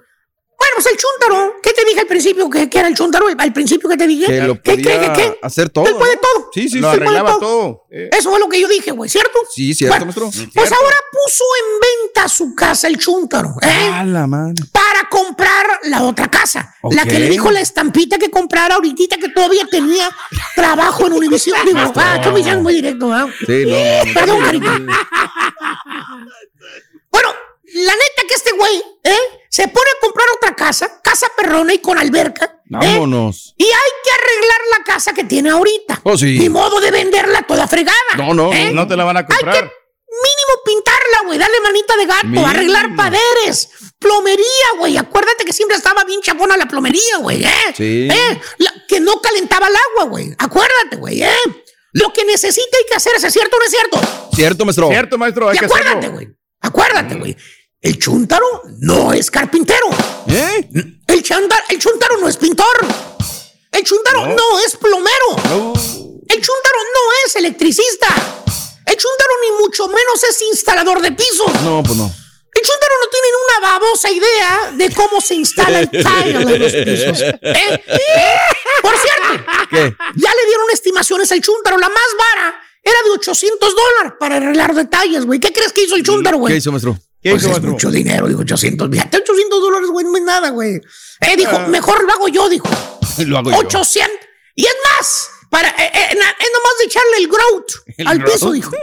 Bueno, 0.62 0.74
pues 0.76 0.86
el 0.86 0.96
chúntaro. 0.96 1.54
¿Qué 1.60 1.72
te 1.72 1.84
dije 1.84 2.00
al 2.00 2.06
principio? 2.06 2.48
¿Qué, 2.48 2.70
qué 2.70 2.78
era 2.78 2.86
el 2.86 2.94
chúntaro? 2.94 3.26
Al 3.36 3.52
principio, 3.52 3.88
¿qué 3.88 3.96
te 3.96 4.06
dije? 4.06 4.26
Que 4.26 4.42
lo 4.42 4.54
¿Qué, 4.62 4.76
qué, 4.76 4.82
podía 4.84 5.12
qué, 5.12 5.22
qué? 5.22 5.38
hacer 5.42 5.70
todo. 5.70 5.86
Él 5.86 5.96
puede 5.96 6.16
todo. 6.18 6.50
Sí, 6.54 6.68
sí, 6.68 6.78
Lo 6.78 6.88
sí. 6.92 6.96
Arreglaba 6.96 7.30
todo. 7.32 7.40
todo. 7.40 7.86
Eh, 7.90 8.10
Eso 8.16 8.30
fue 8.30 8.38
lo 8.38 8.48
que 8.48 8.60
yo 8.60 8.68
dije, 8.68 8.92
güey, 8.92 9.10
¿cierto? 9.10 9.40
Sí, 9.50 9.74
cierto, 9.74 9.96
Bueno, 10.04 10.06
maestro. 10.06 10.50
Pues 10.54 10.70
ahora 10.70 10.96
puso 11.10 11.44
en 11.60 11.80
venta 11.80 12.28
su 12.28 12.54
casa 12.54 12.86
el 12.86 12.96
chúntaro, 12.96 13.48
¿eh? 13.60 13.90
Ah, 13.92 14.04
la. 14.04 14.28
Para 14.28 15.08
comprar 15.10 15.66
la 15.84 16.02
otra 16.02 16.30
casa. 16.30 16.76
La 16.92 17.04
que 17.06 17.18
le 17.18 17.28
dijo 17.28 17.50
la 17.50 17.60
estampita 17.60 18.18
que 18.18 18.30
comprara 18.30 18.76
ahorita 18.76 19.16
que 19.16 19.30
todavía 19.30 19.66
tenía 19.68 20.08
trabajo 20.54 21.08
en 21.08 21.14
Univision. 21.14 21.58
Digo, 21.66 21.80
ah, 21.96 22.20
que 22.22 22.30
me 22.30 22.56
muy 22.58 22.74
directo, 22.74 23.12
¿ah? 23.12 23.26
Sí, 23.44 23.64
no. 23.66 24.14
Perdón, 24.14 24.40
carito. 24.44 24.70
Bueno, 27.10 27.28
la 27.74 27.92
neta 27.92 28.22
que 28.28 28.34
este 28.34 28.52
güey, 28.52 28.82
¿eh? 29.04 29.16
Se 29.50 29.68
pone 29.68 29.90
a 29.96 30.00
comprar 30.00 30.26
otra 30.36 30.54
casa, 30.56 31.00
casa 31.02 31.26
perrona 31.36 31.74
y 31.74 31.78
con 31.78 31.98
alberca. 31.98 32.44
¿eh? 32.46 32.58
Vámonos. 32.64 33.54
Y 33.58 33.64
hay 33.64 33.70
que 34.04 34.10
arreglar 34.10 34.60
la 34.78 34.84
casa 34.84 35.12
que 35.12 35.24
tiene 35.24 35.50
ahorita. 35.50 36.00
Oh, 36.04 36.16
sí. 36.16 36.38
Ni 36.38 36.48
modo 36.48 36.80
de 36.80 36.90
venderla 36.90 37.42
toda 37.42 37.66
fregada. 37.68 37.96
No, 38.16 38.32
no, 38.34 38.52
¿eh? 38.52 38.70
No 38.72 38.86
te 38.88 38.96
la 38.96 39.04
van 39.04 39.18
a 39.18 39.26
comprar. 39.26 39.64
Mínimo 39.64 40.62
pintarla, 40.64 41.22
güey, 41.26 41.38
darle 41.38 41.60
manita 41.62 41.96
de 41.96 42.06
gato, 42.06 42.26
Mínimo. 42.26 42.46
arreglar 42.46 42.94
paderes, 42.94 43.70
plomería, 43.98 44.44
güey. 44.78 44.96
Acuérdate 44.98 45.44
que 45.44 45.52
siempre 45.54 45.76
estaba 45.76 46.04
bien 46.04 46.20
chapona 46.20 46.56
la 46.56 46.66
plomería, 46.66 47.16
güey, 47.20 47.42
¿eh? 47.44 47.50
Sí. 47.76 48.08
¿Eh? 48.10 48.40
La- 48.58 48.72
que 48.86 49.00
no 49.00 49.20
calentaba 49.22 49.68
el 49.68 49.74
agua, 49.90 50.04
güey. 50.10 50.34
Acuérdate, 50.38 50.96
güey, 50.96 51.22
¿eh? 51.22 51.34
Lo 51.92 52.12
que 52.12 52.24
necesita 52.24 52.76
hay 52.78 52.84
que 52.88 52.94
hacer, 52.94 53.12
¿es 53.16 53.32
cierto 53.32 53.56
o 53.56 53.58
no 53.58 53.64
es 53.64 53.70
cierto? 53.70 54.00
Cierto, 54.34 54.64
maestro. 54.66 54.88
Cierto, 54.88 55.18
maestro, 55.18 55.48
hay 55.48 55.56
y 55.56 55.58
que 55.60 55.64
acuérdate, 55.66 56.08
güey. 56.08 56.28
Acuérdate, 56.60 57.14
güey. 57.16 57.36
El 57.82 57.98
chuntaro 57.98 58.62
no 58.78 59.12
es 59.12 59.28
carpintero. 59.30 59.86
¿Eh? 60.28 60.68
El, 61.08 61.22
chanda- 61.22 61.64
el 61.68 61.78
chuntaro 61.80 62.16
no 62.18 62.28
es 62.28 62.36
pintor. 62.36 62.86
El 63.72 63.82
chuntaro 63.82 64.26
No. 64.26 64.34
no, 64.36 64.58
es 64.64 64.76
plomero. 64.76 65.26
No. 65.48 65.72
El 66.28 66.40
chuntaro 66.40 66.78
no 66.94 67.00
es 67.26 67.36
electricista. 67.36 68.08
El 68.86 68.96
chuntaro 68.96 69.30
ni 69.42 69.64
mucho 69.64 69.88
menos 69.88 70.22
es 70.30 70.42
instalador 70.42 71.00
de 71.02 71.10
pisos. 71.12 71.52
No, 71.64 71.82
pues 71.82 71.96
no. 71.96 72.04
El 72.54 72.62
chuntaro 72.62 72.94
no 73.02 73.10
tiene 73.10 73.26
una 73.48 73.72
babosa 73.72 74.10
idea 74.10 74.72
de 74.74 74.94
cómo 74.94 75.20
se 75.20 75.34
instala 75.34 75.80
el 75.80 75.90
tile 75.90 76.04
en 76.54 76.58
los 76.60 76.72
pisos. 76.72 77.20
¿Eh? 77.22 77.34
¿Eh? 77.42 78.36
Por 78.82 78.94
cierto, 78.96 79.44
¿Qué? 79.70 79.96
ya 80.16 80.30
le 80.34 80.46
dieron 80.46 80.66
estimaciones 80.72 81.32
al 81.32 81.40
chuntaro. 81.40 81.78
La 81.78 81.88
más 81.88 81.98
vara 82.36 82.60
era 82.84 82.96
de 83.04 83.10
800 83.10 83.74
dólares 83.74 84.12
para 84.20 84.36
arreglar 84.36 84.74
detalles, 84.74 85.24
güey. 85.24 85.40
¿Qué 85.40 85.52
crees 85.52 85.72
que 85.72 85.82
hizo 85.84 85.96
el 85.96 86.04
chuntaro, 86.04 86.36
güey? 86.38 86.52
¿Qué 86.52 86.58
hizo, 86.58 86.70
maestro? 86.70 86.96
¿Qué 87.22 87.30
Pues 87.30 87.44
es 87.44 87.62
mucho 87.62 87.90
dinero, 87.90 88.26
dijo 88.26 88.40
800. 88.40 88.90
Fíjate, 88.90 89.16
800 89.18 89.60
dólares, 89.60 89.88
güey, 89.90 90.04
no 90.06 90.16
es 90.16 90.22
nada, 90.24 90.50
güey. 90.50 90.74
Eh, 91.20 91.36
dijo, 91.36 91.58
mejor 91.68 92.02
lo 92.04 92.12
hago 92.12 92.28
yo, 92.28 92.48
dijo. 92.48 92.68
Lo 93.26 93.38
hago 93.38 93.50
yo. 93.50 93.58
800. 93.58 94.10
Y 94.56 94.64
es 94.66 94.74
más, 94.90 95.28
para, 95.50 95.68
eh, 95.68 95.90
eh, 95.94 96.14
na- 96.18 96.30
es 96.30 96.48
nomás 96.52 96.78
de 96.78 96.84
echarle 96.86 97.16
el 97.18 97.28
growth 97.28 97.70
¿El 97.98 98.08
al 98.08 98.18
growth? 98.18 98.32
piso, 98.34 98.52
dijo. 98.52 98.70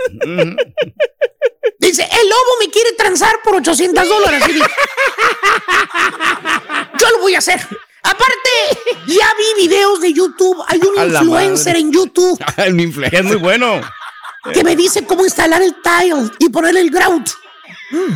Dice, 1.79 2.03
el 2.03 2.29
lobo 2.29 2.51
me 2.59 2.69
quiere 2.69 2.91
transar 2.93 3.39
por 3.43 3.55
800 3.55 4.07
dólares. 4.07 4.43
Y 4.49 4.53
dijo, 4.53 4.67
Yo 6.99 7.09
lo 7.11 7.19
voy 7.21 7.35
a 7.35 7.39
hacer. 7.39 7.59
Aparte, 8.03 8.49
ya 9.07 9.27
vi 9.37 9.67
videos 9.67 10.01
de 10.01 10.13
YouTube. 10.13 10.57
Hay 10.67 10.79
un 10.79 10.99
A 10.99 11.05
influencer 11.05 11.75
en 11.77 11.91
YouTube 11.91 12.39
El 12.57 12.79
influencer. 12.79 13.19
Es 13.19 13.25
muy 13.25 13.37
bueno. 13.37 13.81
que 14.53 14.63
me 14.63 14.75
dice 14.75 15.05
cómo 15.05 15.23
instalar 15.25 15.61
el 15.61 15.75
tile 15.81 16.29
y 16.39 16.49
ponerle 16.49 16.81
el 16.81 16.89
grout. 16.91 17.29
Mm. 17.91 18.13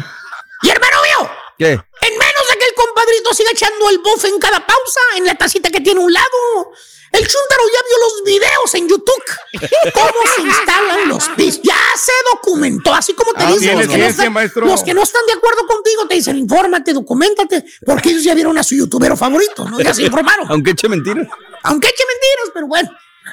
Y 0.64 0.70
hermano 0.70 0.98
mío, 1.02 1.30
¿Qué? 1.58 1.72
en 1.72 2.18
menos 2.18 2.48
de 2.50 2.58
que 2.58 2.66
el 2.66 2.74
compadrito 2.76 3.34
siga 3.34 3.52
echando 3.52 3.90
el 3.90 4.00
bofe 4.00 4.28
en 4.30 4.40
cada 4.40 4.66
pausa, 4.66 5.00
en 5.18 5.26
la 5.26 5.36
tacita 5.36 5.70
que 5.70 5.82
tiene 5.82 6.00
un 6.00 6.12
lado, 6.14 6.72
el 7.12 7.22
chúntaro 7.28 7.64
ya 7.72 7.80
vio 7.88 7.98
los 8.00 8.24
videos 8.26 8.74
en 8.76 8.88
YouTube. 8.90 9.24
Cómo 9.94 10.34
se 10.36 10.42
instalan 10.42 11.10
los 11.10 11.30
pisos. 11.30 11.62
Ya 11.64 11.78
se 11.96 12.12
documentó, 12.34 12.94
así 12.94 13.14
como 13.14 13.34
te 13.34 13.44
Ah, 13.44 13.52
dicen 13.52 13.78
los 13.78 13.88
que, 13.88 13.98
no 13.98 14.06
están, 14.06 14.34
los 14.66 14.84
que 14.84 14.94
no 14.94 15.04
están 15.04 15.26
de 15.28 15.34
acuerdo 15.34 15.68
contigo, 15.68 16.08
te 16.08 16.16
dicen, 16.16 16.38
infórmate, 16.38 16.94
documentate, 16.94 17.66
porque 17.86 18.10
ellos 18.10 18.24
ya 18.24 18.34
vieron 18.34 18.58
a 18.58 18.64
su 18.64 18.76
youtubero 18.76 19.16
favorito, 19.16 19.68
¿no? 19.70 19.80
Ya 19.80 19.94
se 19.94 20.02
informaron. 20.08 20.48
Aunque 20.50 20.72
eche 20.72 20.88
mentiras. 20.90 21.28
Aunque 21.64 21.88
eche 21.90 22.04
mentiras, 22.08 22.52
pero 22.54 22.68
bueno. 22.68 22.90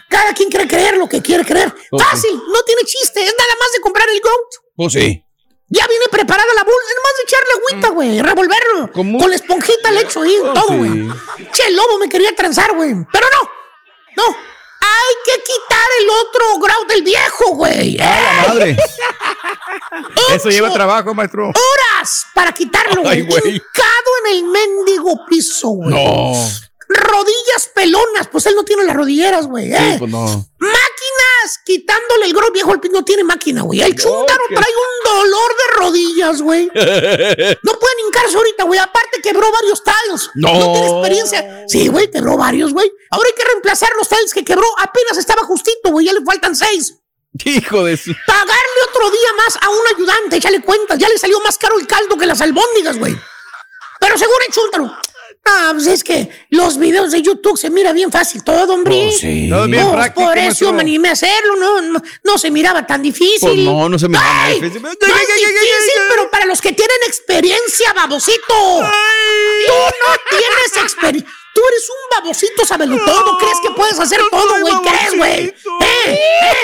Cada 0.08 0.34
quien 0.34 0.50
quiere 0.50 0.68
creer 0.68 0.96
lo 0.98 1.08
que 1.08 1.20
quiere 1.22 1.44
creer. 1.44 1.74
Fácil, 1.98 2.36
no 2.52 2.62
tiene 2.62 2.82
chiste. 2.84 3.24
Es 3.24 3.34
nada 3.36 3.54
más 3.58 3.72
de 3.72 3.80
comprar 3.80 4.08
el 4.08 4.20
GOAT. 4.20 4.54
Pues 4.76 4.92
sí. 4.92 5.24
Ya 5.72 5.86
viene 5.86 6.06
preparada 6.10 6.52
la 6.54 6.64
bolsa. 6.64 6.90
Es 6.90 6.96
más 7.02 7.16
de 7.16 7.22
echarle 7.22 7.52
agüita, 7.54 7.88
güey. 7.90 8.20
Revolverlo. 8.20 8.92
Con 8.92 9.30
la 9.30 9.36
esponjita 9.36 9.92
le 9.92 10.00
echo 10.00 10.22
ahí, 10.22 10.36
todo, 10.54 10.76
güey. 10.76 11.08
Che, 11.52 11.66
el 11.68 11.76
lobo 11.76 11.98
me 11.98 12.08
quería 12.08 12.34
transar, 12.34 12.74
güey. 12.74 12.94
Pero 13.12 13.26
no. 13.30 13.50
No. 14.16 14.36
Hay 14.80 15.14
que 15.24 15.42
quitar 15.42 15.86
el 16.00 16.10
otro 16.10 16.58
grout 16.58 16.88
del 16.88 17.02
viejo, 17.02 17.54
güey. 17.54 17.96
la 17.98 18.44
madre. 18.48 18.76
Eso 20.34 20.48
lleva 20.48 20.72
trabajo, 20.72 21.14
maestro. 21.14 21.48
Horas 21.48 22.26
para 22.34 22.52
quitarlo, 22.52 23.02
güey. 23.02 23.20
Hincado 23.20 24.10
en 24.24 24.32
el 24.32 24.44
mendigo 24.44 25.24
piso, 25.26 25.68
güey. 25.68 25.90
No. 25.90 26.32
Rodillas 26.88 27.70
pelonas. 27.74 28.28
Pues 28.28 28.46
él 28.46 28.54
no 28.56 28.64
tiene 28.64 28.84
las 28.84 28.96
rodilleras, 28.96 29.46
güey. 29.46 29.66
Sí, 29.66 29.74
¿eh? 29.74 29.96
pues 29.98 30.10
no. 30.10 30.24
Máquinas, 30.58 31.58
quitándole 31.64 32.26
el 32.26 32.32
grout 32.32 32.52
viejo, 32.52 32.72
el 32.74 32.80
no 32.90 33.04
tiene 33.04 33.22
máquina, 33.22 33.62
güey. 33.62 33.82
El 33.82 33.94
chúntaro 33.94 34.44
trae 34.48 34.58
un 34.58 35.20
dolor 35.20 35.56
de 35.56 35.59
rodillas, 35.80 36.42
güey. 36.42 36.70
No 37.62 37.72
pueden 37.78 37.98
hincarse 38.06 38.36
ahorita, 38.36 38.64
güey. 38.64 38.78
Aparte 38.78 39.20
quebró 39.22 39.50
varios 39.50 39.82
tiles. 39.82 40.30
No. 40.34 40.72
tiene 40.72 40.86
experiencia. 40.88 41.64
Sí, 41.68 41.88
güey, 41.88 42.10
quebró 42.10 42.36
varios, 42.36 42.72
güey. 42.72 42.90
Ahora 43.10 43.28
hay 43.28 43.34
que 43.34 43.44
reemplazar 43.44 43.90
los 43.96 44.08
tiles 44.08 44.32
que 44.32 44.44
quebró. 44.44 44.66
Apenas 44.78 45.16
estaba 45.18 45.42
justito, 45.42 45.90
güey. 45.90 46.06
Ya 46.06 46.12
le 46.12 46.22
faltan 46.22 46.54
seis. 46.54 46.94
Hijo 47.44 47.84
de 47.84 47.96
su. 47.96 48.12
Pagarle 48.26 48.80
otro 48.90 49.10
día 49.10 49.32
más 49.36 49.56
a 49.62 49.68
un 49.70 49.86
ayudante, 49.94 50.36
échale 50.36 50.60
cuentas. 50.62 50.98
Ya 50.98 51.08
le 51.08 51.18
salió 51.18 51.40
más 51.40 51.56
caro 51.58 51.78
el 51.78 51.86
caldo 51.86 52.16
que 52.18 52.26
las 52.26 52.40
albóndigas, 52.40 52.98
güey. 52.98 53.16
Pero 54.00 54.18
seguro 54.18 54.38
el 54.46 54.54
chúntaro. 54.54 54.96
Ah, 55.44 55.70
pues 55.72 55.86
es 55.86 56.04
que 56.04 56.28
los 56.50 56.78
videos 56.78 57.10
de 57.12 57.22
YouTube 57.22 57.56
se 57.58 57.70
mira 57.70 57.92
bien 57.92 58.12
fácil 58.12 58.44
todo, 58.44 58.74
hombre. 58.74 59.08
Oh, 59.08 59.12
sí. 59.12 59.48
Todo 59.50 59.66
bien 59.66 59.90
práctico, 59.90 60.26
por 60.26 60.38
eso 60.38 60.46
maestro. 60.46 60.72
me 60.74 60.80
animé 60.82 61.08
a 61.08 61.12
hacerlo, 61.12 61.56
no, 61.56 61.80
no, 61.80 62.02
no 62.24 62.38
se 62.38 62.50
miraba 62.50 62.86
tan 62.86 63.02
difícil. 63.02 63.38
Pues 63.40 63.56
no, 63.58 63.88
no 63.88 63.98
se 63.98 64.08
me 64.08 64.18
¡Ay! 64.20 64.60
difícil. 64.60 64.82
No 64.82 64.90
es 64.90 64.98
difícil, 64.98 66.02
pero 66.08 66.30
para 66.30 66.44
los 66.44 66.60
que 66.60 66.72
tienen 66.72 66.96
experiencia, 67.06 67.92
babosito. 67.94 68.38
Tú 68.48 69.72
no 69.72 70.16
tienes 70.28 70.76
experiencia. 70.84 71.34
Tú 71.52 71.60
eres 71.66 71.88
un 71.90 72.18
babosito, 72.18 72.64
sabelo 72.64 72.96
todo. 73.04 73.36
¿Crees 73.38 73.58
que 73.60 73.70
puedes 73.70 73.98
hacer 73.98 74.20
todo, 74.30 74.60
güey? 74.60 74.74
¿Crees, 74.82 75.16
güey? 75.16 75.46
¿Eh? 75.48 75.54
¿Eh? 76.06 76.54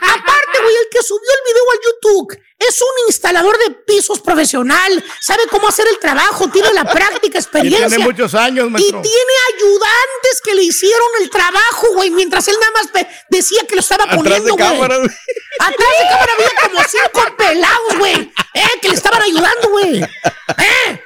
Aparte, 0.00 0.58
güey, 0.62 0.76
el 0.76 0.88
que 0.90 1.02
subió 1.02 1.28
el 1.28 1.52
video 1.52 1.64
a 1.64 1.76
YouTube 1.84 2.38
es 2.68 2.80
un 2.82 2.88
instalador 3.08 3.56
de 3.58 3.70
pisos 3.70 4.20
profesional. 4.20 5.04
Sabe 5.20 5.42
cómo 5.50 5.68
hacer 5.68 5.86
el 5.88 5.98
trabajo, 5.98 6.48
tiene 6.48 6.72
la 6.72 6.84
práctica, 6.84 7.38
Y 7.38 7.40
experiencia. 7.40 7.86
tiene 7.88 8.04
muchos 8.04 8.34
años, 8.34 8.66
Y 8.66 8.70
maestro. 8.70 9.02
tiene 9.02 9.32
ayudantes 9.56 10.40
que 10.44 10.54
le 10.54 10.62
hicieron 10.62 11.08
el 11.20 11.30
trabajo, 11.30 11.88
güey, 11.94 12.10
mientras 12.10 12.46
él 12.48 12.56
nada 12.60 12.72
más 12.72 13.06
decía 13.30 13.62
que 13.68 13.74
lo 13.74 13.80
estaba 13.80 14.04
Atrás 14.04 14.16
poniendo, 14.16 14.44
de 14.46 14.50
güey. 14.52 14.58
cámara. 14.70 14.96
Atrás 14.96 15.88
de 16.00 16.08
cámara 16.08 16.32
había 16.38 16.68
como 16.68 16.84
cinco 16.88 17.36
pelados, 17.36 17.98
güey. 17.98 18.32
Eh, 18.54 18.78
que 18.80 18.88
le 18.88 18.94
estaban 18.94 19.22
ayudando, 19.22 19.68
güey. 19.70 20.02
Eh. 20.02 21.02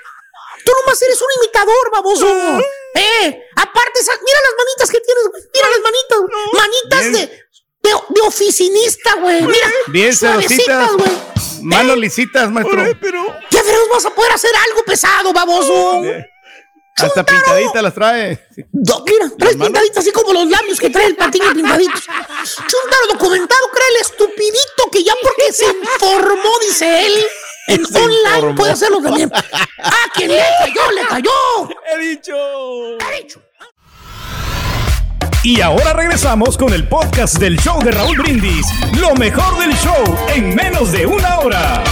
Tú 0.64 0.72
nomás 0.80 1.00
eres 1.00 1.20
un 1.20 1.28
imitador, 1.42 1.90
baboso. 1.92 2.26
Eh. 2.94 3.42
Aparte, 3.57 4.00
mira 4.02 4.40
las 4.42 4.54
manitas 4.59 4.90
que 4.90 5.00
tienes, 5.00 5.24
güey. 5.30 5.42
Mira 5.54 5.68
las 5.70 5.80
manitas. 5.80 6.18
Manitas 6.52 7.12
de, 7.12 7.45
de, 7.87 7.93
de 8.20 8.20
oficinista, 8.26 9.14
güey. 9.20 9.43
Mira. 9.43 9.70
Bien 9.89 10.14
cerositas. 10.14 10.93
güey. 10.93 11.11
Manos 11.62 11.97
lisitas, 11.97 12.51
maestro. 12.51 12.82
¿Qué 12.84 13.59
fregados 13.62 13.89
vas 13.93 14.07
a 14.07 14.11
poder 14.14 14.32
hacer 14.32 14.51
algo 14.70 14.84
pesado, 14.84 15.32
baboso? 15.32 16.03
Hasta 16.99 17.24
pintaditas 17.24 17.82
las 17.82 17.95
trae. 17.95 18.47
Do- 18.72 19.05
mira, 19.07 19.30
traes 19.39 19.57
pintaditos 19.57 19.99
así 19.99 20.12
como 20.12 20.32
los 20.32 20.49
labios 20.49 20.78
que 20.80 20.89
trae 20.91 21.07
el 21.07 21.16
patiño 21.16 21.53
pintaditos. 21.53 22.01
Chuntaro 22.03 23.07
documentado, 23.12 23.61
crea 23.72 23.89
el 23.91 23.97
estupidito 24.01 24.91
que 24.93 25.05
ya 25.05 25.12
porque 25.22 25.53
se 25.53 25.66
informó, 25.66 26.59
dice 26.66 27.07
él, 27.07 27.26
en 27.68 27.87
Se 27.87 27.99
online 27.99 28.28
informó. 28.37 28.55
puede 28.57 28.72
hacerlo 28.72 29.03
también. 29.03 29.30
¡Ah, 29.82 30.05
quien 30.14 30.30
le 30.30 30.43
cayó, 30.59 30.91
le 30.93 31.07
cayó! 31.07 31.68
He 31.93 31.99
dicho. 31.99 32.34
He 32.99 33.22
dicho. 33.22 33.43
Y 35.47 35.61
ahora 35.61 35.92
regresamos 35.92 36.59
con 36.59 36.72
el 36.74 36.88
podcast 36.88 37.36
del 37.38 37.57
show 37.61 37.80
de 37.80 37.92
Raúl 37.92 38.16
Brindis. 38.18 38.66
Lo 39.01 39.14
mejor 39.14 39.57
del 39.61 39.72
show 39.76 40.03
en 40.34 40.57
menos 40.57 40.90
de 40.90 41.07
una 41.07 41.38
hora. 41.38 41.84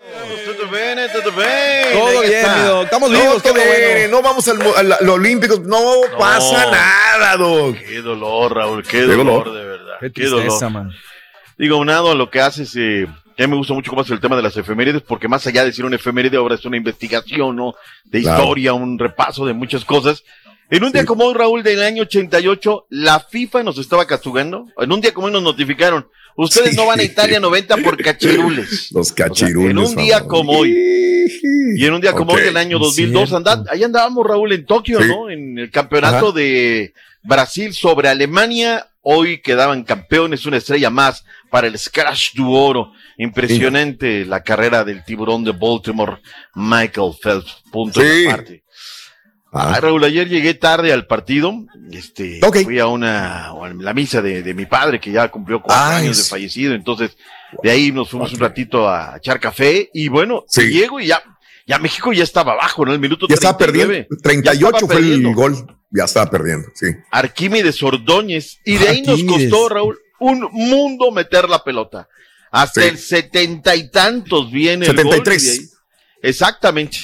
Todo 0.00 0.68
bien, 0.72 0.98
todo 1.12 1.30
bien. 1.30 1.92
Todo 1.92 2.22
está. 2.24 2.82
Estamos 2.82 3.10
No, 3.12 3.20
vivos, 3.20 3.42
qué 3.44 3.48
todo 3.50 3.60
bueno. 3.60 3.94
bien. 3.94 4.10
No 4.10 4.22
vamos 4.22 4.48
al, 4.48 4.60
al- 4.60 4.92
a 4.94 5.00
los 5.02 5.14
Olímpicos. 5.14 5.60
No, 5.60 5.78
pasa 6.18 6.68
nada, 6.68 7.36
Doc. 7.36 7.76
Qué 7.78 8.02
dolor, 8.02 8.52
Raúl, 8.56 8.82
qué, 8.82 8.88
Qué 8.90 9.02
dolor, 9.02 9.44
dolor. 9.44 9.52
de 9.54 9.64
verdad. 9.64 9.94
Qué 10.00 10.10
Qué, 10.10 10.24
dolor. 10.26 10.70
man. 10.72 10.90
Digo, 11.56 11.76
unado 11.76 12.10
a 12.10 12.14
lo 12.16 12.28
que 12.28 12.40
haces, 12.40 12.74
eh, 12.74 13.06
que 13.36 13.44
a 13.44 13.46
mí 13.46 13.52
me 13.52 13.56
gusta 13.58 13.72
mucho 13.72 13.90
cómo 13.90 14.02
hace 14.02 14.12
el 14.14 14.20
tema 14.20 14.34
de 14.34 14.42
las 14.42 14.56
efemérides, 14.56 15.02
porque 15.02 15.28
más 15.28 15.46
allá 15.46 15.60
de 15.60 15.68
decir 15.68 15.84
una 15.84 15.94
efeméride, 15.94 16.38
ahora 16.38 16.56
es 16.56 16.64
una 16.64 16.76
investigación, 16.76 17.54
¿no? 17.54 17.76
De 18.04 18.20
Claro. 18.22 18.42
historia, 18.42 18.72
un 18.74 18.98
repaso 18.98 19.46
de 19.46 19.52
muchas 19.52 19.84
cosas. 19.84 20.24
En 20.70 20.82
un 20.84 20.90
día 20.92 21.04
como 21.04 21.24
hoy, 21.24 21.34
Raúl, 21.34 21.62
del 21.62 21.80
año 21.82 22.02
88, 22.02 22.86
la 22.90 23.20
FIFA 23.20 23.62
nos 23.62 23.78
estaba 23.78 24.06
castigando. 24.06 24.66
En 24.78 24.90
un 24.92 25.00
día 25.00 25.14
como 25.14 25.28
hoy 25.28 25.32
nos 25.32 25.42
notificaron, 25.42 26.08
ustedes 26.36 26.70
Sí. 26.70 26.76
no 26.76 26.86
van 26.86 26.98
a 26.98 27.04
Italia 27.04 27.38
90 27.38 27.76
por 27.78 27.96
cachirules. 28.02 28.90
Los 28.92 29.12
O 29.12 29.14
sea, 29.14 29.26
cachirules. 29.26 29.70
en 29.70 29.78
un 29.78 29.94
día 29.96 30.22
como 30.26 30.52
hoy. 30.58 30.74
Y 31.76 31.84
en 31.84 31.92
un 31.92 32.00
día 32.00 32.12
como 32.12 32.32
Ok, 32.32 32.38
hoy 32.38 32.44
del 32.44 32.56
año 32.56 32.76
es 32.78 32.82
2002, 32.82 33.28
cierto. 33.28 33.50
anda- 33.50 33.70
ahí 33.70 33.84
andábamos, 33.84 34.26
Raúl, 34.26 34.52
en 34.52 34.64
Tokio, 34.66 35.00
Sí. 35.00 35.08
¿no? 35.08 35.30
En 35.30 35.58
el 35.58 35.70
campeonato 35.70 36.28
Ajá. 36.28 36.36
de 36.38 36.92
Brasil 37.22 37.72
sobre 37.72 38.08
Alemania. 38.08 38.88
Hoy 39.02 39.40
quedaban 39.40 39.84
campeones, 39.84 40.46
una 40.46 40.56
estrella 40.56 40.90
más 40.90 41.24
para 41.48 41.68
el 41.68 41.78
Scratch 41.78 42.34
du 42.34 42.52
Oro. 42.52 42.92
Impresionante 43.18 44.24
la 44.24 44.42
carrera 44.42 44.82
del 44.84 45.04
tiburón 45.04 45.44
de 45.44 45.52
Baltimore, 45.52 46.18
Michael 46.56 47.12
Phelps. 47.22 47.62
Punto 47.70 48.00
de 48.00 48.24
parte. 48.26 48.62
Ah, 49.52 49.72
Ay, 49.74 49.80
Raúl, 49.80 50.04
ayer 50.04 50.28
llegué 50.28 50.54
tarde 50.54 50.92
al 50.92 51.06
partido. 51.06 51.52
Este, 51.90 52.40
fui 52.64 52.78
a 52.78 52.86
una, 52.88 53.48
a 53.50 53.72
la 53.78 53.94
misa 53.94 54.20
de, 54.20 54.42
de 54.42 54.54
mi 54.54 54.66
padre, 54.66 55.00
que 55.00 55.12
ya 55.12 55.28
cumplió 55.30 55.62
cuatro 55.62 55.82
Ay, 55.96 56.04
años 56.06 56.18
de 56.18 56.24
fallecido. 56.24 56.74
Entonces, 56.74 57.16
de 57.62 57.70
ahí 57.70 57.90
nos 57.92 58.10
fuimos 58.10 58.32
un 58.32 58.40
ratito 58.40 58.88
a 58.88 59.16
echar 59.16 59.40
café. 59.40 59.88
Y 59.94 60.08
bueno, 60.08 60.44
Sí. 60.48 60.62
llego 60.68 61.00
y 61.00 61.06
ya, 61.06 61.22
ya 61.66 61.78
México 61.78 62.12
ya 62.12 62.24
estaba 62.24 62.52
abajo, 62.52 62.84
¿no? 62.84 62.92
El 62.92 62.98
minuto 62.98 63.26
Ya 63.28 63.34
estaba 63.34 63.56
39. 63.56 64.06
perdiendo. 64.10 64.22
38 64.22 64.60
Ya 64.60 64.76
estaba 64.76 64.92
fue 64.92 65.14
el 65.14 65.34
gol. 65.34 65.78
Ya 65.90 66.04
estaba 66.04 66.30
perdiendo, 66.30 66.68
sí. 66.74 66.86
Arquímedes 67.10 67.82
Ordóñez. 67.82 68.58
Y 68.64 68.76
de 68.76 68.88
ahí 68.88 69.02
nos 69.02 69.22
costó, 69.22 69.68
Raúl, 69.68 69.98
un 70.18 70.48
mundo 70.52 71.12
meter 71.12 71.48
la 71.48 71.62
pelota. 71.64 72.08
Hasta 72.50 72.82
Sí. 72.82 72.88
el 72.88 72.98
setenta 72.98 73.74
y 73.76 73.90
tantos 73.90 74.50
viene 74.50 74.86
el 74.86 74.96
73. 74.96 75.44
gol. 75.44 75.54
y 75.54 75.58
de 75.58 75.62
ahí- 75.62 75.70
exactamente. 76.30 76.98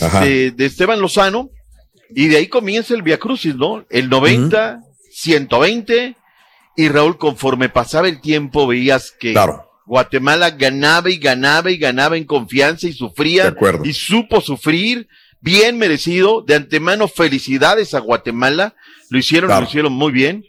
Ajá. 0.00 0.24
Este, 0.24 0.50
de 0.52 0.66
Esteban 0.66 1.00
Lozano. 1.00 1.50
Y 2.14 2.28
de 2.28 2.36
ahí 2.38 2.48
comienza 2.48 2.94
el 2.94 3.02
Via 3.02 3.18
Crucis, 3.18 3.54
¿no? 3.54 3.84
El 3.90 4.08
90, 4.08 4.80
120. 5.10 6.16
Y 6.76 6.88
Raúl, 6.88 7.18
conforme 7.18 7.68
pasaba 7.68 8.08
el 8.08 8.20
tiempo, 8.20 8.66
veías 8.66 9.10
que 9.18 9.32
Claro. 9.32 9.64
Guatemala 9.86 10.50
ganaba 10.50 11.10
y 11.10 11.16
ganaba 11.16 11.70
y 11.70 11.76
ganaba 11.78 12.16
en 12.16 12.24
confianza 12.24 12.86
y 12.86 12.92
sufría. 12.92 13.54
Y 13.84 13.92
supo 13.92 14.40
sufrir. 14.40 15.08
Bien 15.40 15.78
merecido. 15.78 16.42
De 16.42 16.54
antemano, 16.54 17.08
felicidades 17.08 17.94
a 17.94 18.00
Guatemala. 18.00 18.74
Lo 19.10 19.18
hicieron, 19.18 19.48
Claro. 19.48 19.62
lo 19.62 19.68
hicieron 19.68 19.92
muy 19.92 20.12
bien. 20.12 20.44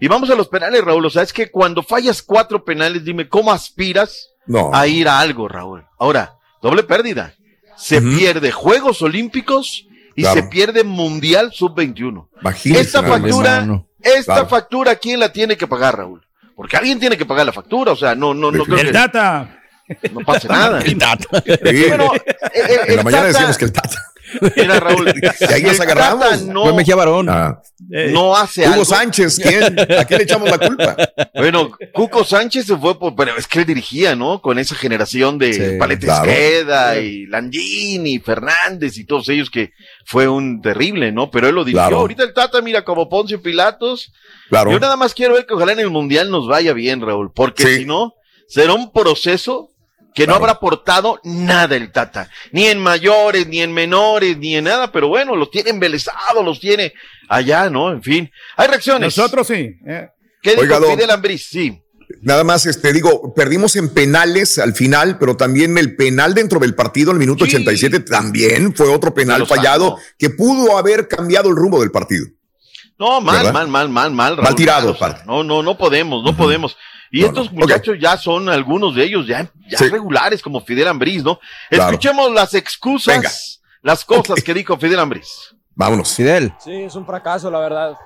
Y 0.00 0.08
vamos 0.08 0.30
a 0.30 0.34
los 0.34 0.48
penales, 0.48 0.82
Raúl. 0.82 1.06
O 1.06 1.10
sea, 1.10 1.22
es 1.22 1.32
que 1.32 1.50
cuando 1.50 1.82
fallas 1.82 2.22
cuatro 2.22 2.64
penales, 2.64 3.04
dime, 3.04 3.28
¿cómo 3.28 3.52
aspiras 3.52 4.30
No. 4.46 4.70
a 4.74 4.86
ir 4.88 5.06
a 5.06 5.20
algo, 5.20 5.46
Raúl? 5.48 5.84
Ahora, 5.98 6.34
doble 6.60 6.82
pérdida. 6.82 7.34
Se 7.76 8.02
pierde 8.02 8.50
Juegos 8.50 9.00
Olímpicos 9.02 9.86
y 10.14 10.22
Claro. 10.22 10.40
se 10.40 10.46
pierde 10.48 10.84
Mundial 10.84 11.50
Sub-21. 11.52 12.28
Imagínese 12.40 12.80
Esta 12.82 13.02
factura, 13.02 13.66
esta 14.00 14.32
Claro. 14.34 14.48
factura, 14.48 14.96
¿quién 14.96 15.20
la 15.20 15.32
tiene 15.32 15.56
que 15.56 15.66
pagar, 15.66 15.96
Raúl? 15.98 16.22
Porque 16.56 16.76
alguien 16.76 16.98
tiene 17.00 17.16
que 17.16 17.24
pagar 17.26 17.46
la 17.46 17.52
factura, 17.52 17.92
o 17.92 17.96
sea, 17.96 18.14
no, 18.14 18.34
no, 18.34 18.50
no 18.52 18.64
creo 18.64 18.78
El 18.78 18.86
que 18.86 18.92
Tata. 18.92 19.58
no 20.12 20.20
pase 20.20 20.48
nada. 20.48 20.80
El 20.84 20.98
Tata. 20.98 21.42
Sí. 21.44 21.84
Bueno, 21.88 22.12
eh, 22.14 22.22
eh, 22.54 22.80
En 22.88 22.94
la 22.96 23.00
el 23.00 23.04
mañana 23.04 23.22
Tata- 23.22 23.26
decíamos 23.28 23.58
que 23.58 23.64
el 23.64 23.72
Tata. 23.72 23.98
Mira, 24.56 24.80
Raúl. 24.80 25.12
Y 25.40 25.52
ahí 25.52 25.62
nos 25.62 25.80
agarramos. 25.80 26.42
No, 26.42 26.62
Fue 26.64 26.72
Mejía 26.74 26.96
Barón. 26.96 27.28
Ah. 27.28 27.60
no 28.10 28.34
hace 28.36 28.62
Hugo 28.62 28.72
algo. 28.72 28.84
Sánchez, 28.84 29.38
¿quién? 29.42 29.78
¿A 29.98 30.04
quién 30.04 30.18
le 30.18 30.24
echamos 30.24 30.50
la 30.50 30.58
culpa? 30.58 30.96
Bueno, 31.34 31.70
Cuco 31.92 32.24
Sánchez 32.24 32.66
se 32.66 32.76
fue 32.76 32.98
por, 32.98 33.16
pero 33.16 33.36
es 33.36 33.46
que 33.48 33.60
él 33.60 33.66
dirigía, 33.66 34.14
¿no? 34.14 34.40
Con 34.40 34.58
esa 34.60 34.74
generación 34.76 35.38
de 35.38 35.52
Sí, 35.52 35.78
Paleta 35.78 36.06
claro. 36.06 36.30
Esqueda 36.30 36.98
y 37.00 37.26
Langini, 37.26 38.18
Fernández 38.20 38.96
y 38.98 39.04
todos 39.06 39.28
ellos 39.28 39.50
que 39.50 39.72
fue 40.04 40.28
un 40.28 40.60
terrible, 40.62 41.10
¿no? 41.10 41.30
Pero 41.30 41.48
él 41.48 41.54
lo 41.56 41.64
dirigió. 41.64 41.82
Claro. 41.88 41.98
Ahorita 42.00 42.22
el 42.22 42.32
Tata, 42.32 42.60
mira, 42.62 42.84
como 42.84 43.08
Poncio 43.08 43.42
Pilatos. 43.42 44.12
Claro. 44.50 44.70
Yo 44.70 44.78
nada 44.78 44.96
más 44.96 45.14
quiero 45.14 45.34
ver 45.34 45.46
que 45.46 45.54
ojalá 45.54 45.72
en 45.72 45.80
el 45.80 45.90
Mundial 45.90 46.30
nos 46.30 46.46
vaya 46.46 46.72
bien, 46.74 47.00
Raúl, 47.00 47.32
porque 47.34 47.64
Sí. 47.66 47.76
si 47.78 47.84
no, 47.84 48.14
será 48.46 48.74
un 48.74 48.92
proceso 48.92 49.70
que 50.14 50.26
no 50.26 50.34
habrá 50.34 50.52
aportado 50.52 51.20
nada 51.24 51.76
el 51.76 51.90
Tata, 51.92 52.28
ni 52.52 52.66
en 52.66 52.78
mayores, 52.78 53.46
ni 53.46 53.60
en 53.62 53.72
menores, 53.72 54.36
ni 54.38 54.56
en 54.56 54.64
nada, 54.64 54.92
pero 54.92 55.08
bueno, 55.08 55.36
los 55.36 55.50
tiene 55.50 55.70
embelesados, 55.70 56.44
los 56.44 56.60
tiene 56.60 56.92
allá, 57.28 57.70
¿no? 57.70 57.90
En 57.90 58.02
fin, 58.02 58.30
hay 58.56 58.68
reacciones. 58.68 59.16
Nosotros 59.16 59.46
sí. 59.46 59.76
eh. 59.86 60.08
¿Qué 60.42 60.50
dijo 60.50 60.62
Oiga, 60.62 60.80
don. 60.80 60.94
Fidel 60.96 61.10
Ambriz? 61.10 61.46
Sí. 61.48 61.78
Nada 62.20 62.44
más, 62.44 62.66
este, 62.66 62.92
digo, 62.92 63.32
perdimos 63.32 63.74
en 63.76 63.88
penales 63.88 64.58
al 64.58 64.74
final, 64.74 65.18
pero 65.18 65.36
también 65.36 65.78
el 65.78 65.96
penal 65.96 66.34
dentro 66.34 66.58
del 66.60 66.74
partido, 66.74 67.10
en 67.10 67.16
el 67.16 67.20
minuto 67.20 67.46
Sí. 67.46 67.52
87, 67.56 68.00
también 68.00 68.74
fue 68.74 68.88
otro 68.88 69.14
penal 69.14 69.46
fallado 69.46 69.96
que 70.18 70.28
pudo 70.28 70.76
haber 70.76 71.08
cambiado 71.08 71.48
el 71.48 71.56
rumbo 71.56 71.80
del 71.80 71.90
partido. 71.90 72.26
No, 72.98 73.20
mal, 73.20 73.38
¿Verdad? 73.38 73.52
mal, 73.52 73.68
mal, 73.68 73.88
mal, 73.88 74.12
mal. 74.12 74.36
Mal 74.36 74.54
tirado, 74.54 74.90
O 74.90 74.96
sea, 74.96 75.06
aparte. 75.06 75.24
No, 75.26 75.42
no, 75.42 75.62
no 75.62 75.78
podemos, 75.78 76.22
no 76.22 76.36
podemos. 76.36 76.76
Y 77.14 77.20
No, 77.20 77.26
estos 77.28 77.52
no. 77.52 77.60
muchachos 77.60 77.96
ya 78.00 78.16
son 78.16 78.48
algunos 78.48 78.94
de 78.96 79.04
ellos 79.04 79.26
ya, 79.26 79.42
ya 79.70 79.78
Sí. 79.78 79.88
regulares 79.88 80.42
como 80.42 80.60
Fidel 80.62 80.88
Ambriz, 80.88 81.22
¿no? 81.22 81.38
Claro. 81.68 81.90
Escuchemos 81.90 82.32
las 82.32 82.54
excusas, 82.54 83.14
Venga. 83.14 83.30
las 83.82 84.04
cosas 84.04 84.42
que 84.42 84.54
dijo 84.54 84.76
Fidel 84.78 84.98
Ambriz. 84.98 85.54
Vámonos. 85.74 86.14
Fidel. 86.14 86.54
Sí, 86.58 86.72
es 86.72 86.94
un 86.96 87.04
fracaso, 87.06 87.50
la 87.50 87.58
verdad. 87.58 87.96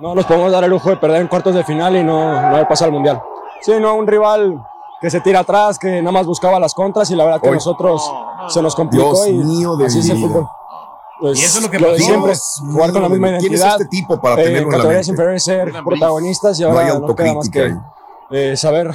No 0.00 0.14
nos 0.14 0.26
podemos 0.26 0.50
dar 0.52 0.64
el 0.64 0.70
lujo 0.70 0.90
de 0.90 0.96
perder 0.96 1.20
en 1.20 1.28
cuartos 1.28 1.54
de 1.54 1.62
final 1.64 1.96
y 1.96 2.02
no, 2.04 2.32
no 2.42 2.48
haber 2.56 2.66
pasado 2.68 2.86
al 2.86 2.92
mundial. 2.92 3.20
Sí, 3.62 3.72
no, 3.80 3.94
un 3.94 4.06
rival 4.06 4.60
que 5.00 5.08
se 5.10 5.20
tira 5.20 5.40
atrás, 5.40 5.78
que 5.78 6.00
nada 6.00 6.10
más 6.12 6.26
buscaba 6.26 6.58
las 6.58 6.74
contras 6.74 7.10
y 7.12 7.14
la 7.16 7.24
verdad 7.24 7.40
que 7.40 7.48
Hoy- 7.48 7.54
nosotros 7.54 8.02
se 8.48 8.60
nos 8.60 8.74
complicó 8.74 9.12
Dios 9.24 9.28
y 9.28 9.32
mío 9.34 9.76
de 9.76 9.86
así 9.86 10.00
es 10.00 10.08
el 10.10 10.18
fútbol. 10.18 10.46
Pues, 11.20 11.38
Y 11.40 11.44
eso 11.44 11.58
es 11.58 11.64
lo 11.64 11.70
que 11.70 11.78
de 11.78 11.84
pasó. 11.84 11.96
siempre, 11.96 12.32
jugar 12.72 12.92
con 12.92 13.02
la 13.02 13.08
misma 13.08 13.26
¿quién 13.28 13.36
es 13.38 13.42
identidad. 13.60 13.72
este 13.80 13.84
tipo 13.86 14.20
para 14.20 14.40
eh, 14.40 14.44
tenerlo 14.44 14.72
en 14.72 14.78
la 14.78 14.84
mente? 14.84 15.10
inferiores 15.10 15.44
ser 15.44 15.72
protagonistas 15.84 16.58
y 16.60 16.62
No 16.62 16.78
hay 16.78 16.88
ahora 16.90 17.06
no, 17.08 17.14
queda 17.16 17.34
más 17.34 17.50
que 17.50 17.62
ahí. 17.62 17.72
Eh, 18.30 18.56
saber, 18.56 18.90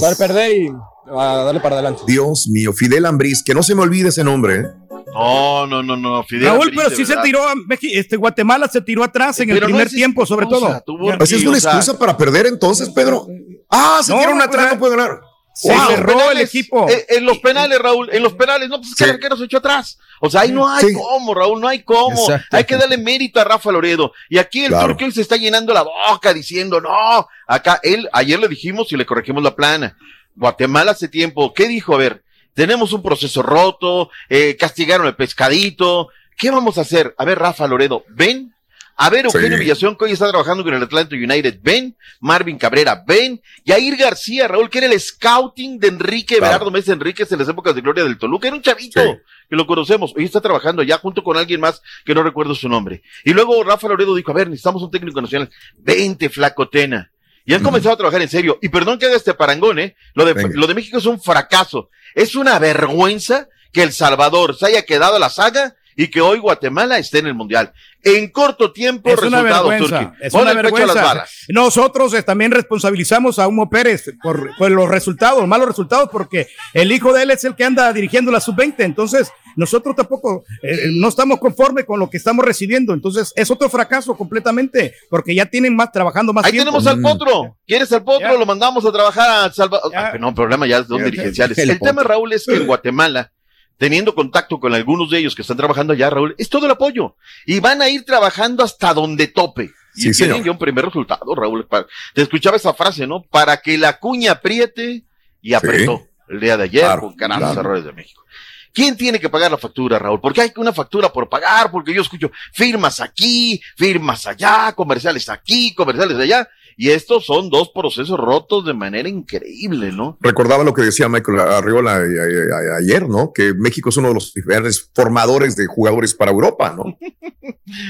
saber 0.00 0.16
perder 0.16 0.52
y 0.56 0.68
a 1.16 1.24
darle 1.44 1.60
para 1.60 1.76
adelante. 1.76 2.02
Dios 2.06 2.48
mío, 2.48 2.72
Fidel 2.72 3.06
Ambriz, 3.06 3.42
que 3.44 3.54
no 3.54 3.62
se 3.62 3.74
me 3.74 3.82
olvide 3.82 4.08
ese 4.08 4.24
nombre, 4.24 4.56
¿eh? 4.60 4.64
No, 5.12 5.66
no, 5.66 5.82
no, 5.82 5.96
no, 5.96 6.24
Fidel 6.24 6.46
Raúl, 6.46 6.62
Ambriz, 6.68 6.80
pero 6.82 6.90
sí 6.96 7.04
se 7.04 7.10
verdad. 7.12 7.22
tiró 7.22 7.48
a 7.48 7.54
Meji- 7.54 7.92
este, 7.98 8.16
Guatemala 8.16 8.66
se 8.68 8.80
tiró 8.80 9.04
atrás 9.04 9.38
en 9.40 9.50
el 9.50 9.60
no 9.60 9.66
primer 9.66 9.88
tiempo, 9.88 10.26
sobre 10.26 10.46
todo. 10.46 10.82
tuvo- 10.84 11.12
¿Esa 11.12 11.36
es 11.36 11.42
una 11.44 11.56
o 11.58 11.60
sea- 11.60 11.70
excusa 11.72 11.98
para 11.98 12.16
perder 12.16 12.46
entonces, 12.46 12.88
Pedro? 12.90 13.26
Ah, 13.70 14.00
se 14.02 14.12
No, 14.12 14.18
tiraron 14.18 14.40
atrás, 14.42 14.72
no 14.72 14.78
puede 14.78 14.96
ganar. 14.96 15.20
Se 15.54 15.72
Wow. 15.72 15.86
cerró 15.88 16.30
el 16.32 16.40
equipo. 16.40 16.88
eh, 16.90 17.06
En, 17.10 17.24
los 17.24 17.38
penales, 17.38 17.78
Raúl, 17.78 18.10
en 18.12 18.22
los 18.24 18.34
penales, 18.34 18.68
no, 18.68 18.78
pues 18.78 18.90
es 18.90 18.96
que 18.96 19.04
Sí. 19.04 19.10
el 19.10 19.14
arquero 19.16 19.36
se 19.36 19.44
echó 19.44 19.58
atrás. 19.58 19.98
O 20.20 20.28
sea, 20.28 20.40
ahí 20.42 20.50
no 20.50 20.68
hay 20.68 20.84
Sí. 20.88 20.94
cómo, 20.94 21.32
Raúl, 21.32 21.60
no 21.60 21.68
hay 21.68 21.82
cómo. 21.84 22.10
Exacto. 22.20 22.56
Hay 22.56 22.64
que 22.64 22.76
darle 22.76 22.98
mérito 22.98 23.40
a 23.40 23.44
Rafa 23.44 23.70
Loredo. 23.70 24.12
Y 24.28 24.38
aquí 24.38 24.64
el 24.64 24.70
Claro. 24.72 24.96
turco 24.96 25.10
se 25.12 25.20
está 25.20 25.36
llenando 25.36 25.72
la 25.72 25.82
boca 25.82 26.34
diciendo, 26.34 26.80
no, 26.80 27.28
acá 27.46 27.78
él, 27.84 28.08
ayer 28.12 28.38
le 28.40 28.48
dijimos 28.48 28.90
y 28.92 28.96
le 28.96 29.06
corregimos 29.06 29.42
la 29.44 29.54
plana. 29.54 29.96
Guatemala 30.34 30.90
hace 30.90 31.06
tiempo, 31.08 31.54
¿qué 31.54 31.68
dijo? 31.68 31.94
A 31.94 31.98
ver, 31.98 32.24
tenemos 32.54 32.92
un 32.92 33.02
proceso 33.02 33.40
roto, 33.42 34.10
eh, 34.28 34.56
castigaron 34.58 35.06
el 35.06 35.14
pescadito. 35.16 36.08
¿Qué 36.36 36.50
vamos 36.50 36.78
a 36.78 36.80
hacer? 36.80 37.14
A 37.16 37.24
ver, 37.24 37.38
Rafa 37.38 37.68
Loredo, 37.68 38.04
ven. 38.08 38.53
A 38.96 39.10
ver, 39.10 39.24
Eugenio 39.26 39.56
Sí. 39.58 39.64
Villación, 39.64 39.96
que 39.96 40.04
hoy 40.04 40.12
está 40.12 40.28
trabajando 40.28 40.62
con 40.62 40.72
el 40.72 40.82
Atlanta 40.82 41.16
United, 41.16 41.58
ven. 41.62 41.96
Marvin 42.20 42.58
Cabrera, 42.58 43.02
ven. 43.06 43.42
Yair 43.64 43.96
García, 43.96 44.46
Raúl, 44.46 44.70
que 44.70 44.78
era 44.78 44.86
el 44.86 45.00
scouting 45.00 45.78
de 45.80 45.88
Enrique 45.88 46.36
Claro. 46.36 46.52
Berardo 46.52 46.70
Mesa 46.70 46.92
Enríquez 46.92 47.30
en 47.32 47.38
las 47.40 47.48
épocas 47.48 47.74
de 47.74 47.80
gloria 47.80 48.04
del 48.04 48.18
Toluca. 48.18 48.46
Era 48.46 48.56
un 48.56 48.62
chavito 48.62 49.00
Sí. 49.02 49.10
que 49.50 49.56
lo 49.56 49.66
conocemos. 49.66 50.12
Hoy 50.16 50.24
está 50.24 50.40
trabajando 50.40 50.82
allá 50.82 50.98
junto 50.98 51.24
con 51.24 51.36
alguien 51.36 51.60
más 51.60 51.82
que 52.04 52.14
no 52.14 52.22
recuerdo 52.22 52.54
su 52.54 52.68
nombre. 52.68 53.02
Y 53.24 53.32
luego 53.32 53.62
Rafa 53.64 53.88
Loredo 53.88 54.14
dijo, 54.14 54.30
a 54.30 54.34
ver, 54.34 54.48
necesitamos 54.48 54.82
un 54.82 54.90
técnico 54.92 55.20
nacional. 55.20 55.50
Vente, 55.78 56.28
flacotena. 56.30 57.10
Y 57.44 57.52
han 57.52 57.62
comenzado 57.62 57.94
a 57.94 57.98
trabajar 57.98 58.22
en 58.22 58.28
serio. 58.28 58.58
Y 58.62 58.68
perdón 58.68 58.98
que 58.98 59.06
haga 59.06 59.16
este 59.16 59.34
parangón, 59.34 59.78
¿eh? 59.78 59.96
Lo 60.14 60.24
de, 60.24 60.32
Venga. 60.32 60.50
lo 60.54 60.66
de 60.66 60.74
México 60.74 60.98
es 60.98 61.04
un 61.06 61.20
fracaso. 61.20 61.90
Es 62.14 62.36
una 62.36 62.58
vergüenza 62.58 63.48
que 63.72 63.82
El 63.82 63.92
Salvador 63.92 64.56
se 64.56 64.66
haya 64.66 64.82
quedado 64.84 65.16
a 65.16 65.18
la 65.18 65.28
saga 65.28 65.74
y 65.96 66.08
que 66.08 66.20
hoy 66.20 66.38
Guatemala 66.38 66.98
esté 66.98 67.18
en 67.18 67.26
el 67.26 67.34
Mundial. 67.34 67.72
En 68.02 68.30
corto 68.30 68.70
tiempo, 68.72 69.08
Es 69.08 69.18
una 69.22 69.40
resultados, 69.42 69.68
vergüenza. 69.70 70.00
Turki. 70.10 70.24
Es 70.26 70.34
una 70.34 70.44
las 70.44 70.54
vergüenza. 70.56 71.02
balas. 71.02 71.30
Nosotros 71.48 72.12
eh, 72.12 72.22
también 72.22 72.50
responsabilizamos 72.50 73.38
a 73.38 73.48
Humo 73.48 73.70
Pérez 73.70 74.10
por, 74.22 74.54
por 74.58 74.70
los 74.70 74.88
resultados, 74.90 75.46
malos 75.48 75.66
resultados, 75.68 76.10
porque 76.12 76.48
el 76.74 76.92
hijo 76.92 77.14
de 77.14 77.22
él 77.22 77.30
es 77.30 77.44
el 77.44 77.54
que 77.54 77.64
anda 77.64 77.90
dirigiendo 77.94 78.30
la 78.30 78.40
sub-20. 78.40 78.74
Entonces, 78.80 79.32
nosotros 79.56 79.96
tampoco 79.96 80.44
eh, 80.62 80.88
no 80.92 81.08
estamos 81.08 81.38
conformes 81.38 81.86
con 81.86 81.98
lo 81.98 82.10
que 82.10 82.18
estamos 82.18 82.44
recibiendo. 82.44 82.92
Entonces, 82.92 83.32
es 83.36 83.50
otro 83.50 83.70
fracaso 83.70 84.14
completamente, 84.16 84.92
porque 85.08 85.34
ya 85.34 85.46
tienen 85.46 85.74
más 85.74 85.90
trabajando 85.90 86.34
más 86.34 86.44
Ahí 86.44 86.52
tiempo. 86.52 86.72
tenemos 86.72 86.86
al 86.86 87.00
potro. 87.00 87.56
¿Quieres 87.66 87.90
al 87.92 88.04
potro? 88.04 88.32
Ya. 88.32 88.38
Lo 88.38 88.44
mandamos 88.44 88.84
a 88.84 88.92
trabajar 88.92 89.48
a 89.48 89.52
Salvador. 89.52 89.90
Ah, 89.96 90.12
no, 90.20 90.28
el 90.28 90.34
problema 90.34 90.66
ya 90.66 90.84
son 90.84 90.98
Ya, 90.98 91.04
dirigenciales. 91.06 91.56
el 91.56 91.70
El, 91.70 91.80
tema. 91.80 92.02
Raúl, 92.02 92.32
es 92.34 92.44
que 92.44 92.54
en 92.56 92.66
Guatemala, 92.66 93.32
teniendo 93.78 94.14
contacto 94.14 94.60
con 94.60 94.74
algunos 94.74 95.10
de 95.10 95.18
ellos 95.18 95.34
que 95.34 95.42
están 95.42 95.56
trabajando 95.56 95.92
allá, 95.92 96.10
Raúl, 96.10 96.34
es 96.38 96.48
todo 96.48 96.66
el 96.66 96.72
apoyo. 96.72 97.16
Y 97.46 97.60
van 97.60 97.82
a 97.82 97.88
ir 97.88 98.04
trabajando 98.04 98.62
hasta 98.64 98.94
donde 98.94 99.26
tope. 99.28 99.70
Y 99.96 100.12
Sí, 100.12 100.24
tienen 100.24 100.42
ya 100.42 100.50
un 100.50 100.58
primer 100.58 100.84
resultado, 100.84 101.34
Raúl. 101.34 101.66
Te 102.14 102.22
escuchaba 102.22 102.56
esa 102.56 102.74
frase, 102.74 103.06
¿no? 103.06 103.22
Para 103.22 103.58
que 103.58 103.78
la 103.78 103.98
cuña 103.98 104.32
apriete 104.32 105.04
y 105.40 105.54
apretó 105.54 106.02
el 106.28 106.40
día 106.40 106.56
de 106.56 106.64
ayer 106.64 106.82
Claro, 106.84 107.02
con 107.02 107.14
canales 107.14 107.46
claro. 107.48 107.60
errores 107.60 107.84
de 107.84 107.92
México. 107.92 108.24
¿Quién 108.72 108.96
tiene 108.96 109.20
que 109.20 109.28
pagar 109.28 109.52
la 109.52 109.58
factura, 109.58 110.00
Raúl? 110.00 110.20
Porque 110.20 110.40
hay 110.40 110.52
una 110.56 110.72
factura 110.72 111.12
por 111.12 111.28
pagar, 111.28 111.70
porque 111.70 111.94
yo 111.94 112.02
escucho 112.02 112.32
firmas 112.52 113.00
aquí, 113.00 113.60
firmas 113.76 114.26
allá, 114.26 114.72
comerciales 114.72 115.28
aquí, 115.28 115.72
comerciales 115.74 116.18
allá, 116.18 116.48
y 116.76 116.90
estos 116.90 117.24
son 117.26 117.50
dos 117.50 117.70
procesos 117.74 118.18
rotos 118.18 118.64
de 118.64 118.74
manera 118.74 119.08
increíble, 119.08 119.92
¿no? 119.92 120.16
Recordaba 120.20 120.64
lo 120.64 120.74
que 120.74 120.82
decía 120.82 121.08
Michael 121.08 121.40
Arriola 121.40 122.00
eh, 122.00 122.06
eh, 122.08 122.76
ayer, 122.80 123.08
¿no? 123.08 123.32
Que 123.32 123.54
México 123.54 123.88
es 123.90 123.96
uno 123.96 124.08
de 124.08 124.14
los 124.14 124.32
grandes 124.34 124.90
formadores 124.94 125.56
de 125.56 125.66
jugadores 125.66 126.14
para 126.14 126.30
Europa, 126.30 126.74
¿no? 126.76 126.96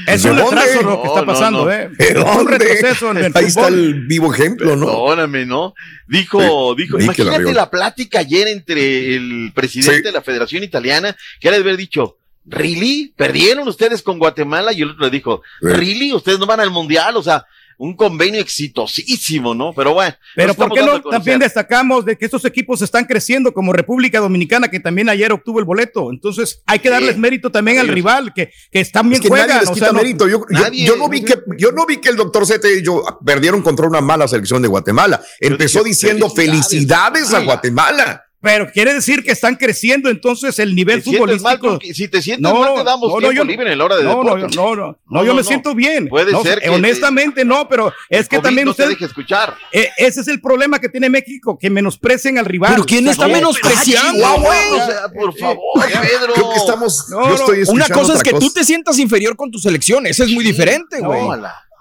Es 0.07 0.23
¿De 0.23 0.31
un 0.31 0.37
dónde? 0.39 0.57
retraso 0.61 0.83
lo 0.83 1.03
que 1.03 1.09
está 1.09 1.21
no, 1.21 1.27
pasando, 1.27 1.65
no. 1.65 1.71
¿eh? 1.73 1.91
¿De 1.99 2.15
dónde? 2.15 2.59
retroceso 2.59 3.11
en 3.11 3.17
el 3.19 3.33
Ahí 3.35 3.45
está 3.47 3.69
el 3.69 4.07
vivo 4.07 4.33
ejemplo, 4.33 4.77
¿no? 4.77 4.87
Perdóname, 4.87 5.47
¿no? 5.47 5.75
Dijo, 6.09 6.41
Sí, 6.77 6.83
dijo, 6.83 6.99
imagínate 7.01 7.37
Arriola. 7.37 7.53
la 7.63 7.71
plática 7.71 8.21
ayer 8.21 8.49
entre 8.49 9.15
el 9.17 9.53
presidente 9.55 9.97
Sí. 9.99 10.03
de 10.05 10.13
la 10.13 10.23
Federación 10.23 10.63
Italiana, 10.63 11.17
que 11.41 11.49
era 11.49 11.57
de 11.57 11.63
haber 11.63 11.77
dicho, 11.77 12.19
¿really? 12.47 13.13
¿Perdieron 13.17 13.67
ustedes 13.69 14.03
con 14.03 14.19
Guatemala? 14.19 14.73
Y 14.73 14.83
el 14.83 14.91
otro 14.91 15.05
le 15.05 15.11
dijo. 15.11 15.43
¿really? 15.61 16.13
¿Ustedes 16.13 16.39
no 16.39 16.47
van 16.47 16.61
al 16.61 16.71
Mundial? 16.71 17.17
O 17.17 17.23
sea, 17.23 17.45
un 17.79 17.97
convenio 17.97 18.41
exitosísimo, 18.41 19.55
¿no? 19.55 19.73
Pero 19.75 19.95
bueno. 19.95 20.15
Pero 20.35 20.49
nos 20.49 20.57
¿por 20.57 20.67
estamos 20.67 20.75
qué 20.79 20.81
dando 20.93 21.11
no 21.11 21.17
también 21.17 21.39
destacamos 21.41 22.05
de 22.05 22.17
que 22.19 22.25
estos 22.25 22.45
equipos 22.45 22.83
están 22.83 23.05
creciendo 23.05 23.53
como 23.53 23.73
República 23.73 24.21
Dominicana, 24.21 24.69
que 24.69 24.81
también 24.81 25.09
ayer 25.09 25.33
obtuvo 25.33 25.59
el 25.59 25.65
boleto? 25.65 26.11
Entonces 26.11 26.63
hay 26.67 26.79
que 26.79 26.91
darles 26.91 27.17
mérito 27.17 27.51
también 27.51 27.79
al 27.79 27.89
rival, 27.89 28.33
que, 28.35 28.51
que 28.71 28.85
también 28.87 29.15
Es 29.15 29.21
que 29.23 29.29
juegan. 29.29 29.49
nadie 29.49 29.61
les 29.61 29.71
o 29.71 29.75
quita 29.75 29.87
sea, 29.87 29.93
no- 29.93 29.99
mérito. 29.99 30.29
Yo, 30.29 30.41
yo- 30.51 30.61
Nadie. 30.61 30.87
yo 30.87 30.97
no 30.97 31.09
vi 31.09 31.23
que, 31.23 31.37
yo 31.59 31.73
no 31.73 31.87
vi 31.87 31.99
que 31.99 32.09
el 32.09 32.17
doctor 32.17 32.47
Zete 32.47 32.79
y 32.79 32.83
yo 32.83 33.03
perdieron 33.25 33.63
contra 33.63 33.87
una 33.87 34.01
mala 34.01 34.27
selección 34.29 34.63
de 34.63 34.69
Guatemala. 34.69 35.21
Empezó 35.41 35.81
dije, 35.81 35.91
diciendo 35.91 36.31
felicidades. 36.31 36.69
felicidades 36.69 37.35
a. 37.35 37.41
Guatemala. 37.41 38.25
Pero 38.45 38.71
quiere 38.71 38.95
decir 38.95 39.25
que 39.25 39.33
están 39.33 39.57
creciendo 39.57 40.09
entonces 40.11 40.59
el 40.61 40.75
nivel 40.77 41.03
Te 41.03 41.11
mal, 41.11 41.19
futbolístico. 41.19 41.79
Si 41.95 42.07
te 42.09 42.23
sientes 42.23 42.53
mal, 42.53 42.75
te 42.75 42.85
damos 42.85 43.11
tiempo 43.19 43.33
yo- 43.33 43.43
libre 43.45 43.73
en 43.73 43.79
la 43.79 43.85
hora 43.87 43.97
de 43.97 44.05
no, 44.05 44.23
no, 44.23 44.35
deporte. 44.37 44.55
no, 44.57 44.77
no, 44.77 44.87
no, 44.87 44.99
No, 45.09 45.21
yo 45.23 45.29
no, 45.29 45.35
me 45.35 45.41
no. 45.43 45.49
siento 45.49 45.75
bien. 45.75 46.09
Puede 46.09 46.31
No, 46.31 46.43
ser 46.43 46.61
que 46.61 46.69
honestamente 46.69 47.45
no, 47.45 47.67
pero 47.69 47.93
es 48.09 48.29
que 48.29 48.37
COVID 48.37 48.45
también 48.47 48.65
no 48.67 48.71
usted, 48.73 48.85
te 48.85 48.91
deje 48.91 49.07
escuchar. 49.07 49.57
eh, 49.73 49.89
ese 49.97 50.21
es 50.21 50.29
el 50.29 50.41
problema 50.41 50.79
que 50.79 50.89
tiene 50.89 51.09
México, 51.09 51.59
que 51.59 51.71
menosprecen 51.71 52.39
al 52.39 52.45
rival. 52.45 52.73
Pero 52.75 52.85
¿quién 52.85 53.01
O 53.01 53.03
sea, 53.05 53.13
está 53.13 53.27
no, 53.27 53.33
menospreciando, 53.33 54.41
güey? 54.41 54.67
O 54.81 54.87
sea, 54.87 55.09
por 55.09 55.37
favor, 55.39 55.85
Pedro. 55.87 56.35
Creo 56.35 56.51
que 56.51 56.57
estamos. 56.59 57.07
No, 57.09 57.23
yo 57.23 57.29
no, 57.29 57.35
estoy 57.35 57.63
Una 57.75 57.89
cosa 57.89 58.15
es 58.15 58.23
que 58.23 58.31
tú 58.33 58.41
cosa. 58.41 58.55
te 58.55 58.65
sientas 58.65 58.99
inferior 58.99 59.35
con 59.37 59.51
tu 59.51 59.59
selección. 59.59 60.07
Eso 60.07 60.23
es 60.25 60.31
muy 60.31 60.45
diferente, 60.45 61.01
güey. 61.01 61.21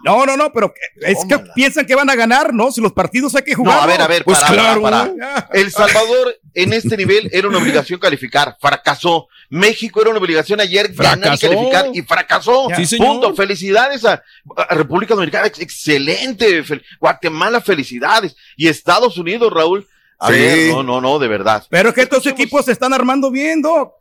No, 0.04 0.26
no, 0.26 0.36
no, 0.38 0.52
pero 0.52 0.74
es 1.02 1.18
que 1.28 1.40
piensan 1.56 1.86
que 1.86 1.96
van 1.96 2.10
a 2.10 2.16
ganar, 2.16 2.54
¿no? 2.54 2.72
Si 2.72 2.82
los 2.82 2.92
partidos 2.92 3.34
hay 3.36 3.44
que 3.44 3.52
No, 3.54 3.58
jugar. 3.60 3.80
a 3.80 3.86
ver, 3.86 4.02
a 4.02 4.08
ver, 4.08 4.24
Pues 4.26 4.40
para, 4.40 4.54
claro. 4.54 4.82
para, 4.82 5.12
para. 5.18 5.50
El 5.54 5.72
Salvador 5.72 6.38
en 6.54 6.74
este 6.74 6.98
nivel 6.98 7.30
era 7.32 7.48
una 7.48 7.58
obligación 7.60 8.00
calificar, 8.00 8.58
fracasó. 8.60 9.28
México 9.50 10.02
era 10.02 10.10
una 10.10 10.20
obligación 10.20 10.60
ayer 10.60 10.92
ganar 10.94 11.36
y 11.36 11.38
Fracasó. 11.38 11.48
calificar 11.50 11.86
y 11.94 12.02
fracasó. 12.02 12.68
Sí, 12.76 12.86
señor. 12.86 13.08
Punto. 13.08 13.36
Felicidades 13.36 14.04
a, 14.06 14.22
a 14.58 14.76
República 14.76 15.14
Dominicana, 15.14 15.48
ex- 15.48 15.60
excelente. 15.60 16.64
Fel- 16.66 16.84
Guatemala, 17.00 17.62
felicidades. 17.62 18.36
Y 18.58 18.68
Estados 18.68 19.18
Unidos, 19.18 19.52
Raúl. 19.54 19.88
A 20.20 20.28
Sí. 20.28 20.34
ver, 20.34 20.70
no, 20.74 20.84
no, 20.84 21.02
no, 21.02 21.20
de 21.20 21.28
verdad. 21.28 21.66
Pero 21.70 21.90
es 21.90 21.96
que 21.96 22.02
estos 22.02 22.26
equipos 22.28 22.66
se 22.66 22.72
están 22.72 22.94
armando 22.94 23.30
bien, 23.30 23.62
Doc. 23.62 23.94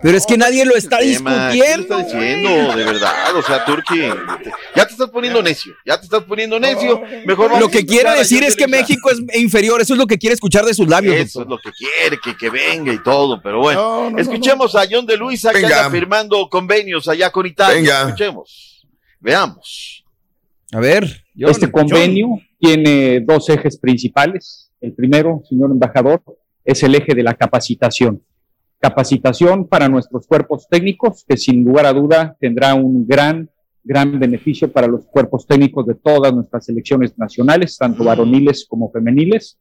Pero 0.00 0.16
es 0.16 0.24
que 0.24 0.38
nadie 0.38 0.64
lo 0.64 0.74
está 0.74 0.98
tema. 0.98 1.50
¿Qué 1.52 1.58
discutiendo. 1.58 1.98
está 1.98 2.18
diciendo? 2.18 2.76
De 2.76 2.84
verdad, 2.84 3.36
o 3.36 3.42
sea, 3.42 3.64
Turki, 3.64 4.00
ya 4.74 4.86
te 4.86 4.92
estás 4.92 5.10
poniendo 5.10 5.42
necio, 5.42 5.74
ya 5.84 5.98
te 5.98 6.04
estás 6.04 6.24
poniendo 6.24 6.58
necio. 6.58 7.02
Mejor 7.26 7.46
vamos 7.50 7.60
Lo 7.60 7.68
que 7.68 7.84
quiere 7.84 8.10
decir 8.16 8.38
John 8.38 8.48
es 8.48 8.56
que. 8.56 8.66
México 8.66 9.10
es 9.10 9.20
inferior. 9.38 9.82
Eso 9.82 9.92
es 9.92 9.98
lo 9.98 10.06
que 10.06 10.16
quiere 10.16 10.32
escuchar 10.34 10.64
de 10.64 10.72
sus 10.72 10.88
labios. 10.88 11.14
Eso 11.16 11.42
es 11.42 11.48
lo 11.48 11.58
que 11.58 11.70
quiere, 11.72 12.18
que, 12.18 12.36
que 12.36 12.48
venga 12.48 12.92
y 12.92 13.02
todo, 13.02 13.40
pero 13.42 13.58
bueno. 13.58 13.80
No, 13.80 14.04
no, 14.04 14.10
no, 14.12 14.18
Escuchemos 14.18 14.74
a 14.74 14.84
John 14.90 15.04
de 15.04 15.16
Luisa 15.18 15.52
que 15.52 15.60
Venga. 15.60 15.84
anda 15.84 15.90
firmando 15.90 16.48
convenios 16.48 17.06
allá 17.08 17.30
con 17.30 17.44
Italia. 17.44 17.76
Venga. 17.76 18.02
Escuchemos. 18.02 18.86
Veamos. 19.20 20.04
A 20.72 20.80
ver. 20.80 21.22
este 21.36 21.70
convenio 21.70 22.28
tiene 22.58 23.20
dos 23.20 23.48
ejes 23.50 23.78
principales. 23.78 24.70
El 24.80 24.94
primero, 24.94 25.42
señor 25.48 25.70
embajador, 25.70 26.22
es 26.64 26.82
el 26.82 26.94
eje 26.94 27.14
de 27.14 27.22
la 27.22 27.34
capacitación. 27.34 28.22
Capacitación 28.82 29.68
para 29.68 29.88
nuestros 29.88 30.26
cuerpos 30.26 30.66
técnicos, 30.68 31.24
que 31.28 31.36
sin 31.36 31.62
lugar 31.62 31.86
a 31.86 31.92
duda 31.92 32.36
tendrá 32.40 32.74
un 32.74 33.06
gran, 33.06 33.48
gran 33.84 34.18
beneficio 34.18 34.72
para 34.72 34.88
los 34.88 35.06
cuerpos 35.06 35.46
técnicos 35.46 35.86
de 35.86 35.94
todas 35.94 36.34
nuestras 36.34 36.64
selecciones 36.66 37.16
nacionales, 37.16 37.78
tanto 37.78 38.02
varoniles 38.02 38.66
como 38.68 38.90
femeniles. 38.90 39.56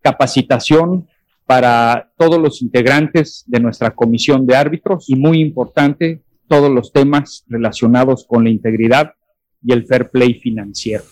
Capacitación 0.00 1.08
para 1.44 2.12
todos 2.16 2.38
los 2.40 2.62
integrantes 2.62 3.42
de 3.48 3.58
nuestra 3.58 3.96
comisión 3.96 4.46
de 4.46 4.54
árbitros 4.54 5.10
y 5.10 5.16
muy 5.16 5.40
importante, 5.40 6.22
todos 6.46 6.70
los 6.70 6.92
temas 6.92 7.44
relacionados 7.48 8.24
con 8.28 8.44
la 8.44 8.50
integridad 8.50 9.14
y 9.60 9.72
el 9.72 9.86
fair 9.86 10.08
play 10.08 10.34
financiero. 10.34 11.02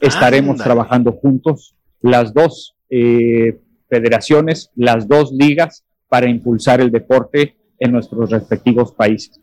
Estaremos 0.00 0.58
trabajando 0.58 1.12
juntos 1.12 1.76
las 2.00 2.34
dos 2.34 2.74
eh, 2.90 3.60
federaciones, 3.88 4.72
las 4.74 5.06
dos 5.06 5.30
ligas, 5.30 5.84
para 6.08 6.28
impulsar 6.28 6.80
el 6.80 6.90
deporte 6.90 7.56
en 7.78 7.92
nuestros 7.92 8.30
respectivos 8.30 8.92
países. 8.92 9.40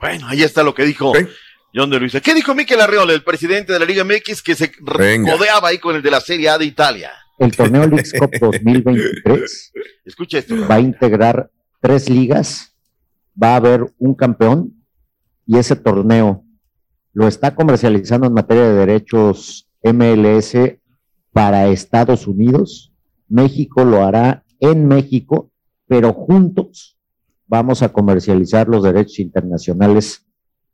Bueno, 0.00 0.26
ahí 0.28 0.42
está 0.42 0.62
lo 0.62 0.74
que 0.74 0.84
dijo 0.84 1.12
John 1.74 1.90
de 1.90 2.00
Luisa. 2.00 2.20
¿Qué 2.20 2.34
dijo 2.34 2.54
Miquel 2.54 2.80
Arreola, 2.80 3.12
el 3.12 3.22
presidente 3.22 3.72
de 3.72 3.78
la 3.78 3.84
Liga 3.84 4.04
MX, 4.04 4.42
que 4.42 4.54
se 4.54 4.72
Venga. 4.98 5.36
codeaba 5.36 5.68
ahí 5.68 5.78
con 5.78 5.94
el 5.96 6.02
de 6.02 6.10
la 6.10 6.20
Serie 6.20 6.48
A 6.48 6.58
de 6.58 6.64
Italia? 6.64 7.10
El 7.38 7.56
torneo 7.56 7.86
Leagues 7.86 8.12
Cup 8.12 8.30
2023 8.40 9.72
Escucha 10.04 10.38
esto. 10.38 10.54
va 10.68 10.74
a 10.76 10.80
integrar 10.80 11.50
tres 11.80 12.10
ligas, 12.10 12.76
va 13.40 13.52
a 13.54 13.56
haber 13.56 13.86
un 13.98 14.14
campeón 14.14 14.74
y 15.46 15.56
ese 15.58 15.76
torneo 15.76 16.44
lo 17.12 17.26
está 17.26 17.54
comercializando 17.54 18.26
en 18.26 18.34
materia 18.34 18.64
de 18.64 18.74
derechos 18.74 19.68
MLS 19.82 20.54
para 21.32 21.68
Estados 21.68 22.26
Unidos. 22.26 22.92
México 23.28 23.84
lo 23.84 24.04
hará 24.04 24.44
en 24.60 24.86
México, 24.86 25.49
pero 25.90 26.12
juntos 26.12 26.96
vamos 27.48 27.82
a 27.82 27.88
comercializar 27.88 28.68
los 28.68 28.84
derechos 28.84 29.18
internacionales 29.18 30.24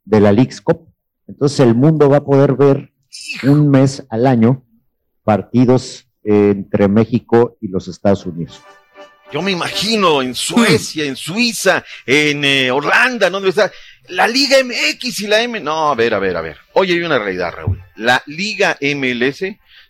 de 0.05 0.19
la 0.19 0.47
Cup. 0.63 0.93
Entonces 1.27 1.59
el 1.61 1.73
mundo 1.73 2.07
va 2.07 2.17
a 2.17 2.23
poder 2.23 2.53
ver 2.53 2.93
un 3.41 3.67
mes 3.67 4.05
al 4.11 4.27
año 4.27 4.63
partidos 5.23 6.07
eh, 6.23 6.51
entre 6.51 6.87
México 6.87 7.57
y 7.59 7.67
los 7.67 7.87
Estados 7.87 8.27
Unidos. 8.27 8.61
Yo 9.33 9.41
me 9.41 9.49
imagino 9.49 10.21
en 10.21 10.35
Suecia, 10.35 11.05
en 11.05 11.15
Suiza, 11.15 11.83
en 12.05 12.45
eh, 12.45 12.69
Holanda, 12.69 13.31
¿no? 13.31 13.41
Debe 13.41 13.71
la 14.09 14.27
Liga 14.27 14.57
MX 14.63 15.21
y 15.21 15.27
la 15.27 15.41
M. 15.41 15.59
No, 15.59 15.89
a 15.89 15.95
ver, 15.95 16.13
a 16.13 16.19
ver, 16.19 16.37
a 16.37 16.41
ver. 16.41 16.57
Oye, 16.73 16.93
hay 16.93 17.01
una 17.01 17.17
realidad, 17.17 17.53
Raúl. 17.53 17.81
La 17.95 18.21
Liga 18.27 18.77
MLS 18.81 19.43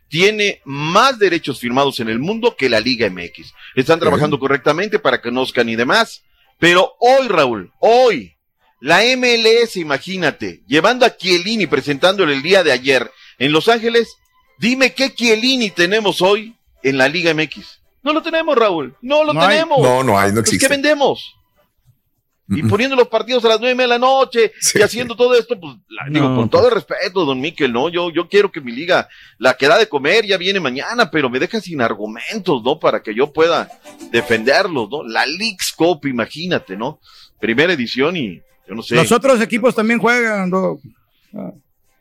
tiene 0.10 0.62
más 0.66 1.20
derechos 1.20 1.60
firmados 1.60 2.00
en 2.00 2.10
el 2.10 2.20
mundo 2.20 2.56
que 2.58 2.70
la 2.70 2.80
Liga 2.80 3.10
MX. 3.10 3.54
Están 3.76 4.00
trabajando 4.00 4.40
correctamente 4.40 5.00
para 5.00 5.18
que 5.18 5.30
conozcan 5.30 5.70
y 5.70 5.76
demás. 5.76 6.24
Pero 6.60 6.96
hoy, 7.00 7.28
Raúl, 7.28 7.72
hoy, 7.80 8.36
la 8.80 9.02
MLS, 9.18 9.76
imagínate, 9.78 10.62
llevando 10.68 11.06
a 11.06 11.16
Chiellini, 11.16 11.68
presentándole 11.68 12.34
el 12.34 12.42
día 12.42 12.64
de 12.64 12.72
ayer 12.72 13.12
en 13.38 13.52
Los 13.52 13.68
Ángeles, 13.68 14.08
dime 14.60 14.94
qué 14.94 15.14
Chiellini 15.14 15.70
tenemos 15.72 16.22
hoy 16.22 16.56
en 16.84 16.98
la 16.98 17.08
Liga 17.10 17.34
MX. 17.34 17.80
No 18.04 18.14
lo 18.14 18.22
tenemos, 18.22 18.56
Raúl. 18.56 18.96
No 19.02 19.24
lo 19.24 19.34
No 19.34 19.42
hay. 19.42 19.50
tenemos. 19.50 19.80
No, 19.82 20.04
no 20.04 20.18
hay, 20.18 20.26
no 20.32 20.40
Entonces, 20.40 20.54
existe. 20.54 20.68
¿Qué 20.68 20.74
vendemos? 20.74 21.36
Y 22.50 22.64
poniendo 22.64 22.96
los 22.96 23.10
partidos 23.10 23.44
a 23.44 23.50
las 23.50 23.60
nueve 23.60 23.82
de 23.84 23.88
la 23.90 24.00
noche 24.00 24.54
y 24.80 24.82
haciendo 24.82 25.16
todo 25.18 25.34
esto, 25.38 25.60
pues, 25.60 25.76
la- 25.90 26.10
digo, 26.10 26.34
con 26.36 26.50
todo 26.50 26.68
el 26.70 26.74
respeto, 26.76 27.26
don 27.26 27.42
Miquel, 27.42 27.74
¿no? 27.74 27.90
Yo, 27.90 28.10
yo 28.10 28.30
quiero 28.30 28.52
que 28.52 28.62
mi 28.62 28.72
liga, 28.72 29.10
la 29.38 29.56
que 29.56 29.68
da 29.68 29.78
de 29.78 29.90
comer, 29.90 30.26
ya 30.26 30.38
viene 30.38 30.60
mañana, 30.62 31.12
pero 31.12 31.30
me 31.30 31.40
deja 31.40 31.60
sin 31.60 31.82
argumentos, 31.82 32.64
¿no? 32.64 32.80
Para 32.80 33.04
que 33.04 33.14
yo 33.14 33.34
pueda 33.34 33.70
defenderlos, 34.12 34.90
¿no? 34.90 35.04
La 35.04 35.26
Leagues 35.26 35.74
Cup, 35.76 36.06
imagínate, 36.06 36.78
¿no? 36.78 37.00
Primera 37.40 37.74
edición 37.74 38.16
y 38.16 38.42
yo 38.68 38.76
no 38.76 38.82
sé. 38.82 38.96
Los 38.96 39.12
otros 39.12 39.42
equipos 39.42 39.76
también 39.76 40.00
juegan. 40.00 40.50
¿no? 40.50 40.80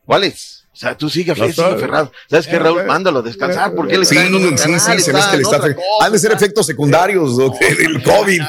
¿Cuáles? 0.04 0.65
O 0.76 0.78
sea, 0.78 0.94
tú 0.94 1.08
sigues 1.08 1.38
Los 1.38 1.52
sigue 1.54 1.62
otros. 1.66 1.80
Ferrado. 1.80 2.12
¿Sabes 2.28 2.46
qué, 2.46 2.56
Eh, 2.56 2.58
Raúl? 2.58 2.80
eh, 2.80 2.84
Mándalo 2.84 3.20
a 3.20 3.22
descansar, 3.22 3.74
porque 3.74 3.94
él 3.94 4.04
Sí, 4.04 4.14
está 4.14 4.26
en 4.26 4.34
otro 4.34 4.58
sí, 4.58 4.74
sí, 4.78 4.98
se 5.00 5.10
ve 5.10 5.20
que 5.30 5.36
le 5.38 5.42
en 5.42 5.54
está 5.54 5.76
Han 6.02 6.12
de 6.12 6.18
ser 6.18 6.32
efectos 6.32 6.66
secundarios 6.66 7.38
del 7.38 8.02
COVID. 8.02 8.42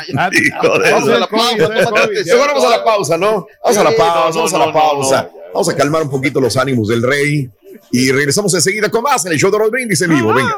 Vamos 0.62 1.10
a 1.10 1.20
la 1.20 1.28
pausa, 1.30 1.68
vamos 1.68 2.66
a 2.66 2.70
la 2.70 2.84
pausa, 2.84 3.18
¿no? 3.18 3.48
Vamos 3.64 3.78
a 3.78 3.84
la 3.86 3.92
Sí, 3.92 3.96
pausa, 3.98 4.38
vamos 4.40 4.54
a 4.54 4.58
la 4.58 4.74
pausa. 4.74 5.30
Vamos 5.54 5.70
a 5.70 5.76
calmar 5.76 6.02
un 6.04 6.10
poquito 6.10 6.42
los 6.42 6.58
ánimos 6.58 6.90
del 6.90 7.02
rey. 7.02 7.50
Y 7.92 8.12
regresamos 8.12 8.54
enseguida 8.54 8.90
con 8.90 9.04
más 9.04 9.26
en 9.26 9.32
el 9.32 9.38
show 9.40 9.50
de 9.50 9.70
Brindis 9.70 10.02
en 10.02 10.10
vivo. 10.14 10.34
Venga. 10.34 10.58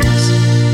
90s. 0.00 0.71